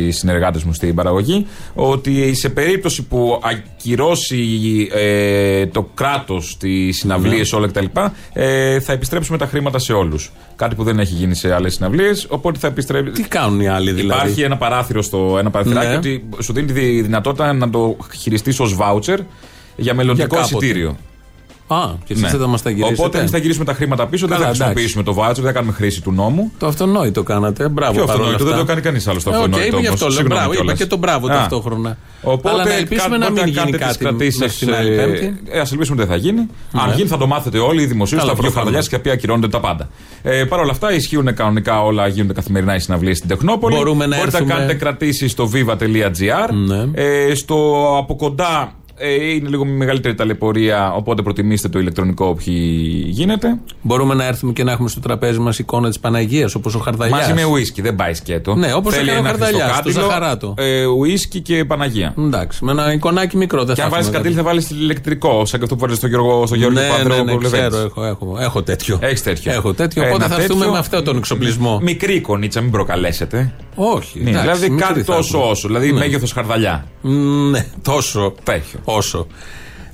συνεργάτες 0.10 0.64
μου 0.64 0.74
στην 0.74 0.96
παραγωγή 0.96 1.46
ότι 1.74 2.34
σε 2.34 2.50
περίπτωση 2.50 3.04
που 3.04 3.42
ακυρώσει 3.44 4.48
ε, 4.94 5.66
το 5.66 5.90
κράτος 5.94 6.58
τις 6.60 6.98
συναυλίες, 6.98 7.54
όλα 7.54 7.68
κτλ., 7.68 7.86
ε, 8.34 8.80
θα 8.80 8.94
επιστρέψουμε 8.94 9.38
τα 9.38 9.46
χρήματα 9.46 9.80
σε 9.80 9.94
όλους. 9.94 10.32
Κάτι 10.56 10.76
που 10.76 10.84
δεν 10.84 11.00
έχει 11.00 11.14
γίνει 11.14 11.36
σε 11.36 11.54
άλλες 11.54 11.74
συναυλίες. 11.74 12.26
Οπότε 12.30 12.60
θα 12.60 12.68
επιστρέψει. 12.68 13.12
Τι 13.22 13.28
κάνουν 13.28 13.60
οι 13.60 13.68
άλλοι 13.68 13.92
δηλαδή; 13.92 14.20
Υπάρχει 14.20 14.42
ένα 14.42 14.58
παράθυρο 14.58 15.02
στο 15.02 15.36
ένα 15.40 15.50
παραθυράκι 15.50 15.88
Ναι. 15.90 15.96
ότι 15.96 16.24
σου 16.42 16.54
δίνει 16.54 16.72
τη 16.72 17.02
δυνατότητα 17.02 17.54
να 17.54 17.70
το 17.70 17.98
χειριστείς 18.20 18.60
ως 18.60 18.76
βάουτσερ 18.76 19.20
για 19.76 19.94
μελλοντικό 19.94 20.28
Για 20.36 20.38
κάποτε. 20.38 20.66
εισιτήριο. 20.66 20.98
Α, 21.76 21.90
και 22.06 22.14
εσείς 22.14 22.32
Ναι. 22.34 22.40
θα 22.40 22.48
μας 22.48 22.62
τα 22.62 22.70
γυρίσετε; 22.70 22.96
Οπότε 23.02 23.18
εμείς 23.20 23.32
θα 23.32 23.38
γυρίσουμε 23.38 23.66
τα 23.66 23.74
χρήματα 23.74 24.08
πίσω, 24.08 24.28
δεν 24.28 24.38
θα 24.38 24.44
Καλά, 24.44 24.56
χρησιμοποιήσουμε 24.56 25.04
το 25.04 25.14
βάτσο, 25.14 25.42
δεν 25.42 25.52
θα 25.52 25.58
κάνουμε 25.58 25.74
χρήση 25.74 26.02
του 26.02 26.12
νόμου. 26.12 26.52
Το 26.60 26.68
αυτονόητο 26.68 27.24
κάνατε. 27.24 27.68
Μπράβο. 27.70 27.92
Ποιο 27.94 28.06
παρόλα 28.06 28.24
αυτονόητο, 28.28 28.44
αυτά. 28.44 28.56
δεν 28.56 28.66
το 28.66 28.72
κάνει 28.72 28.82
κανείς 28.82 29.08
άλλος 29.08 29.24
το 29.24 29.30
Ε, 29.30 29.34
οκ, 29.36 29.40
αυτονόητο. 29.44 29.68
είπε 29.68 29.80
γι' 29.80 29.88
όμως. 29.88 29.94
αυτό 30.02 30.06
λέω 30.06 30.16
Συγγνώμη 30.16 30.40
μπράβο. 30.40 30.54
Είπα 30.54 30.62
κιόλας. 30.62 30.80
και 30.80 30.86
τον 30.86 31.00
μπράβο 31.00 31.28
Α. 31.28 31.30
ταυτόχρονα. 31.30 31.98
Οπότε 32.22 32.50
Αλλά 32.50 32.64
να 32.66 32.74
ελπίσουμε 32.74 33.18
να 33.18 33.32
μην 33.32 33.46
γίνει 33.48 33.72
κάτι 33.72 34.04
μέχρι 34.04 34.28
την 34.60 34.74
άλλη 34.74 34.96
Πέμπτη. 34.96 35.40
Ε, 35.50 35.58
Α 35.60 35.66
ελπίσουμε 35.72 35.82
ότι 35.82 35.96
δεν 35.96 36.08
θα 36.08 36.16
γίνει. 36.16 36.40
Αν 36.74 36.90
Ναι. 36.90 36.96
γίνει 36.96 37.08
θα 37.08 37.18
το 37.18 37.28
μάθετε 37.28 37.58
όλοι 37.60 37.82
οι 37.82 37.86
δημοσίους, 37.86 38.20
Καλά, 38.22 38.32
θα 38.34 38.38
βγει 38.40 38.48
ο 38.48 38.52
προφανώς. 38.52 38.74
Χαρδαλιάς 38.74 38.90
και 38.90 38.96
θα 38.96 39.02
πει 39.02 39.10
ακυρώνονται 39.10 39.48
τα 39.48 39.60
πάντα. 39.60 39.90
Ε, 40.24 40.44
Παρ' 40.44 40.60
όλα 40.60 40.72
αυτά 40.72 40.94
ισχύουν 40.94 41.34
κανονικά 41.34 41.82
όλα, 41.84 42.08
γίνονται 42.08 42.34
καθημερινά 42.34 42.76
οι 42.76 42.80
συναυλίες 42.80 43.18
στην 43.18 43.30
Τεχνόπολη. 43.30 43.76
Μπορούμε 43.76 44.06
να 44.06 44.16
Μπορείτε 44.18 44.38
έρθουμε- 44.38 44.54
να 44.54 44.60
κάνετε 44.60 44.78
κρατήσεις 44.80 45.32
στο 45.32 45.50
viva.gr. 45.54 46.50
Ναι. 46.68 47.04
Ε, 47.04 47.36
στο 47.36 47.56
από 47.98 48.16
κοντά 48.16 48.72
ε, 48.81 48.81
είναι 49.36 49.50
λίγο 49.50 49.66
μεγαλύτερη 49.66 50.16
ταλαιπωρία, 50.16 50.94
οπότε 50.94 51.22
προτιμήστε 51.22 51.68
το 51.70 51.80
ηλεκτρονικό 51.80 52.26
όποιοι 52.26 53.04
γίνεται. 53.08 53.60
Μπορούμε 53.82 54.14
να 54.14 54.26
έρθουμε 54.26 54.54
και 54.54 54.64
να 54.64 54.72
έχουμε 54.72 54.90
στο 54.90 55.00
τραπέζι 55.00 55.40
μας 55.40 55.60
εικόνα 55.60 55.88
της 55.88 56.00
Παναγίας 56.00 56.56
όπως 56.56 56.76
ο 56.76 56.80
Χαρδαλιάς. 56.80 57.20
Μαζί 57.20 57.34
με 57.34 57.44
ουίσκι, 57.44 57.82
δεν 57.82 57.96
πάει 57.96 58.14
σκέτο. 58.14 58.56
Ναι, 58.56 58.74
όπως 58.74 58.94
Θέλει 58.94 59.10
έκανε 59.10 59.18
ο 59.18 59.22
ένα 59.22 59.30
Χαρδαλιάς, 59.30 59.62
χριστοκάτηλο, 59.62 59.94
στο 59.94 60.02
Ζαχαράτο. 60.02 60.54
Ε, 60.58 60.86
ουίσκι 60.86 61.42
και 61.42 61.66
Παναγία. 61.66 62.14
Εντάξει, 62.18 62.66
με 62.66 62.72
ένα 62.72 62.94
εικονάκι 62.94 63.38
μικρό 63.38 63.64
δεν 63.64 63.76
Και 63.76 63.82
θα 63.82 63.86
αν 63.88 63.92
βάλεις 63.92 64.08
έχουμε 64.08 64.22
κατήλ 64.22 64.38
θα 64.38 64.44
βάλεις 64.44 64.70
ηλεκτρικό, 64.70 65.46
σαν 65.46 65.60
και 65.60 65.64
αυτό 65.64 65.76
που 65.76 65.82
βάλει 65.82 65.96
στο 65.96 66.08
Γιώργο, 66.08 66.46
στο 66.46 66.56
Γιώργο 66.56 66.80
ναι, 66.80 66.88
ναι, 66.88 66.94
Παντρέο 66.98 67.24
ναι, 67.24 67.38
ξέρω, 67.38 67.78
έχω, 67.78 68.06
έχω, 68.06 68.38
έχω 68.40 68.64
τέτοιο. 68.64 69.00
Έχεις 69.02 69.24
τέτοιο. 69.24 69.52
Έχω 69.52 69.74
τέτοιο, 69.74 70.02
Ένα 70.04 70.12
οπότε 70.12 70.28
θα 70.28 70.36
έρθουμε 70.36 70.58
τέτοιο, 70.60 70.72
με 70.72 70.78
αυτό 70.80 71.02
τον 71.02 71.18
εξοπλισμό. 71.18 71.80
Μικρή 71.84 72.14
εικονίτσα, 72.16 72.62
μην 72.62 72.72
προκαλέσετε. 72.72 73.54
Όχι. 73.76 74.20
Ναι, 74.24 74.30
εντάξει, 74.30 74.48
δηλαδή 74.48 74.70
μικρή 74.70 74.88
κάτι 74.88 75.04
θα 75.04 75.16
τόσο 75.16 75.38
έχουμε. 75.38 75.52
όσο. 75.52 75.68
Δηλαδή 75.68 75.92
Ναι. 75.92 76.00
μέγεθος 76.00 76.32
χαρδαλιά. 76.32 76.86
Ναι, 77.52 77.66
τόσο. 77.82 78.34
Τέτοιο. 78.44 78.80
Όσο. 78.84 79.28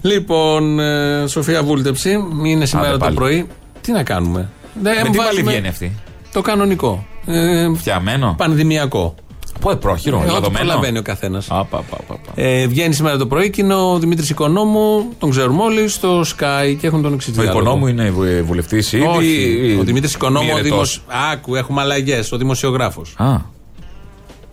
Λοιπόν, 0.01 0.79
ε, 0.79 1.23
Σοφία 1.27 1.63
Βούλτεψη, 1.63 2.17
είναι 2.45 2.65
σήμερα 2.65 2.91
το 2.91 2.97
πάλι. 2.97 3.15
πρωί. 3.15 3.47
Τι 3.81 3.91
να 3.91 4.03
κάνουμε; 4.03 4.49
Δεν 4.81 4.95
Με 4.95 5.01
τι 5.09 5.17
βάζουμε 5.17 5.23
πάλι 5.25 5.41
βγαίνει 5.43 5.67
αυτή; 5.67 5.95
Το 6.33 6.41
κανονικό. 6.41 7.05
Ε, 7.25 7.67
Φτιαμένο; 7.75 8.35
πανδημιακό. 8.37 9.15
Πού 9.59 9.77
πρόχειρο, 9.77 10.17
Ε, 10.17 10.19
ό,τι 10.21 10.27
λαδωμένο. 10.31 10.65
προλαβαίνει 10.65 10.97
ο 10.97 11.01
καθένας. 11.01 11.49
Α, 11.51 11.65
πα, 11.65 11.77
πα, 11.89 11.97
πα, 12.07 12.13
πα. 12.13 12.41
Ε, 12.41 12.67
βγαίνει 12.67 12.93
σήμερα 12.93 13.17
το 13.17 13.25
πρωί 13.27 13.49
και 13.49 13.61
είναι 13.61 13.73
ο 13.73 13.97
Δημήτρης 13.99 14.29
Οικονόμου, 14.29 15.05
τον 15.19 15.29
ξέρουμε 15.29 15.63
όλοι, 15.63 15.87
στο 15.87 16.21
Sky 16.21 16.75
και 16.79 16.87
έχουν 16.87 17.01
τον 17.01 17.13
εξή 17.13 17.29
Ο 17.29 17.33
διάλογο. 17.33 17.59
οικονόμου 17.59 17.87
είναι 17.87 18.11
βουλευτής 18.45 18.93
ήδη. 18.93 19.05
Όχι. 19.05 19.27
ή- 19.27 19.77
Ο 19.79 19.83
Δημήτρης 19.83 20.13
Οικονόμου, 20.13 20.49
ο 20.51 20.55
μοιρετός. 20.55 20.69
δημοσ... 20.71 21.01
Άκου, 21.33 21.55
έχουμε 21.55 21.81
αλλαγές. 21.81 22.31
Ο 22.31 22.37
δημοσιογράφος. 22.37 23.13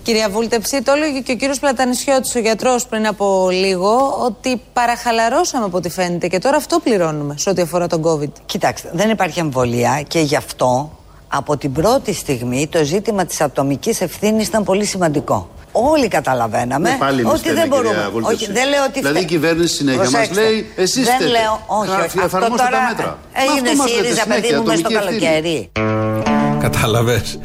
Α, 0.05 0.13
Κυρία 0.13 0.29
Βούλτεψη, 0.29 0.83
το 0.83 0.93
έλεγε 0.93 1.21
και 1.21 1.33
ο 1.33 1.37
κύριος 1.37 1.59
Πλατανισιώτης, 1.59 2.35
ο 2.35 2.39
γιατρός 2.39 2.87
πριν 2.87 3.07
από 3.07 3.49
λίγο, 3.53 4.17
ότι 4.25 4.61
παραχαλαρώσαμε 4.73 5.65
από 5.65 5.77
ό,τι 5.77 5.89
φαίνεται 5.91 6.27
και 6.29 6.39
τώρα 6.39 6.57
αυτό 6.57 6.79
πληρώνουμε 6.79 7.35
σε 7.39 7.51
ό,τι 7.51 7.63
αφορά 7.63 7.87
τον 7.87 8.03
COVID. 8.05 8.31
Κοιτάξτε, 8.47 8.91
δεν 8.93 9.11
υπάρχει 9.11 9.41
αμβολία 9.41 10.03
και 10.09 10.19
γι' 10.21 10.37
αυτό 10.37 10.99
από 11.29 11.57
την 11.57 11.73
πρώτη 11.73 12.13
στιγμή 12.15 12.67
το 12.67 12.85
ζήτημα 12.85 13.25
της 13.25 13.41
ατομικής 13.41 14.01
ευθύνης 14.01 14.47
ήταν 14.47 14.65
πολύ 14.65 14.85
σημαντικό. 14.85 15.49
Όλοι 15.73 16.09
καταλαβαίναμε 16.09 16.91
Ναι, 16.91 16.97
πάλι 16.99 17.21
εμείς 17.21 17.33
ότι 17.33 17.41
φταίμε, 17.41 17.59
δεν 17.61 17.69
μπορούμε. 17.69 17.89
κυρία 17.95 18.11
Βούλτεψη. 18.11 18.45
Όχι, 18.45 18.53
δεν 18.53 18.69
λέω 18.69 18.83
ότι 18.85 18.93
Δηλαδή 19.01 19.13
φταίει. 19.19 19.23
η 19.23 19.27
κυβέρνηση 19.27 19.75
συνέχεια 19.75 20.01
μας 20.01 20.11
Προσέξτε, 20.11 20.41
λέει, 20.43 20.73
εσείς 20.77 21.05
Δεν 21.05 21.15
φταίτε. 21.15 21.31
λέω, 21.31 21.61
όχι, 21.67 21.91
Γράφει, 21.91 22.05
όχι. 22.19 22.19
Αυτό 22.25 22.37
εφαρμόστε 22.39 22.65
τα 22.65 22.71
τώρα 22.71 22.87
μέτρα. 22.89 23.19
έγινε 23.49 23.69
Αυτό 23.71 23.83
μας 23.83 23.91
λέτε 23.91 24.03
ΣΥΡΙΖΑ, 24.03 24.25
παιδί 24.27 24.35
συνέχεια, 24.47 24.59
μου, 24.61 24.67
μες 24.67 24.79
στο 24.79 24.89
ατομική 24.89 25.25
ευθύνη. 25.25 25.71
καλοκαίρι. 25.73 26.24
Κατάλαβες. 26.71 27.39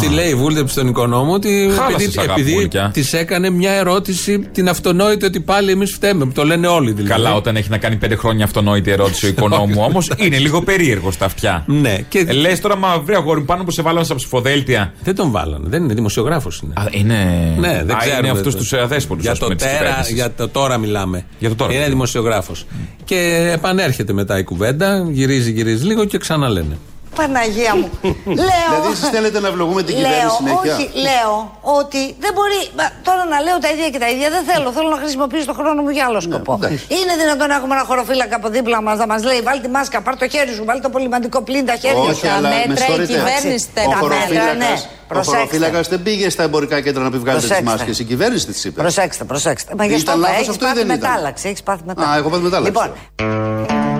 Τι 0.00 0.08
λέει 0.08 0.28
η 0.28 0.34
Βούλτεψη 0.34 0.72
στον 0.72 0.88
οικονόμο, 0.88 1.32
ότι 1.32 1.70
Χάλασες, 1.78 2.06
επειδή, 2.06 2.18
αγάπη 2.20 2.40
επειδή 2.40 2.54
Βούλκια. 2.54 2.90
της 2.92 3.12
έκανε 3.12 3.50
μια 3.50 3.72
ερώτηση 3.72 4.38
την 4.38 4.68
αυτονόητη 4.68 5.24
ότι 5.24 5.40
πάλι 5.40 5.70
εμείς 5.70 5.92
φταίμε. 5.92 6.26
Το 6.34 6.44
λένε 6.44 6.66
όλοι 6.66 6.92
δηλαδή. 6.92 7.08
Καλά, 7.08 7.34
όταν 7.34 7.56
έχει 7.56 7.70
να 7.70 7.78
κάνει 7.78 7.96
πέντε 7.96 8.16
χρόνια 8.16 8.44
αυτονόητη 8.44 8.90
ερώτηση 8.90 9.26
ο 9.26 9.28
οικονόμου 9.28 9.82
όμως, 9.82 10.10
είναι 10.16 10.38
λίγο 10.38 10.62
περίεργο 10.62 11.10
στα 11.10 11.24
αυτιά. 11.24 11.64
Ναι, 11.66 11.98
και 12.08 12.18
Ε, 12.28 12.32
Λες 12.32 12.60
τώρα, 12.60 12.76
μα 12.76 12.98
βρει 13.00 13.14
αγόρι 13.14 13.40
μου, 13.40 13.46
πάνω 13.46 13.64
που 13.64 13.70
σε 13.70 13.82
βάλανε 13.82 14.04
στα 14.04 14.14
ψηφοδέλτια. 14.14 14.92
δεν 15.04 15.14
τον 15.14 15.30
βάλανε. 15.30 15.64
Δεν 15.68 15.82
είναι 15.84 15.94
δημοσιογράφος. 15.94 16.60
Είναι. 16.64 16.72
Α, 16.76 16.84
είναι. 16.90 17.54
Ναι, 17.58 17.82
δεν 17.86 17.96
Α, 17.96 17.98
ξέρουμε. 17.98 18.18
Είναι 18.28 18.30
αυτού 18.38 18.56
τους 18.56 18.72
αδέσποτους 18.72 19.24
για, 19.24 19.36
το 19.36 19.46
τέρα, 19.48 20.04
για 20.12 20.32
το 20.34 20.48
τώρα 20.48 20.78
μιλάμε. 20.78 21.24
Για 21.38 21.48
το 21.48 21.54
τώρα. 21.54 21.72
Είναι 21.74 21.88
δημοσιογράφος. 21.88 22.66
Και 23.04 23.50
επανέρχεται 23.54 24.12
μετά 24.12 24.38
η 24.38 24.42
κουβέντα, 24.44 25.06
γυρίζει, 25.10 25.50
γυρίζει 25.52 25.84
λίγο 25.84 26.04
και 26.04 26.18
ξαναλένε. 26.18 26.78
Παναγία 27.16 27.74
μου. 27.80 27.88
λέω. 28.48 28.68
Δηλαδή, 28.70 28.88
εσείς 28.92 29.08
θέλετε 29.16 29.38
να 29.44 29.48
ευλογούμε 29.52 29.82
την 29.82 29.94
λέω, 29.96 30.02
κυβέρνηση 30.04 30.36
συνέχεια; 30.40 30.74
Όχι, 30.74 30.86
λέω 31.06 31.32
ότι 31.80 32.00
δεν 32.24 32.32
μπορεί. 32.36 32.60
μα, 32.78 32.84
τώρα 33.08 33.22
να 33.32 33.38
λέω 33.46 33.56
τα 33.64 33.68
ίδια 33.74 33.88
και 33.92 33.98
τα 34.04 34.08
ίδια 34.14 34.28
δεν 34.36 34.42
θέλω. 34.50 34.66
Θέλω 34.76 34.88
να 34.96 35.00
χρησιμοποιήσω 35.02 35.46
τον 35.50 35.54
χρόνο 35.60 35.80
μου 35.84 35.90
για 35.96 36.04
άλλο 36.08 36.20
σκοπό. 36.26 36.52
Ναι, 36.56 36.66
εντάξει. 36.66 36.84
Είναι 36.98 37.12
δυνατόν 37.22 37.46
να 37.52 37.54
έχουμε 37.58 37.74
ένα 37.78 37.84
χωροφύλακα 37.90 38.34
από 38.40 38.48
δίπλα 38.56 38.78
μας 38.86 38.96
να 39.02 39.06
μας 39.12 39.20
λέει: 39.30 39.40
Βάλει 39.48 39.60
τη 39.66 39.70
μάσκα, 39.76 39.96
πάρ 40.06 40.14
το 40.22 40.26
χέρι 40.34 40.52
σου, 40.56 40.64
βάλει 40.68 40.80
το 40.86 40.90
πολυμαντικό 40.96 41.38
πλήν 41.48 41.64
τα 41.70 41.76
χέρια 41.82 42.02
σου. 42.02 42.10
Όχι, 42.10 42.26
αλλά 42.36 42.48
με 42.48 42.54
μέτρα 42.68 42.72
η 42.74 42.78
συγχωρείτε. 42.86 43.12
κυβέρνηση 43.12 43.66
τα 43.74 43.82
Ο 43.86 43.90
τα 43.90 43.96
μέτρα, 44.02 44.08
ναι. 44.08 44.14
χωροφύλακας- 44.14 44.84
Ο 44.84 45.14
Προσέξτε. 45.14 45.36
χωροφύλακας 45.38 45.88
δεν 45.88 46.02
πήγε 46.02 46.26
στα 46.30 46.42
εμπορικά 46.42 46.76
κέντρα 46.80 47.02
να 47.02 47.10
πει 47.10 47.18
βγάλετε 47.18 47.46
τις 47.46 47.48
Προσέξτε. 47.56 47.76
μάσκες. 47.76 47.98
Η 47.98 48.04
κυβέρνηση 48.04 48.46
τη 48.46 48.68
είπε. 48.68 48.80
Προσέξτε, 48.80 49.24
προσέξτε. 49.24 49.72
Μα 49.78 49.84
γι' 49.84 49.94
αυτό 49.94 50.10
Ήταν 50.10 50.20
λάθος 50.20 50.36
έχεις 50.36 50.48
αυτό 50.48 50.64
ή 50.64 50.68
πάθει 50.68 50.78
δεν 50.86 50.96
ήταν; 50.96 51.10
μετάλλαξη. 51.10 51.48
Έχεις 51.48 51.62
πάθει 51.62 51.82
μετάλλαξη. 51.84 52.14
Α, 52.16 52.18
έχω 52.20 52.28
πάθει 52.28 52.42
μετάλλαξη. 52.42 52.72
Λοιπόν, 52.72 52.92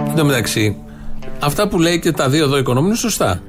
Εν 0.09 0.16
τω 0.16 0.25
μεταξύ, 0.25 0.77
αυτά 1.40 1.68
που 1.68 1.79
λέει 1.79 1.98
και 1.98 2.12
τα 2.12 2.29
δύο 2.29 2.44
εδώ 2.44 2.59
οικονομούν 2.59 2.88
είναι 2.88 2.98
σωστά. 2.98 3.42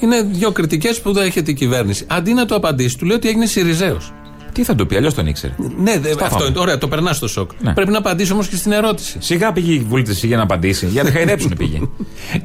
Είναι 0.00 0.22
δύο 0.22 0.50
κριτικές 0.50 1.00
που 1.00 1.12
δέχεται 1.12 1.50
η 1.50 1.54
κυβέρνηση. 1.54 2.04
Αντί 2.08 2.32
να 2.32 2.46
του 2.46 2.54
απαντήσει, 2.54 2.98
του 2.98 3.04
λέει 3.06 3.16
ότι 3.16 3.28
έγινε 3.28 3.46
Σιριζέος. 3.46 4.12
Τι 4.52 4.64
θα 4.64 4.74
το 4.74 4.86
πει, 4.86 4.96
αλλιώς 4.96 5.14
τον 5.14 5.26
ήξερε. 5.26 5.54
Ναι, 5.78 5.98
δε, 5.98 6.10
αυτό 6.10 6.24
πάμε. 6.28 6.44
είναι. 6.44 6.58
Ωραία, 6.58 6.78
το 6.78 6.88
περνάς 6.88 7.16
στο 7.16 7.28
σοκ. 7.28 7.50
Ναι. 7.60 7.72
Πρέπει 7.72 7.90
να 7.90 7.98
απαντήσει 7.98 8.32
όμως 8.32 8.48
και 8.48 8.56
στην 8.56 8.72
ερώτηση. 8.72 9.16
Σιγά 9.20 9.52
πήγε 9.52 9.72
η 9.72 9.86
βουλή 9.88 10.06
για 10.12 10.36
να 10.36 10.42
απαντήσει. 10.42 10.86
Για 10.86 11.02
να 11.02 11.10
χαϊδέψουν 11.10 11.54
πήγε. 11.56 11.80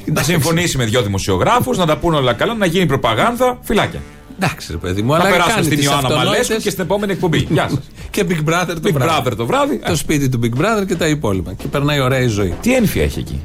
να 0.05 0.23
συμφωνήσει 0.23 0.77
με 0.77 0.85
δύο 0.85 1.01
δημοσιογράφους, 1.01 1.77
να 1.77 1.85
τα 1.85 1.97
πούνε 1.97 2.17
όλα 2.17 2.33
καλά, 2.33 2.53
να 2.53 2.65
γίνει 2.65 2.85
προπαγάνδα. 2.85 3.59
Φυλάκια. 3.61 4.01
Εντάξει, 4.39 4.71
ρε 4.71 4.77
παιδί 4.77 5.01
μου, 5.01 5.11
Να 5.11 5.15
αλλά 5.15 5.29
περάσουμε 5.29 5.53
κάνει 5.53 5.65
στην 5.65 5.77
τις 5.77 5.85
Ιωάννα 5.85 6.07
αυτονόητες 6.07 6.33
Μαλέσκου 6.33 6.63
και 6.63 6.69
στην 6.69 6.83
επόμενη 6.83 7.11
εκπομπή. 7.11 7.47
Γεια 7.49 7.69
σας. 7.69 7.79
Και 8.09 8.25
Big 8.29 8.49
Brother 8.49 8.65
το 8.67 8.81
Big 8.83 8.93
βράδυ. 8.93 9.29
Brother 9.29 9.35
το 9.37 9.45
βράδυ. 9.45 9.79
Το 9.87 9.95
σπίτι 9.95 10.29
του 10.29 10.39
Big 10.43 10.61
Brother 10.61 10.85
και 10.87 10.95
τα 10.95 11.07
υπόλοιπα. 11.07 11.53
Και 11.53 11.67
περνάει 11.67 11.99
ωραία 11.99 12.19
η 12.19 12.27
ζωή. 12.27 12.53
Τι 12.61 12.75
ένφια 12.75 13.03
έχει 13.03 13.19
εκεί. 13.19 13.41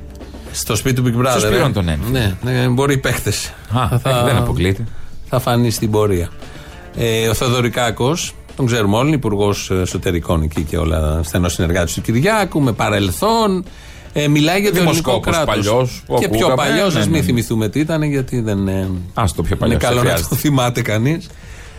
Στο 0.53 0.77
σπίτι 0.77 1.03
του 1.03 1.09
Big 1.09 1.21
Brother. 1.27 1.31
Στους 1.31 1.43
ε; 1.45 1.49
πληρώνει 1.49 1.73
τον 1.73 1.89
ένφια. 1.89 2.09
Ναι, 2.43 2.53
ναι, 2.53 2.69
μπορεί 2.69 2.95
οι 2.95 2.99
παίχτε. 2.99 3.33
Α, 3.73 3.83
ε, 4.11 4.25
δεν 4.25 4.37
αποκλείεται. 4.37 4.85
Θα 5.29 5.41
φανεί 5.41 5.71
στην 5.71 5.91
πορεία. 5.91 6.29
Ε, 6.97 7.29
ο 7.29 7.35
Θεοδωρικάκο, 7.35 8.17
τον 8.57 8.67
ξέρουμε 8.67 8.97
όλοι, 8.97 9.13
υπουργός 9.15 9.71
εσωτερικών 9.71 10.43
εκεί 10.43 10.63
και 10.63 10.77
όλα 10.77 11.21
στενός 11.23 11.53
συνεργάτης 11.53 11.95
του 11.95 12.01
Κυριάκου, 12.01 12.61
με 12.61 12.73
παρελθόν. 12.73 13.65
Ε, 14.13 14.29
μιλάει 14.29 14.61
για 14.61 14.71
το 14.73 14.77
ελληνικό 14.77 15.01
Δημοσκόπος 15.11 15.37
κράτος. 15.37 15.55
παλιός 15.55 16.03
που 16.07 16.15
Και 16.19 16.29
πιο 16.29 16.47
ακούγαμε, 16.47 16.55
παλιός, 16.71 16.95
ναι, 16.95 17.01
ας 17.01 17.07
ναι, 17.07 17.11
μην 17.11 17.21
ναι. 17.21 17.27
θυμηθούμε 17.27 17.69
τι 17.69 17.81
ήταν, 17.81 18.03
γιατί 18.03 18.41
δεν 18.41 18.69
ε, 18.69 18.89
Α 19.15 19.25
το 19.37 19.43
πιο 19.43 19.57
παλιό. 19.57 19.75
είναι 19.75 19.85
καλό 19.85 20.03
να 20.03 20.15
το 20.29 20.35
θυμάται 20.37 20.83
κανείς. 20.83 21.27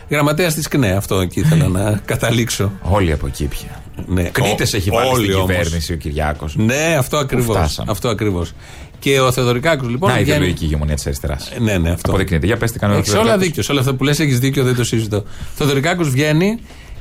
Γραμματέας 0.10 0.54
της 0.54 0.68
ΚΝΕ, 0.68 0.92
αυτό 0.92 1.20
εκεί 1.20 1.40
ήθελα 1.40 1.68
να 1.68 2.00
καταλήξω. 2.06 2.72
Όλοι 2.82 3.12
από 3.12 3.28
εκεί 3.28 3.46
πια. 3.46 3.83
Ναι, 4.08 4.24
Κνήτε 4.24 4.64
ο- 4.64 4.78
έχει 4.78 4.90
βάλει 4.90 5.10
όλοι 5.10 5.24
στην 5.26 5.36
όμως. 5.36 5.48
κυβέρνηση 5.56 5.94
ο 5.94 5.96
Κυριάκος. 5.96 6.56
Ναι, 6.56 6.96
αυτό 6.98 7.18
ακριβώς. 7.18 7.56
φτάσαμε. 7.58 7.92
Αυτό 7.92 8.10
ακριβώς. 8.10 8.52
Και 9.00 9.20
ο 9.20 9.32
Θεοδωρικάκος 9.32 9.90
λοιπόν. 9.90 10.10
Να 10.10 10.16
η 10.16 10.18
βγαίνει- 10.18 10.36
ιδεολογική 10.38 10.64
ηγεμονία 10.66 10.96
της 10.96 11.06
αριστεράς. 11.06 11.52
Ναι, 11.60 11.78
ναι, 11.78 11.90
αυτό. 11.90 12.10
Αποδεικνύεται. 12.10 12.46
Για 12.46 12.58
πες 12.58 12.72
τι 12.72 12.80
κάνει 12.80 12.94
ο 12.94 12.98
Έχεις 12.98 13.08
όλα 13.10 13.16
Θεοδωρικάκος. 13.18 13.48
δίκιο. 13.48 13.64
Σε 13.64 13.72
όλα 13.72 13.82
αυτά 13.82 13.94
που 13.94 14.04
λες, 14.04 14.20
έχεις 14.20 14.40
δίκιο, 14.40 14.64
δεν 14.64 14.76
το 14.76 14.84
συζητώ. 14.84 15.24
Θεοδωρικάκος 15.56 16.10
βγαίνει 16.10 16.60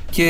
και 0.09 0.27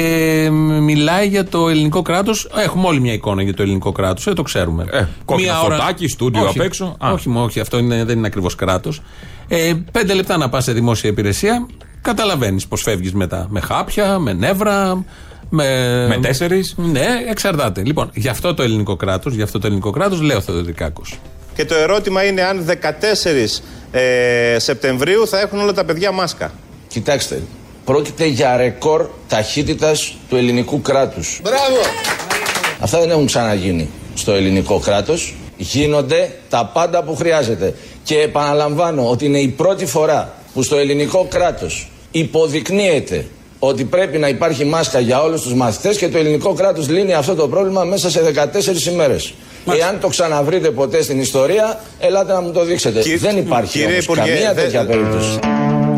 μιλάει 0.81 1.27
για 1.27 1.45
το 1.45 1.69
ελληνικό 1.69 2.01
κράτος. 2.01 2.49
Έχουμε 2.63 2.87
όλοι 2.87 2.99
μια 2.99 3.13
εικόνα 3.13 3.41
για 3.41 3.53
το 3.53 3.61
ελληνικό 3.61 3.91
κράτος, 3.91 4.27
ε, 4.27 4.33
το 4.33 4.41
ξέρουμε. 4.41 4.85
Ε, 4.91 5.05
κόκκινο 5.25 5.53
φωτάκι, 5.53 6.07
στούντιο 6.07 6.41
όχι, 6.45 6.59
απ' 6.59 6.65
έξω. 6.65 6.95
Α. 7.05 7.11
Όχι, 7.11 7.29
όχι, 7.35 7.59
αυτό 7.59 7.77
είναι, 7.77 8.03
δεν 8.03 8.17
είναι 8.17 8.27
ακριβώς 8.27 8.55
κράτος. 8.55 9.01
Ε, 9.47 9.73
πέντε 9.91 10.13
λεπτά 10.13 10.37
να 10.37 10.49
πας 10.49 10.63
σε 10.63 10.71
δημόσια 10.71 11.09
υπηρεσία, 11.09 11.67
καταλαβαίνεις 12.01 12.67
πώ 12.67 12.75
φεύγεις 12.75 13.13
μετά. 13.13 13.47
Με 13.49 13.59
χάπια, 13.59 14.19
με 14.19 14.33
νεύρα. 14.33 15.03
Με, 15.55 16.07
Με 16.07 16.17
τέσσερις. 16.21 16.73
Ναι, 16.77 17.07
εξαρτάται. 17.29 17.81
Λοιπόν, 17.85 18.09
γι' 18.13 18.27
αυτό 18.27 18.53
το 18.53 18.63
ελληνικό 18.63 18.95
κράτος, 18.95 19.33
γι' 19.33 19.41
αυτό 19.41 19.59
το 19.59 19.67
ελληνικό 19.67 19.91
κράτος, 19.91 20.21
λέω 20.21 20.41
Θεοδωρικάκος. 20.41 21.19
Και 21.55 21.65
το 21.65 21.75
ερώτημα 21.75 22.23
είναι 22.23 22.41
αν 22.41 22.65
14 22.65 23.61
ε, 23.91 24.59
Σεπτεμβρίου 24.59 25.27
θα 25.27 25.39
έχουν 25.39 25.59
όλα 25.59 25.73
τα 25.73 25.85
παιδιά 25.85 26.11
μάσκα. 26.11 26.51
Κοιτάξτε, 26.87 27.41
πρόκειται 27.85 28.25
για 28.25 28.57
ρεκόρ 28.57 29.05
ταχύτητας 29.27 30.15
του 30.29 30.35
ελληνικού 30.35 30.81
κράτους. 30.81 31.39
Μπράβο! 31.43 31.77
Αυτά 32.79 32.99
δεν 32.99 33.09
έχουν 33.09 33.25
ξαναγίνει 33.25 33.89
στο 34.13 34.31
ελληνικό 34.31 34.79
κράτος. 34.79 35.35
Γίνονται 35.57 36.31
τα 36.49 36.69
πάντα 36.73 37.03
που 37.03 37.15
χρειάζεται. 37.15 37.75
Και 38.03 38.19
επαναλαμβάνω 38.19 39.09
ότι 39.09 39.25
είναι 39.25 39.39
η 39.39 39.47
πρώτη 39.47 39.85
φορά 39.85 40.33
που 40.53 40.63
στο 40.63 40.77
ελληνικό 40.77 41.27
κράτος 41.29 41.91
υποδεικνύεται 42.11 43.25
ότι 43.65 43.83
πρέπει 43.83 44.17
να 44.17 44.27
υπάρχει 44.27 44.65
μάσκα 44.65 44.99
για 44.99 45.21
όλους 45.21 45.41
τους 45.41 45.53
μαθητές 45.53 45.97
και 45.97 46.09
το 46.09 46.17
ελληνικό 46.17 46.53
κράτος 46.53 46.89
λύνει 46.89 47.13
αυτό 47.13 47.35
το 47.35 47.47
πρόβλημα 47.47 47.83
μέσα 47.83 48.09
σε 48.09 48.21
14 48.21 48.87
ημέρες. 48.91 49.33
Εάν 49.79 49.99
το 49.99 50.07
ξαναβρείτε 50.07 50.69
ποτέ 50.69 51.01
στην 51.01 51.19
ιστορία, 51.19 51.79
ελάτε 51.99 52.33
να 52.33 52.41
μου 52.41 52.51
το 52.51 52.63
δείξετε. 52.65 52.99
Κυ- 53.01 53.19
δεν 53.19 53.37
υπάρχει 53.37 53.71
κύριε 53.71 53.87
όμως 53.87 54.03
Υπουργέ, 54.03 54.21
καμία 54.21 54.53
δεν- 54.53 54.63
τέτοια 54.63 54.85
περίπτωση. 54.85 55.39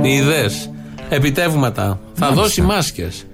Ιδέες. 0.01 0.69
Επιτεύγματα. 1.09 1.99
Θα 2.13 2.31
δώσει 2.31 2.61
μάσκες. 2.61 3.25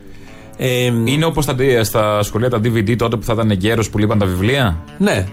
Ε, 0.58 0.86
Είναι 1.06 1.26
όπως 1.26 1.46
στα 1.82 2.24
σχολεία 2.24 2.50
τα 2.50 2.58
DVD 2.58 2.96
τότε 2.98 3.15
που 3.15 3.24
θα 3.24 3.34
ήταν 3.34 3.52
εγκαίρο 3.52 3.84
που 3.91 3.98
λείπαν 3.98 4.20
τα 4.20 4.26
βιβλία; 4.26 4.84
ναι, 4.98 5.26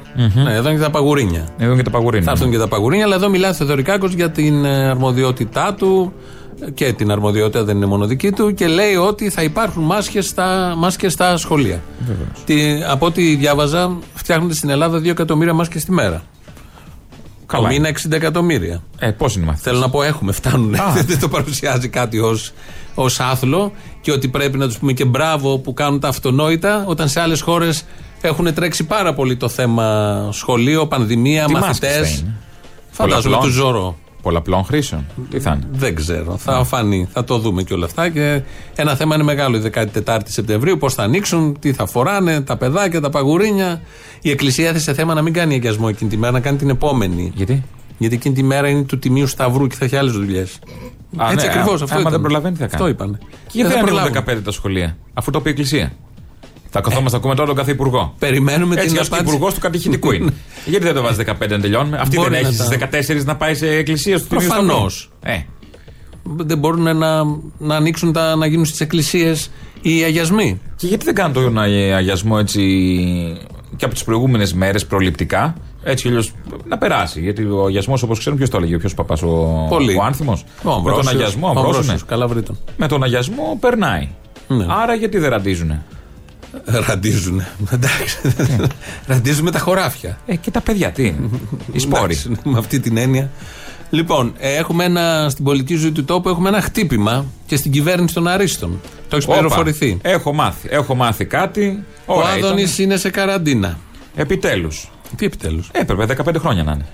ναι, 0.45 0.53
εδώ 0.55 0.69
είναι 0.69 0.79
και 0.79 0.85
τα 0.85 0.91
παγουρίνια. 0.91 1.49
Εδώ 1.59 1.67
είναι 1.73 1.77
και 1.77 1.83
τα 1.83 1.91
παγουρίνια. 1.91 2.25
Θα 2.25 2.31
έρθουν 2.31 2.51
και 2.51 2.59
τα 2.59 2.69
παγουρίνια, 2.69 3.05
αλλά 3.05 3.15
εδώ 3.15 3.29
μιλάει 3.29 3.51
ο 3.51 3.55
Θεοδωρικάκος 3.55 4.13
για 4.13 4.31
την 4.31 4.65
ε, 4.65 4.89
αρμοδιότητά 4.89 5.75
του 5.79 6.13
και 6.75 6.93
την 6.93 7.11
αρμοδιότητα 7.11 7.65
δεν 7.65 7.77
είναι 7.77 7.87
μόνο 7.87 8.07
δική 8.07 8.33
του 8.33 8.55
και 8.55 8.67
λέει 8.67 8.95
ότι 8.95 9.31
θα 9.31 9.43
υπάρχουν 9.43 9.83
μάσκες 9.83 10.27
στα, 10.27 10.75
μάσκες 10.77 11.13
στα 11.13 11.37
σχολεία. 11.37 11.83
Τι, 12.45 12.83
από 12.83 13.07
ό,τι 13.07 13.35
διάβαζα, 13.35 13.97
φτιάχνονται 14.15 14.55
στην 14.55 14.69
Ελλάδα 14.69 14.99
2 14.99 15.07
εκατομμύρια 15.07 15.53
μάσκες 15.55 15.85
τη 15.85 15.93
μέρα. 15.93 16.23
Καλά 17.47 17.63
Το 17.63 17.69
μήνα 17.73 17.89
είναι. 17.89 17.99
60 18.09 18.13
εκατομμύρια. 18.13 18.83
Ε, 18.99 19.11
πώς 19.11 19.37
είναι 19.37 19.45
μαθητέ. 19.47 19.71
Θέλω 19.71 19.81
να 19.81 19.91
πω, 19.91 20.03
έχουμε, 20.03 20.33
φτάνουν. 20.33 20.77
Δεν 21.07 21.21
το 21.21 21.29
παρουσιάζει 21.29 21.89
κάτι 21.89 22.19
ως 22.19 22.53
ως 22.95 23.21
άθλο 23.21 23.73
και 24.01 24.13
ότι 24.13 24.29
πρέπει 24.29 24.59
να 24.59 24.67
τους 24.67 24.79
πούμε 24.79 24.93
και 24.93 25.05
μπράβο 25.05 25.59
που 25.59 25.73
κάνουν 25.75 26.01
τα 26.01 26.09
αυτονόητα, 26.09 26.85
όταν 26.87 27.09
σε 27.09 27.21
άλλες 27.21 27.41
χώρες 27.41 27.85
έχουν 28.21 28.55
τρέξει 28.55 28.85
πάρα 28.85 29.15
πολύ 29.15 29.37
το 29.37 29.49
θέμα 29.49 30.29
σχολείο, 30.33 30.87
πανδημία, 30.87 31.45
Τι 31.45 31.53
μαθητές. 31.53 31.97
μάσκες 31.99 32.19
θα 32.19 32.25
είναι; 32.25 32.37
Φαντάζομαι 32.91 33.35
Πολλαπλών. 33.37 33.51
του 33.53 33.57
ζωρό. 33.59 33.97
Πολλαπλών 34.29 34.65
χρήσεων. 34.65 35.05
Τι 35.31 35.41
θα 35.41 35.51
είναι; 35.51 35.67
Δεν 35.73 35.95
ξέρω. 35.95 36.37
Θα 36.37 36.65
φανεί. 36.65 37.09
Θα 37.13 37.25
το 37.25 37.39
δούμε 37.39 37.63
και 37.63 37.75
όλα 37.75 37.85
αυτά. 37.85 38.09
Και 38.09 38.43
ένα 38.75 38.95
θέμα 38.95 39.15
είναι 39.15 39.25
μεγάλο. 39.25 39.57
Η 39.57 39.71
14η 40.05 40.19
Σεπτεμβρίου, 40.25 40.77
πώς 40.79 40.95
θα 40.95 41.03
ανοίξουν, 41.03 41.57
τι 41.59 41.73
θα 41.73 41.87
φοράνε, 41.87 42.41
τα 42.41 42.57
παιδάκια, 42.57 43.01
τα 43.01 43.11
παγουρίνια. 43.11 43.81
Η 44.23 44.31
Εκκλησία 44.31 44.69
έθεσε 44.69 44.95
θέμα 44.95 45.15
να 45.15 45.23
μην 45.23 45.33
κάνει 45.33 45.55
αγιασμό 45.55 45.87
εκείνη 45.89 46.11
τη 46.11 46.17
μέρα, 46.17 46.33
να 46.33 46.41
κάνει 46.41 46.57
την 46.57 46.69
επόμενη. 46.69 47.33
Γιατί; 47.35 47.65
Γιατί 47.99 48.15
εκείνη 48.15 48.35
τη 48.35 48.43
μέρα 48.43 48.69
είναι 48.69 48.83
του 48.83 48.99
Τιμίου 48.99 49.27
Σταυρού 49.27 49.67
και 49.67 49.75
θα 49.75 49.85
έχει 49.85 49.97
άλλες 49.97 50.13
δουλειές. 50.13 50.59
Α, 51.17 51.31
Έτσι 51.31 51.47
ναι, 51.47 51.53
ακριβώς. 51.53 51.81
α, 51.81 51.85
Αυτό 51.85 51.95
άμα 51.95 52.01
ήταν. 52.01 52.13
δεν 52.13 52.21
προλαβαίνει, 52.21 52.55
τι 52.55 52.61
θα 52.61 52.67
κάνει; 52.67 52.83
Αυτό 52.83 52.89
είπανε. 52.89 53.19
Και 53.21 53.27
γιατί 53.53 53.71
θα 53.71 53.77
δεν 53.77 53.89
ανοίγουν 53.89 54.13
προλάβουν. 54.13 54.41
15 54.41 54.45
τα 54.45 54.51
σχολεία, 54.51 54.97
αφού 55.15 55.31
το 55.31 55.41
πει 55.41 55.49
η 55.49 55.53
Εκκλησία; 55.53 55.93
Θα 56.71 56.81
καθόμαστε 56.81 57.11
να 57.11 57.17
ακούμε 57.17 57.35
τώρα 57.35 57.47
τον 57.47 57.57
κάθε 57.57 57.71
υπουργό. 57.71 58.15
Περιμένουμε 58.19 58.75
Έτσι, 58.75 58.87
την 58.89 58.97
ως 58.99 59.09
και 59.09 59.15
απάντηση. 59.15 59.35
υπουργός 59.35 59.55
του 59.55 59.61
κατηχητικού 59.61 60.13
είναι. 60.13 60.33
γιατί 60.67 60.85
δεν 60.85 60.95
το 60.95 61.03
βάζει 61.03 61.17
15 61.27 61.49
να 61.49 61.61
τελειώνουμε; 61.61 61.97
Αυτή 61.99 62.17
Μπορεί 62.17 62.31
δεν 62.31 62.43
να 62.43 62.49
έχει 62.49 62.57
τα- 62.57 62.65
στις 62.65 62.79
14 63.21 63.25
να 63.25 63.37
πάει 63.37 63.55
σε 63.55 63.69
εκκλησία 63.69 64.19
του 64.19 64.27
Τιμίου 64.27 64.47
Προφανώς. 64.47 65.11
Σταυρού. 65.21 65.39
Ε, 65.39 65.45
Δεν 66.45 66.59
μπορούν 66.59 66.83
να, 66.97 67.25
να 67.59 67.77
ανοίξουν 67.77 68.13
τα, 68.13 68.37
να 68.37 68.47
γίνουν 68.47 68.65
στις 68.65 68.81
εκκλησίες 68.81 69.51
οι 69.83 70.03
αγιασμοί. 70.03 70.61
Και 70.77 70.87
γιατί 70.87 71.05
δεν 71.05 71.15
κάνουν 71.15 71.33
τον 71.33 71.59
αγι- 71.59 71.93
αγιασμό 71.93 72.37
έτσι 72.41 72.63
και 73.77 73.85
από 73.85 73.95
τις 73.95 74.05
προηγούμενες 74.05 74.53
μέρες 74.55 74.87
προληπτικά. 74.87 75.55
Έτσι 75.83 76.03
κι 76.03 76.09
αλλιώς 76.09 76.33
να 76.69 76.79
περάσει. 76.79 77.21
Γιατί 77.21 77.43
ο 77.45 77.65
αγιασμός, 77.67 78.03
όπως 78.03 78.19
ξέρουμε, 78.19 78.41
ποιος 78.41 78.51
το 78.51 78.57
έλεγε, 78.63 78.79
ποιος 78.79 78.95
παπάς 78.95 79.23
ο, 79.23 79.67
Πολύ. 79.69 79.97
ο 79.97 80.03
άνθιμος; 80.03 80.41
Ο 80.43 80.45
Με 80.63 80.63
τον 80.63 80.73
Αμβρόσιος. 80.75 81.07
αγιασμό, 81.07 81.47
Ο 81.47 81.49
Αμβρόσιος, 81.49 81.77
Αμβρόσιος, 81.77 82.03
ναι. 82.03 82.09
Καλά 82.09 82.27
βρήτον. 82.27 82.59
Με 82.77 82.89
τον 82.89 83.03
αγιασμό 83.03 83.57
περνάει. 83.61 84.09
Ναι. 84.49 84.67
Άρα 84.83 84.95
γιατί 84.95 85.19
δεν 85.19 85.31
ραντίζουνε; 85.31 85.83
Ραντίζουν. 86.65 87.43
Εντάξει. 87.73 88.19
Ραντίζουν 89.07 89.45
με 89.45 89.51
τα 89.51 89.59
χωράφια. 89.59 90.19
Ε, 90.27 90.37
και 90.37 90.51
τα 90.51 90.61
παιδιά, 90.61 90.91
τι 90.91 91.07
είναι; 91.07 91.29
Οι 91.73 91.79
σπόροι. 91.79 92.03
Εντάξει, 92.03 92.31
με 92.45 92.59
αυτή 92.59 92.81
την 92.81 92.97
έννοια. 92.97 93.31
Λοιπόν, 93.91 94.35
ε, 94.39 94.55
έχουμε 94.55 94.85
ένα, 94.85 95.27
στην 95.31 95.45
πολιτική 95.45 95.75
ζωή 95.75 95.93
του 95.93 96.05
τόπου 96.05 96.29
έχουμε 96.29 96.49
ένα 96.49 96.61
χτύπημα 96.61 97.25
και 97.47 97.57
στην 97.57 97.71
κυβέρνηση 97.71 98.15
των 98.15 98.29
Αρίστων. 98.29 98.81
Το 99.09 99.17
έχεις 99.17 99.29
Όπα, 99.29 99.35
πληροφορηθεί. 99.39 99.99
Έχω 100.03 100.33
μάθει. 100.33 100.69
Έχω 100.71 100.95
μάθει 100.95 101.25
κάτι. 101.25 101.85
Ο 102.07 102.15
Ωραία 102.15 102.33
Άδωνης 102.33 102.73
ήταν. 102.75 102.85
είναι 102.85 102.97
σε 102.97 103.11
καραντίνα. 103.11 103.79
Επιτέλους. 104.15 104.91
Τι 105.17 105.27
επιτέλους; 105.27 105.69
Έπρεπε 105.73 106.05
15 106.05 106.39
χρόνια 106.39 106.63
να 106.63 106.73
είναι. 106.73 106.87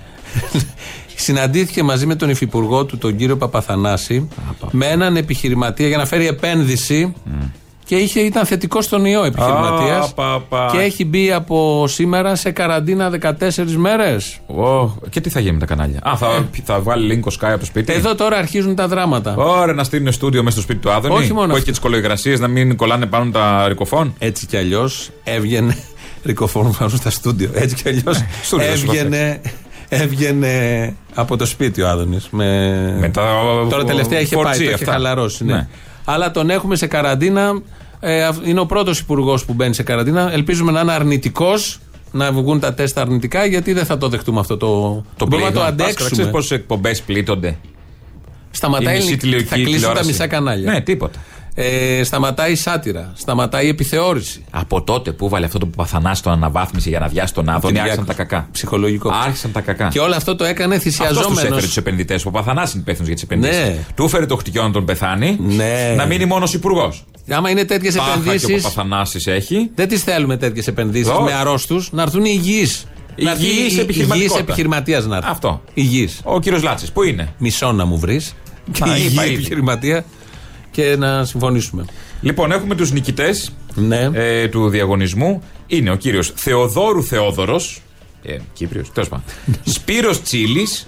Συναντήθηκε 1.16 1.82
μαζί 1.82 2.06
με 2.06 2.14
τον 2.14 2.30
υφυπουργό 2.30 2.84
του, 2.84 2.98
τον 2.98 3.16
κύριο 3.16 3.36
Παπαθανάση, 3.36 4.28
με 4.70 4.86
έναν 4.86 5.16
επιχειρηματία 5.16 5.88
για 5.88 5.96
να 5.96 6.06
φέρει 6.06 6.26
επένδυση. 6.26 7.14
Και 7.84 7.96
είχε, 7.96 8.20
ήταν 8.20 8.46
θετικό 8.46 8.82
στον 8.82 9.04
ιό 9.04 9.24
επιχειρηματίας. 9.24 10.10
Α, 10.10 10.14
πα, 10.14 10.44
πα. 10.48 10.68
Και 10.72 10.78
έχει 10.78 11.04
μπει 11.04 11.32
από 11.32 11.84
σήμερα 11.88 12.34
σε 12.36 12.50
καραντίνα 12.50 13.10
14 13.10 13.30
μέρες. 13.76 14.38
Ω, 14.46 14.90
και 15.10 15.20
τι 15.20 15.30
θα 15.30 15.40
γίνει 15.40 15.52
με 15.52 15.58
τα 15.58 15.66
κανάλια; 15.66 15.98
Α, 16.02 16.16
θα, 16.16 16.48
θα 16.64 16.80
βγάλει 16.80 17.20
link 17.24 17.30
ο 17.32 17.36
Sky 17.40 17.48
από 17.50 17.58
το 17.58 17.64
σπίτι; 17.64 17.92
Εδώ 17.92 18.14
τώρα 18.14 18.36
αρχίζουν 18.36 18.74
τα 18.74 18.88
δράματα. 18.88 19.34
Ωραία, 19.36 19.74
να 19.74 19.84
στείλουν 19.84 20.12
στούντιο 20.12 20.42
μέσα 20.42 20.56
στο 20.56 20.62
σπίτι 20.62 20.78
του 20.80 20.90
Άδωνη. 20.90 21.14
Όχι 21.14 21.32
μόνο 21.32 21.46
Που 21.46 21.50
έχει 21.50 21.52
αυτό. 21.52 21.64
και 21.64 21.70
τις 21.70 21.80
κολογραφίε 21.80 22.36
να 22.36 22.48
μην 22.48 22.76
κολλάνε 22.76 23.06
πάνω 23.06 23.30
τα 23.30 23.68
ρικοφών. 23.68 24.14
Έτσι 24.18 24.46
κι 24.46 24.56
αλλιώς 24.56 25.10
έβγαινε. 25.24 25.76
Ρικοφόρου 26.24 26.70
πάνω 26.78 26.90
στα 26.90 27.10
στούντιο. 27.10 27.50
Έτσι 27.54 27.74
κι 27.74 27.88
αλλιώς 27.88 28.24
στούντιο, 28.42 28.66
έβγαινε. 28.66 29.40
έβγαινε 29.88 30.94
από 31.14 31.36
το 31.36 31.46
σπίτι 31.46 31.82
ο 31.82 31.88
Άδωνης. 31.88 32.28
Με... 32.30 32.70
Με 33.00 33.08
τα 33.08 33.22
Τώρα 33.70 33.84
τελευταία 33.84 34.20
είχε 34.20 34.34
πάει, 34.34 34.44
φορτσί 34.44 34.58
το 34.58 34.64
είχε 34.64 34.74
αυτά. 34.74 34.92
χαλαρώσει. 34.92 35.44
Ναι. 35.44 35.52
Ναι. 35.52 35.68
Αλλά 36.04 36.30
τον 36.30 36.50
έχουμε 36.50 36.76
σε 36.76 36.86
καραντίνα. 36.86 37.60
Ε, 38.00 38.24
αυ- 38.24 38.46
είναι 38.46 38.60
ο 38.60 38.66
πρώτος 38.66 38.98
υπουργός 38.98 39.44
που 39.44 39.52
μπαίνει 39.54 39.74
σε 39.74 39.82
καραντίνα. 39.82 40.32
Ελπίζουμε 40.32 40.72
να 40.72 40.80
είναι 40.80 40.92
αρνητικός, 40.92 41.78
να 42.12 42.32
βγουν 42.32 42.60
τα 42.60 42.74
τεστ 42.74 42.98
αρνητικά, 42.98 43.44
γιατί 43.44 43.72
δεν 43.72 43.84
θα 43.84 43.98
το 43.98 44.08
δεχτούμε 44.08 44.40
αυτό 44.40 44.56
το. 44.56 44.66
Το 45.16 45.26
μπορούμε 45.26 45.48
να 45.48 45.54
το 45.54 45.60
πλήγμα. 45.60 45.84
αντέξουμε. 45.84 46.10
Ξέρεις 46.10 46.30
πόσες 46.30 46.50
εκπομπές 46.50 47.02
πλήττονται; 47.02 47.56
Σταματάει 48.50 48.94
Η 48.94 48.98
μισή 48.98 49.12
η- 49.12 49.16
τηλεοπτική 49.16 49.48
θα 49.50 49.54
κλείσουν 49.54 49.72
τα 49.72 49.76
τηλεόραση. 49.78 50.06
μισά 50.06 50.26
κανάλια. 50.26 50.72
Ναι, 50.72 50.80
τίποτα. 50.80 51.18
Ε, 51.56 52.02
σταματάει 52.04 52.52
η 52.52 52.54
σάτυρα. 52.54 53.12
Σταματάει 53.14 53.66
η 53.66 53.68
επιθεώρηση. 53.68 54.44
Από 54.50 54.82
τότε 54.82 55.12
που 55.12 55.28
βάλε 55.28 55.46
αυτό 55.46 55.58
το 55.58 55.66
Παπαθανά 55.66 56.14
στον 56.14 56.32
αναβάθμιση 56.32 56.88
για 56.88 56.98
να 56.98 57.08
βιάσει 57.08 57.34
τον 57.34 57.48
Άδωνη, 57.48 57.62
Κυριάκος. 57.74 57.90
άρχισαν 57.90 58.16
τα 58.16 58.22
κακά. 58.24 58.48
Ψυχολογικό. 58.52 59.10
Άρχισαν 59.24 59.52
τα 59.52 59.60
κακά. 59.60 59.88
Και 59.88 59.98
όλο 60.00 60.14
αυτό 60.14 60.34
το 60.36 60.44
έκανε 60.44 60.74
Αυτός 60.74 60.92
τους 60.92 61.02
θυσιαζόμενος. 61.04 61.42
έφερε 61.44 61.60
τους 61.66 61.76
επενδυτές. 61.76 62.24
Ο 62.26 62.30
Παπαθανά 62.30 62.60
είναι 62.62 62.80
υπεύθυνος 62.80 63.06
για 63.06 63.14
τις 63.14 63.22
επενδύσεις. 63.24 63.58
Ναι. 63.58 63.84
Του 63.94 64.04
έφερε 64.04 64.26
το 64.26 64.36
χτυκιό 64.36 64.62
να 64.62 64.70
τον 64.70 64.84
πεθάνει. 64.84 65.36
Ναι. 65.40 65.94
Να 65.96 66.04
μείνει 66.06 66.24
μόνος 66.24 66.54
υπουργός. 66.54 67.04
Άμα 67.30 67.50
είναι 67.50 67.64
τέτοιες 67.64 67.94
Τάχα 67.94 68.06
και 68.12 68.18
ο 68.18 68.22
επενδύσεις. 68.22 68.62
Παπαθανάσης 68.62 69.26
έχει. 69.26 69.70
Δεν 69.74 69.88
τις 69.88 70.02
θέλουμε 70.02 70.36
τέτοιες 70.36 70.66
επενδύσεις 70.66 71.08
Όχι. 71.08 71.22
με 71.22 71.32
αρρώστους. 71.32 71.92
Να 71.92 72.02
έρθουν 72.02 72.24
υγιείς. 72.24 72.84
Υγιής 73.16 73.78
επιχειρηματικότητα. 73.78 74.38
επιχειρηματίας 74.38 75.06
να 75.06 75.16
έρθει. 75.16 75.28
Αυτό. 75.30 75.62
Υγιή. 75.74 76.10
Ο 76.22 76.40
κύριος 76.40 76.62
Λάτσης, 76.62 76.92
πού 76.92 77.02
είναι; 77.02 77.32
Μισό 77.38 77.72
να 77.72 77.84
μου 77.84 77.98
βρεις. 77.98 78.34
Και 78.72 78.82
Α, 78.84 78.96
υγιή 78.96 79.08
είπα 79.12 79.24
ήδη. 79.24 79.34
επιχειρηματία. 79.34 80.04
Και 80.74 80.96
να 80.98 81.24
συμφωνήσουμε. 81.24 81.84
Λοιπόν, 82.20 82.52
έχουμε 82.52 82.74
τους 82.74 82.92
νικητές 82.92 83.52
Ναι. 83.74 84.10
ε, 84.12 84.48
του 84.48 84.68
διαγωνισμού. 84.68 85.42
Είναι 85.66 85.90
ο 85.90 85.94
κύριος 85.94 86.32
Θεοδόρου 86.34 87.04
Θεόδωρος. 87.04 87.82
Ε, 88.22 88.36
Κύπριος, 88.52 88.92
τέλος 88.92 89.08
πάντων. 89.08 89.24
Σπύρος 89.74 90.22
Τσίλης. 90.22 90.86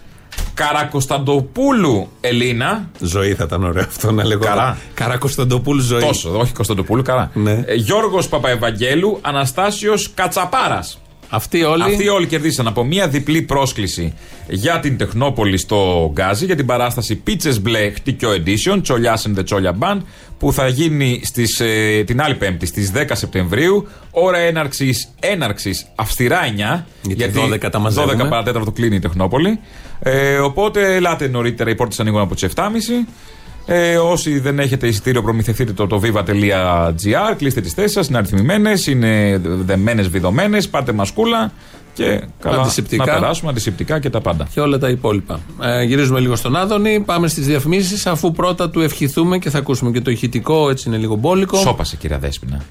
Καρακοσταντοπούλου 0.55 2.09
Ελίνα. 2.21 2.91
Ζωή 3.01 3.35
θα 3.35 3.45
ήταν 3.45 3.65
ωραίο 3.65 3.83
αυτό 3.89 4.13
να 4.13 4.25
λέγω. 4.27 4.41
Καρά. 4.41 4.79
Καρά 4.95 5.17
Κωνσταντοπούλου 5.17 5.81
ζωή. 5.81 6.01
Τόσο, 6.01 6.39
όχι 6.39 6.53
Κωνσταντοπούλου, 6.53 7.03
καλά. 7.03 7.31
Ναι. 7.35 7.63
Ε, 7.67 7.75
Γιώργος 7.75 8.29
Παπαευαγγέλου, 8.29 9.19
Αναστάσιος 9.21 10.11
Κατσαπάρας. 10.15 11.01
Αυτοί 11.29 11.63
όλοι. 11.63 11.83
Αυτοί 11.83 12.09
όλοι 12.09 12.27
κερδίσαν 12.27 12.67
από 12.67 12.85
μία 12.85 13.09
διπλή 13.09 13.43
πρόσκληση 13.43 14.15
για 14.49 14.81
την 14.81 14.97
Τεχνόπολη 14.97 15.57
στο 15.57 16.11
Γκάζι 16.13 16.45
για 16.45 16.57
την 16.57 16.67
παράσταση 16.67 17.17
Πίτσες 17.17 17.61
Μπλε 17.61 17.91
Χτυκιό 17.91 18.31
Edition, 18.31 18.79
Τσολιάς 18.83 19.29
and 19.29 19.39
the 19.39 19.45
Τσόλια 19.45 19.77
Band, 19.81 19.99
που 20.39 20.53
θα 20.53 20.69
γίνει 20.69 21.21
στις, 21.25 21.61
ε, 21.61 22.03
την 22.07 22.21
άλλη 22.21 22.35
Πέμπτη 22.35 22.67
στις 22.67 22.91
10 22.91 23.15
Σεπτεμβρίου. 23.15 23.89
Ώρα 24.11 24.39
έναρξης, 24.39 25.09
έναρξης 25.21 25.87
αυστηρά 25.95 26.41
9. 26.45 26.87
Γιατί 27.03 27.39
12 27.39 27.71
τα 27.71 27.79
μαζεύουμε. 27.79 28.25
12 28.25 28.29
παρατέταρτο 28.29 28.71
κλείνει 28.71 28.97
η 28.97 28.99
Τεχνόπολη. 28.99 29.59
Ε, 30.01 30.39
οπότε 30.39 30.95
ελάτε 30.95 31.29
νωρίτερα, 31.29 31.71
οι 31.71 31.75
πόρτες 31.75 32.01
ανοίγουν 32.01 32.21
από 32.21 32.35
τις 32.35 32.43
7.30. 32.43 33.07
Ε, 33.69 33.97
όσοι 33.97 34.39
δεν 34.39 34.59
έχετε 34.59 34.87
εισιτήριο, 34.87 35.23
προμηθευτείτε 35.23 35.73
το, 35.73 35.87
το 35.87 36.01
viva.gr. 36.05 37.35
Κλείστε 37.37 37.61
τις 37.61 37.73
θέσεις 37.73 37.93
σας, 37.93 38.09
είναι 38.09 38.19
αριθμημένες, 38.19 38.87
είναι 38.87 39.41
δεμένες, 39.43 40.09
βιδωμένες. 40.09 40.69
Πάρτε 40.69 40.93
μασκούλα 40.93 41.53
και 41.95 42.21
καλά 42.41 42.61
Αντισηπτικά. 42.61 43.05
να 43.05 43.13
περάσουμε 43.13 43.51
αντισηπτικά 43.51 43.99
και 43.99 44.11
τα 44.11 44.21
πάντα. 44.21 44.49
Και 44.55 44.61
όλα 44.61 44.79
τα 44.79 44.89
υπόλοιπα. 44.89 45.41
Ε, 45.63 45.83
γυρίζουμε 45.83 46.21
λίγο 46.21 46.37
στον 46.37 46.57
Άδωνη. 46.57 47.01
Πάμε 47.01 47.29
στις 47.29 47.47
διαφημίσεις. 47.47 48.07
Αφού 48.07 48.33
πρώτα 48.33 48.71
του 48.71 48.81
ευχηθούμε 48.81 49.39
και 49.39 49.51
θα 49.51 49.59
ακούσουμε 49.59 49.91
και 49.91 50.01
το 50.01 50.11
ηχητικό, 50.11 50.71
έτσι 50.71 50.89
είναι 50.89 50.97
λίγο 50.97 51.15
μπόλικο. 51.15 51.57
Σώπασε, 51.57 51.97
κυρία 51.97 52.19
Δέσπινα. 52.19 52.63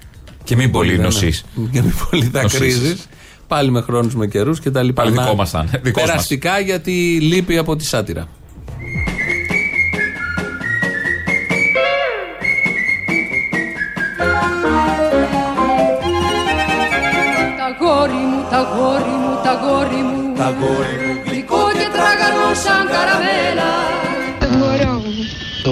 Και 0.43 0.55
μην 0.55 0.71
πολύ 0.71 0.91
Ναι, 0.91 0.97
ναι. 0.97 1.03
νοσείς. 1.03 1.43
Και 1.71 1.81
μην 1.81 1.93
πολύ 2.09 2.29
Νοσήσεις. 2.33 2.59
δακρύζει. 2.79 2.95
Πάλι 3.47 3.71
με 3.71 3.81
χρόνους 3.81 4.15
με 4.15 4.27
καιρούς 4.27 4.59
και 4.59 4.71
τα 4.71 4.83
λοιπά. 4.83 5.03
Πάλι 5.03 5.15
Να- 5.15 5.21
δικός 5.21 5.37
μας 5.37 5.49
θα 5.49 5.65
είναι. 5.67 5.79
Δικός 5.83 6.01
μας. 6.01 6.11
Περαστικά 6.11 6.59
γιατί 6.59 6.91
λείπει 7.21 7.57
από 7.57 7.75
τη 7.75 7.85
σάτυρα. 7.85 8.27
Τα 18.55 18.61
γόρι 18.75 19.15
μου, 19.21 19.33
τα 19.45 19.53
γόρι 19.61 20.01
μου. 20.09 20.21
Τα 20.41 20.49
γόρι 20.59 20.95
μου 21.05 21.13
Γλυκό 21.25 21.63
και 21.79 21.87
τραγανό 21.95 22.49
σαν 22.63 22.83
καραμέλα. 22.93 23.71
Το 24.41 24.47
μωρό 24.59 24.95
μου, 25.03 25.23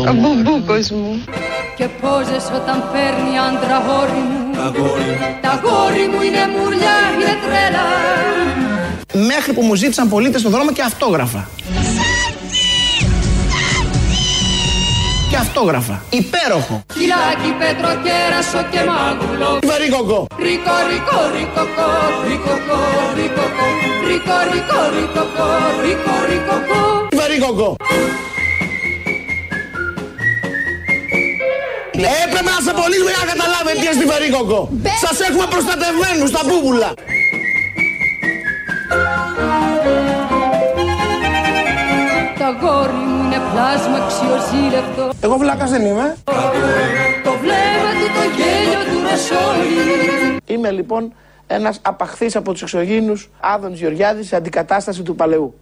ο 0.10 0.14
μπουμπούκος 0.20 0.90
μου. 0.98 1.12
Και 1.78 1.88
πόζες 2.02 2.46
όταν 2.60 2.78
παίρνει 2.92 3.34
άντρα 3.48 3.78
γόρι 3.88 4.22
μου. 4.30 4.42
Τα 4.60 4.68
γόρι 4.78 5.12
μου. 5.20 5.28
Τα 5.46 5.54
γόρι 5.64 6.06
μου 6.12 6.20
είναι 6.28 6.44
μουρλιά, 6.54 6.98
είναι 7.14 7.34
τρέλα. 7.44 7.86
Μέχρι 9.32 9.52
που 9.54 9.62
μου 9.62 9.76
ζήτησαν 9.76 10.10
πολίτες 10.10 10.40
στον 10.40 10.52
δρόμο 10.52 10.72
και 10.72 10.82
αυτόγραφα. 10.82 11.42
Και 15.34 15.40
αυτόγραφα. 15.40 16.04
Υπέροχο. 16.10 16.76
Κυλάκι, 16.94 17.52
πέτρο, 17.60 17.92
κέρασο 18.06 18.62
και 18.72 18.82
μάγουλο 18.90 19.50
Βαρύκοκο. 19.70 20.20
Ρίκο, 20.46 20.76
ρίκο, 20.90 21.20
ρίκοκο, 21.36 21.88
ρίκοκο, 22.28 22.80
ρίκοκο 23.18 23.68
Ρίκο, 24.10 24.38
ρίκο, 24.52 24.80
ρίκοκο, 24.96 25.48
ρίκο, 25.84 26.16
ρίκοκο 26.30 26.80
Βαρύκοκο. 27.20 27.76
Έπρεπε 32.24 32.42
να 32.50 32.56
σε 32.66 32.72
πονήσουμε 32.80 33.10
για 33.14 33.22
να 33.24 33.28
καταλάβετε 33.34 33.78
τι 33.82 33.86
είναι 33.96 34.06
βαρύκοκο. 34.12 34.60
Σας 35.04 35.18
έχουμε 35.28 35.46
προστατευμένους 35.54 36.30
στα 36.34 36.42
μπούμπουλα. 36.46 36.90
Τα 42.40 42.50
γόρι 42.62 42.94
μου 42.94 43.04
είναι 43.08 43.12
πλάσμα 43.54 43.97
αξιοζήλευτο 44.04 45.10
Εγώ 45.22 45.38
βλάκας 45.38 45.70
δεν 45.70 45.82
είμαι. 45.86 46.16
Το 47.24 47.34
βλέμμα 47.41 47.91
του, 47.99 48.08
το 48.18 48.24
γέλιο 48.38 48.82
του 48.89 48.97
ροσόλι 49.10 50.38
Είμαι 50.45 50.72
λοιπόν 50.72 51.14
ένας 51.47 51.80
απαχθής 51.82 52.36
από 52.36 52.51
τους 52.51 52.62
εξωγήινους 52.62 53.30
Άδωνης 53.39 53.80
Γεωργιάδης 53.80 54.28
σε 54.28 54.36
αντικατάσταση 54.36 55.01
του 55.04 55.16
παλαιού. 55.16 55.54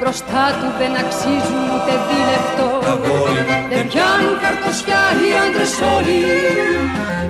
Μπροστά 0.00 0.44
του 0.60 0.68
δεν 0.78 0.92
αξίζουν 1.02 1.62
ούτε 1.74 1.92
δίλεπτο 2.08 2.66
Δεν 3.68 3.86
πιάνουν 3.88 4.34
καρτοσιά 4.42 5.02
οι 5.20 5.28
άντρες 5.44 5.74
όλοι 5.96 6.18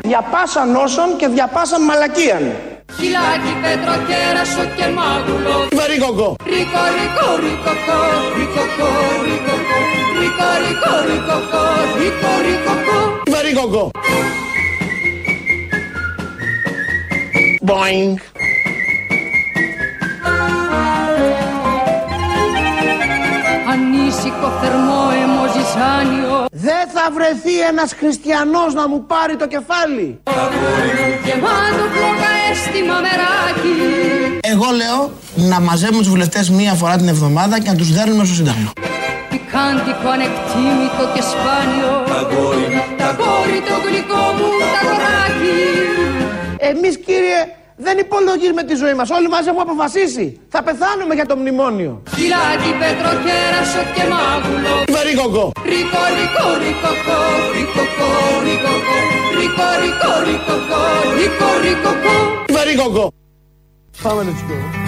Διαπάσαν 0.03 0.77
όσων 0.77 1.17
και 1.17 1.29
διαπάσαν 1.29 1.85
μαλακίαν. 1.85 2.45
Χιλάκι, 2.97 3.53
πέτρο, 3.63 3.95
κέρασο 4.09 4.65
και 4.77 4.87
μάγουλο 4.99 5.58
Βαρύκοκο. 5.89 6.37
Ρίκο, 6.45 6.83
ρίκο, 6.97 7.29
ρίκοκο, 7.43 7.99
ρίκοκο, 8.37 8.89
ρίκοκο 9.25 9.79
Ρίκο, 10.21 10.49
ρίκο, 10.63 10.93
ρίκοκο, 11.09 11.63
ρίκο, 11.99 12.33
ρίκοκο 12.45 13.23
Βαρύκοκο. 13.31 13.91
Boing. 17.67 18.38
Ανήσυχο, 24.09 24.49
θερμό, 24.61 25.03
αιμοζησάνιο 25.23 26.45
Δεν 26.51 26.85
θα 26.95 27.05
βρεθεί 27.17 27.61
ένας 27.71 27.91
χριστιανός 28.01 28.75
να 28.75 28.89
μου 28.89 29.05
πάρει 29.13 29.37
το 29.37 29.47
κεφάλι. 29.55 30.07
Γεμάτο 31.27 31.85
φλόγα 31.95 32.31
αίσθημα 32.51 32.97
μεράκι 33.05 33.77
Εγώ 34.53 34.69
λέω 34.81 35.01
να 35.51 35.61
μαζεύουμε 35.61 35.99
τους 35.99 36.09
βουλευτές 36.09 36.51
μία 36.51 36.75
φορά 36.75 36.97
την 36.97 37.09
εβδομάδα 37.09 37.61
και 37.61 37.69
να 37.71 37.77
τους 37.77 37.93
δέρνουμε 37.93 38.25
στο 38.25 38.35
Σύνταγμα. 38.35 38.71
Πικάντικο, 39.31 40.09
ανεκτήμητο 40.17 41.05
και 41.15 41.23
σπάνιο 41.31 41.93
Τα 42.13 42.21
γόρι 42.31 42.67
μου, 42.75 42.83
τα 43.01 43.09
γόρι 43.19 43.59
το 43.69 43.75
γλυκό 43.85 44.25
μου, 44.37 44.49
τα 44.75 44.81
γοράκι 44.87 45.59
Εμείς 46.71 46.95
κύριε 47.07 47.41
δεν 47.87 47.99
υπολογίζουμε 47.99 48.63
τη 48.63 48.75
ζωή 48.83 48.95
μας. 48.95 49.11
Όλοι 49.11 49.29
μαζί 49.29 49.49
έχουμε 49.49 49.65
αποφασίσει. 49.69 50.41
Θα 50.55 50.63
πεθάνουμε 50.63 51.15
για 51.15 51.27
το 51.27 51.37
μνημόνιο. 51.37 52.03
Χιλάκι, 52.17 52.71
πέτρο, 52.81 53.11
κέρασο 53.27 53.83
και 53.95 54.05
μάγουλο 54.13 54.75
Βαρύκοκο. 54.95 55.45
Ρίκο, 55.73 56.03
ρίκο, 56.19 56.47
ρίκοκο, 56.63 57.19
ρίκοκο, 57.55 58.09
ρίκοκο 58.47 58.97
Ρίκο, 59.39 59.67
ρίκο, 59.83 60.13
ρίκοκο, 60.29 60.81
ρίκο, 61.19 61.49
ρίκοκο 61.65 62.15
Βαρύκοκο. 62.57 63.13
Πάμε 64.03 64.23
να 64.23 64.33
τσικώ. 64.33 64.88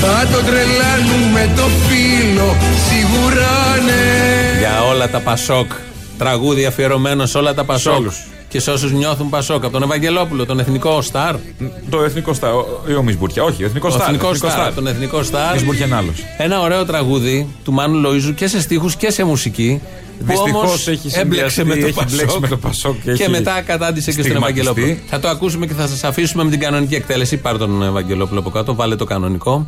Θα 0.00 0.26
τον 0.32 0.44
τρελάνουμε 0.44 1.52
το 1.56 1.62
φίλο 1.62 2.56
σίγουρα 2.88 3.82
ναι 3.84 4.58
Για 4.58 4.82
όλα 4.82 5.08
τα 5.08 5.20
Πασόκ. 5.20 5.70
Τραγούδι 6.18 6.66
αφιερωμένο 6.66 7.26
σε 7.26 7.38
όλα 7.38 7.54
τα 7.54 7.64
Πασόκ. 7.64 8.12
Και 8.48 8.60
σε 8.60 8.70
όσους 8.70 8.92
νιώθουν 8.92 9.28
Πασόκ. 9.28 9.64
Από 9.64 9.72
τον 9.72 9.82
Ευαγγελόπουλο, 9.82 10.46
τον 10.46 10.58
εθνικό 10.60 11.02
Σταρ. 11.02 11.34
Το 11.90 12.02
εθνικό 12.02 12.32
Σταρ. 12.32 12.50
Ή 12.88 12.94
ο 12.94 13.02
Μισμπουρκιά. 13.02 13.42
Όχι, 13.42 13.62
ο 13.62 13.66
εθνικός 13.66 13.94
Ο 13.94 13.96
Σταρ. 13.96 14.08
εθνικός 14.08 14.36
Σταρ. 14.36 14.74
Τον 14.74 14.86
εθνικό 14.86 15.22
Σταρ. 15.22 15.52
Μισμπουρκιά 15.54 15.86
είναι 15.86 15.96
άλλο. 15.96 16.12
Ένα 16.38 16.60
ωραίο 16.60 16.84
τραγούδι 16.84 17.48
του 17.64 17.72
Μάνου 17.72 18.10
Λοίζου 18.10 18.34
και 18.34 18.46
σε 18.46 18.60
στίχους 18.60 18.96
και 18.96 19.10
σε 19.10 19.24
μουσική. 19.24 19.80
Που 20.18 20.24
Δυστυχώς 20.26 20.62
όμως 20.62 20.88
έχει 20.88 21.10
έμπλεξε 21.12 21.48
συνδυαστεί, 21.50 21.64
με 21.64 21.74
το 21.74 21.86
έχει 21.86 21.94
Πασόκ 21.94 22.16
μπλέξει 22.16 22.38
με 22.40 22.48
το 22.48 22.56
Πασόκ 22.56 22.94
και 22.94 23.12
και, 23.12 23.22
έχει 23.22 23.30
μετά 23.30 23.62
κατάντησε 23.66 24.12
και 24.12 24.22
στον 24.22 24.24
στιγματιστεί. 24.24 24.60
Ευαγγελόπουλο. 24.60 25.06
Θα 25.06 25.20
το 25.20 25.28
ακούσουμε 25.28 25.66
και 25.66 25.74
θα 25.74 25.86
σας 25.86 26.04
αφήσουμε 26.04 26.44
με 26.44 26.50
την 26.50 26.60
κανονική 26.60 26.94
εκτέλεση. 26.94 27.36
Πάρ 27.36 27.58
τον 27.58 27.82
Ευαγγελόπουλο 27.82 28.40
από 28.40 28.50
κάτω, 28.50 28.74
βάλε 28.74 28.96
το 28.96 29.04
κανονικό. 29.04 29.66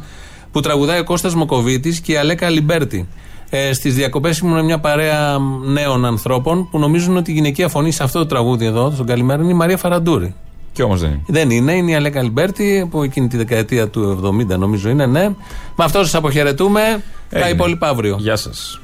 Που 0.52 0.60
τραγουδάει 0.60 0.98
ο 0.98 1.04
Κώστας 1.04 1.34
Μουκοβίτης 1.34 2.00
και 2.00 2.12
η 2.12 2.16
Αλέκα 2.16 2.50
Λιμπέρτη. 2.50 3.08
Ε, 3.50 3.72
Στις 3.72 3.94
διακοπές 3.94 4.38
ήμουν 4.38 4.64
μια 4.64 4.78
παρέα 4.78 5.38
νέων 5.64 6.04
ανθρώπων 6.04 6.68
που 6.70 6.78
νομίζουν 6.78 7.16
ότι 7.16 7.30
η 7.30 7.34
γυναικεία 7.34 7.68
φωνή 7.68 7.90
σε 7.90 8.02
αυτό 8.02 8.18
το 8.18 8.26
τραγούδι 8.26 8.64
εδώ, 8.64 8.90
στο 8.94 9.06
Καλημέρα, 9.06 9.42
είναι 9.42 9.52
η 9.52 9.54
Μαρία 9.54 9.76
Φαραντούρη. 9.76 10.34
Και 10.72 10.82
όμως 10.82 11.00
δεν 11.00 11.10
είναι. 11.10 11.22
Δεν 11.26 11.50
είναι, 11.50 11.72
είναι 11.72 11.90
η 11.90 11.94
Αλέκα 11.94 12.22
Λιμπέρτη 12.22 12.88
που 12.90 13.02
εκείνη 13.02 13.28
τη 13.28 13.36
δεκαετία 13.36 13.88
του 13.88 14.34
70 14.52 14.58
νομίζω 14.58 14.88
είναι, 14.88 15.06
ναι. 15.06 15.28
Με 15.76 15.84
αυτό 15.84 15.98
σας 15.98 16.14
αποχαιρετούμε. 16.14 16.80
Τα 17.30 17.38
Έγινε. 17.38 17.50
υπόλοιπα 17.52 17.88
αύριο. 17.88 18.16
Γεια 18.20 18.36
σας. 18.36 18.80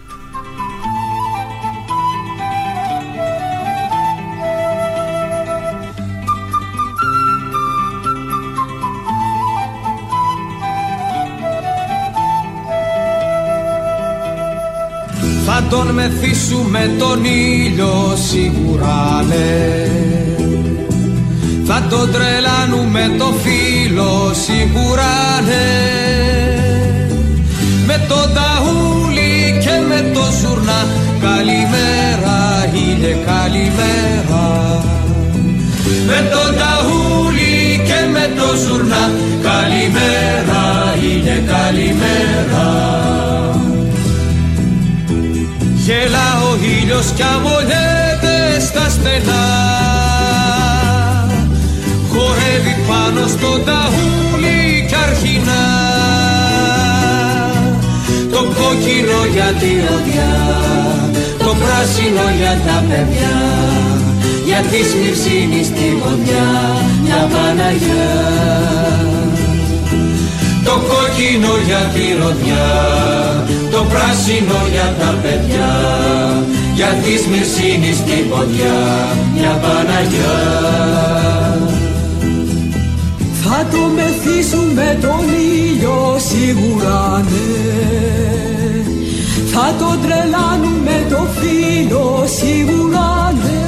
Τον 15.72 15.86
μεθύσουμε 15.86 16.90
τον 16.98 17.24
ήλιο 17.24 18.16
σίγουρα 18.28 19.24
ναι. 19.28 19.88
Θα 21.64 21.86
τον 21.90 22.10
τρελάνουμε 22.12 23.14
το 23.18 23.32
φίλο 23.42 24.32
σίγουρα 24.44 25.40
ναι. 25.46 25.68
Με 27.86 28.06
το 28.08 28.14
ταούλι 28.14 29.58
και 29.60 29.76
με 29.88 30.10
το 30.14 30.24
ζουρνά 30.40 30.86
Καλημέρα 31.20 32.38
ήλιε 32.72 33.16
καλημέρα. 33.26 34.44
Με 36.06 36.28
το 36.32 36.42
ταούλι 36.60 37.82
και 37.84 38.00
με 38.12 38.30
το 38.36 38.56
ζουρνά 38.56 39.10
Καλημέρα 39.42 40.94
ήλιε 41.02 41.42
καλημέρα 41.54 42.92
Γελά 45.85 46.30
ο 46.51 46.57
ήλιος 46.80 47.07
κι 47.16 47.22
αμολιέται 47.22 48.61
στα 48.61 48.89
στενά. 48.89 49.45
Χορεύει 52.11 52.76
πάνω 52.89 53.26
στο 53.26 53.51
ταούλι 53.66 54.87
κι 54.89 54.95
αρχινά. 55.07 55.64
Το 58.33 58.39
κόκκινο 58.39 59.20
για 59.33 59.51
τη 59.61 59.70
ροδιά 59.87 60.35
Το 61.39 61.57
πράσινο 61.61 62.26
για 62.39 62.61
τα 62.66 62.85
παιδιά. 62.89 63.37
Για 64.45 64.61
τη 64.70 64.76
Σμυρσίνη 64.91 65.64
στη 65.64 65.97
βοδιά 66.03 66.49
Μια 67.03 67.28
Παναγιά 67.33 69.11
το 70.72 70.78
κόκκινο 70.78 71.54
για 71.66 71.82
τη 71.94 72.04
ροδιά, 72.20 72.68
το 73.70 73.80
πράσινο 73.90 74.60
για 74.72 74.88
τα 74.98 75.10
παιδιά, 75.22 75.70
για 76.74 76.90
τη 77.02 77.12
Σμυρσίνη 77.22 77.92
στην 78.00 78.28
ποδιά, 78.30 78.78
μια 79.34 79.60
Παναγιά. 79.62 80.38
Θα 83.42 83.66
το 83.72 83.82
μεθύσουμε 83.96 84.98
τον 85.00 85.24
ήλιο 85.54 86.16
σίγουρα 86.28 87.24
ναι 87.30 87.52
Θα 89.52 89.74
το 89.78 89.98
τρελάνουμε 90.02 91.06
το 91.10 91.26
φίλο 91.36 92.24
σίγουρα 92.26 93.32
ναι 93.42 93.61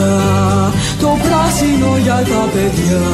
ροδιά 0.00 0.72
Το 1.00 1.18
πράσινο 1.22 1.96
για 2.02 2.20
τα 2.32 2.42
παιδιά 2.52 3.04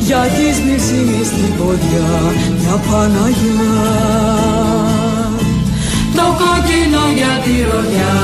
Για 0.00 0.22
τη 0.36 0.54
σμυρσίνη 0.56 1.24
στην 1.24 1.56
ποδιά 1.58 2.10
Μια 2.60 2.76
Παναγιά 2.90 3.78
το 6.14 6.26
κόκκινο 6.40 7.04
για 7.16 7.34
τη 7.44 7.54
ροδιά, 7.70 8.16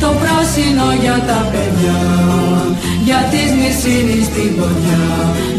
το 0.00 0.08
πράσινο 0.20 0.88
για 1.00 1.22
τα 1.26 1.40
παιδιά, 1.52 2.00
για 3.04 3.28
τη 3.30 3.42
μισήνη 3.58 4.24
στην 4.24 4.56
ποδιά, 4.56 5.04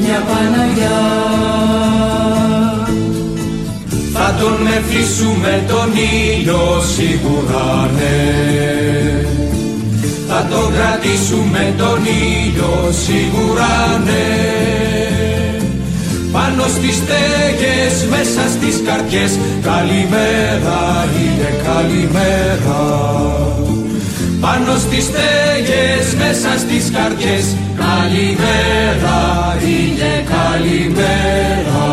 μια 0.03 0.19
Παναγιά. 0.30 1.01
Θα 4.13 4.36
τον 4.39 4.53
μεθύσουμε 4.61 5.63
τον 5.67 5.89
ήλιο 5.95 6.82
σίγουρα 6.95 7.89
ναι, 7.95 8.17
θα 9.01 9.12
τον 10.53 10.73
κρατήσουμε 10.75 11.73
τον 11.77 11.99
ήλιο 12.05 12.73
σίγουρα 13.05 14.01
ναι. 14.05 14.23
Πάνω 16.31 16.63
στις 16.67 16.95
στέγες, 16.95 17.95
μέσα 18.09 18.43
στις 18.55 18.81
καρδιές 18.85 19.31
Καλημέρα, 19.61 20.79
ήλιε 21.21 21.51
καλημέρα 21.67 22.81
Πάνω 24.41 24.77
στις 24.77 25.03
στέγες, 25.03 26.05
μέσα 26.21 26.51
στις 26.57 26.91
καρδιές 26.95 27.45
Καλημέρα, 27.83 29.19
ήλιε 29.65 30.15
καλημέρα 30.35 31.83